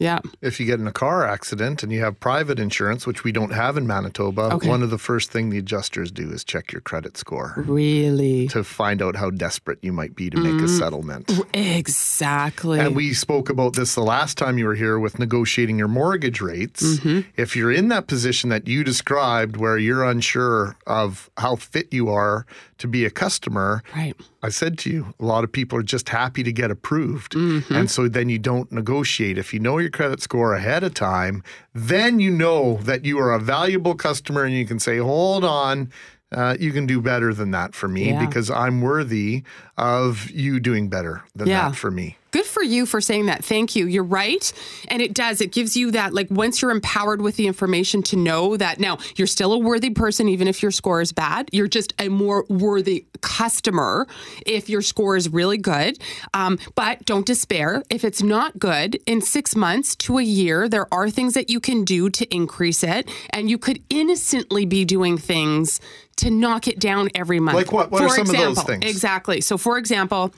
[0.00, 0.18] Yeah.
[0.42, 3.52] If you get in a car accident and you have private insurance, which we don't
[3.52, 4.68] have in Manitoba, Okay.
[4.68, 7.54] one of the first thing the adjusters do is check your credit score.
[7.64, 8.48] Really?
[8.48, 10.78] To find out how desperate you might be to make a Mm.
[10.78, 11.30] settlement.
[11.54, 12.80] Exactly.
[12.80, 16.40] And we spoke about this the last time you were here with negotiating your mortgage
[16.40, 16.82] rates.
[16.98, 17.20] Mm-hmm.
[17.36, 22.08] If you're in that position that you described where you're unsure of how fit you
[22.10, 22.46] are
[22.84, 24.14] to be a customer, right.
[24.42, 27.32] I said to you, a lot of people are just happy to get approved.
[27.32, 27.70] Mhm.
[27.70, 29.38] And so then you don't negotiate.
[29.38, 31.42] If you know your credit score ahead of time,
[31.74, 35.90] then you know that you are a valuable customer and you can say, hold on.
[36.32, 38.26] Uh, you can do better than that for me Yeah.
[38.26, 39.44] because I'm worthy
[39.78, 41.68] of you doing better than Yeah.
[41.68, 42.16] that for me.
[42.34, 43.44] Good for you for saying that.
[43.44, 43.86] Thank you.
[43.86, 44.52] You're right.
[44.88, 45.40] And it does.
[45.40, 48.98] It gives you that, like, once you're empowered with the information to know that now
[49.14, 51.48] you're still a worthy person, even if your score is bad.
[51.52, 54.08] You're just a more worthy customer
[54.44, 55.96] if your score is really good.
[56.34, 57.84] Um, but don't despair.
[57.88, 61.60] If it's not good, in six months to a year, there are things that you
[61.60, 63.08] can do to increase it.
[63.30, 65.80] And you could innocently be doing things
[66.16, 67.54] to knock it down every month.
[67.58, 67.92] Like what?
[67.92, 68.90] What are For some of those example- things?
[68.90, 69.40] Exactly.
[69.40, 70.34] So, for example,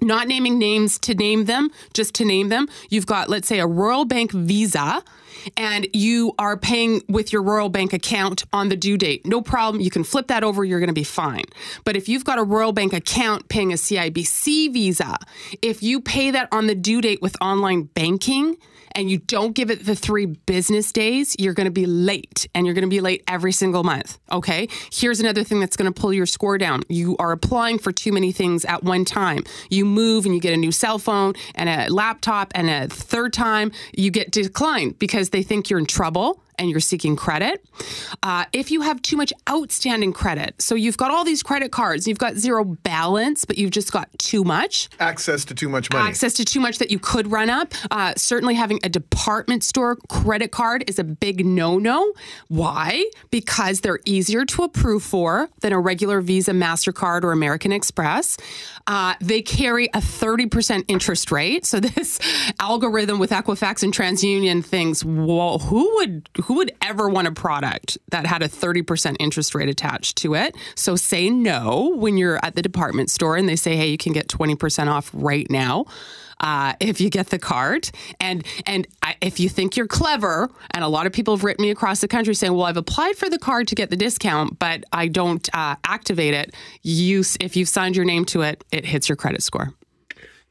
[0.00, 2.68] not naming names to name them, just to name them.
[2.90, 5.02] You've got, let's say, a Royal Bank Visa,
[5.56, 9.26] and you are paying with your Royal Bank account on the due date.
[9.26, 9.82] No problem.
[9.82, 10.64] You can flip that over.
[10.64, 11.44] You're going to be fine.
[11.84, 15.18] But if you've got a Royal Bank account paying a CIBC Visa,
[15.62, 18.56] if you pay that on the due date with online banking,
[18.94, 22.66] and you don't give it the three business days, you're going to be late and
[22.66, 24.18] you're going to be late every single month.
[24.30, 24.68] Okay.
[24.92, 26.82] Here's another thing that's going to pull your score down.
[26.88, 29.44] You are applying for too many things at one time.
[29.70, 33.32] You move and you get a new cell phone and a laptop, and a third
[33.32, 37.64] time you get declined because they think you're in trouble and you're seeking credit.
[38.22, 42.06] Uh, if you have too much outstanding credit, so you've got all these credit cards,
[42.06, 46.08] you've got zero balance, but you've just got too much Access to too much money.
[46.08, 47.72] access to too much that you could run up.
[47.90, 52.12] Uh, certainly, having a department store credit card is a big no no.
[52.48, 53.04] Why?
[53.30, 58.36] Because they're easier to approve for than a regular Visa, MasterCard, or American Express.
[58.86, 61.64] Uh, they carry a 30% interest rate.
[61.66, 62.18] So, this
[62.60, 67.98] algorithm with Equifax and TransUnion thinks, well, who would, who would ever want a product
[68.08, 70.56] that had a 30% interest rate attached to it?
[70.74, 74.12] So, say no when you're at the department store and they say, hey, you can
[74.12, 75.86] get 20% off right now
[76.40, 77.90] uh, if you get the card.
[78.20, 81.62] And and I, if you think you're clever, and a lot of people have written
[81.62, 84.58] me across the country saying, "Well, I've applied for the card to get the discount,
[84.58, 88.84] but I don't uh, activate it." You, if you've signed your name to it, it
[88.84, 89.74] hits your credit score.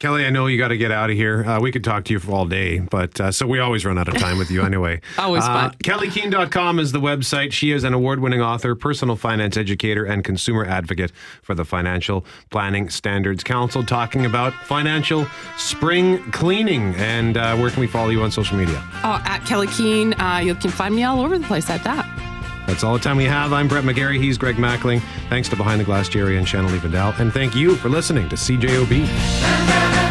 [0.03, 1.45] Kelly, I know you got to get out of here.
[1.45, 3.97] Uh, we could talk to you for all day, but uh, so we always run
[3.97, 4.99] out of time with you anyway.
[5.17, 5.77] Always uh, fun.
[5.81, 7.53] KelleyKeehn.com is the website.
[7.53, 12.25] She is an award winning author, personal finance educator, and consumer advocate for the Financial
[12.49, 15.25] Planning Standards Council, talking about financial
[15.55, 16.93] spring cleaning.
[16.95, 18.83] And uh, where can we follow you on social media?
[19.05, 22.32] Oh, at Kelley Keehn, uh, you can find me all over the place at that.
[22.67, 23.53] That's all the time we have.
[23.53, 24.19] I'm Brett McGarry.
[24.21, 25.01] He's Greg Mackling.
[25.29, 27.13] Thanks to Behind the Glass Jerry and Shannon Vidal.
[27.19, 30.02] And thank you for listening to CJOB.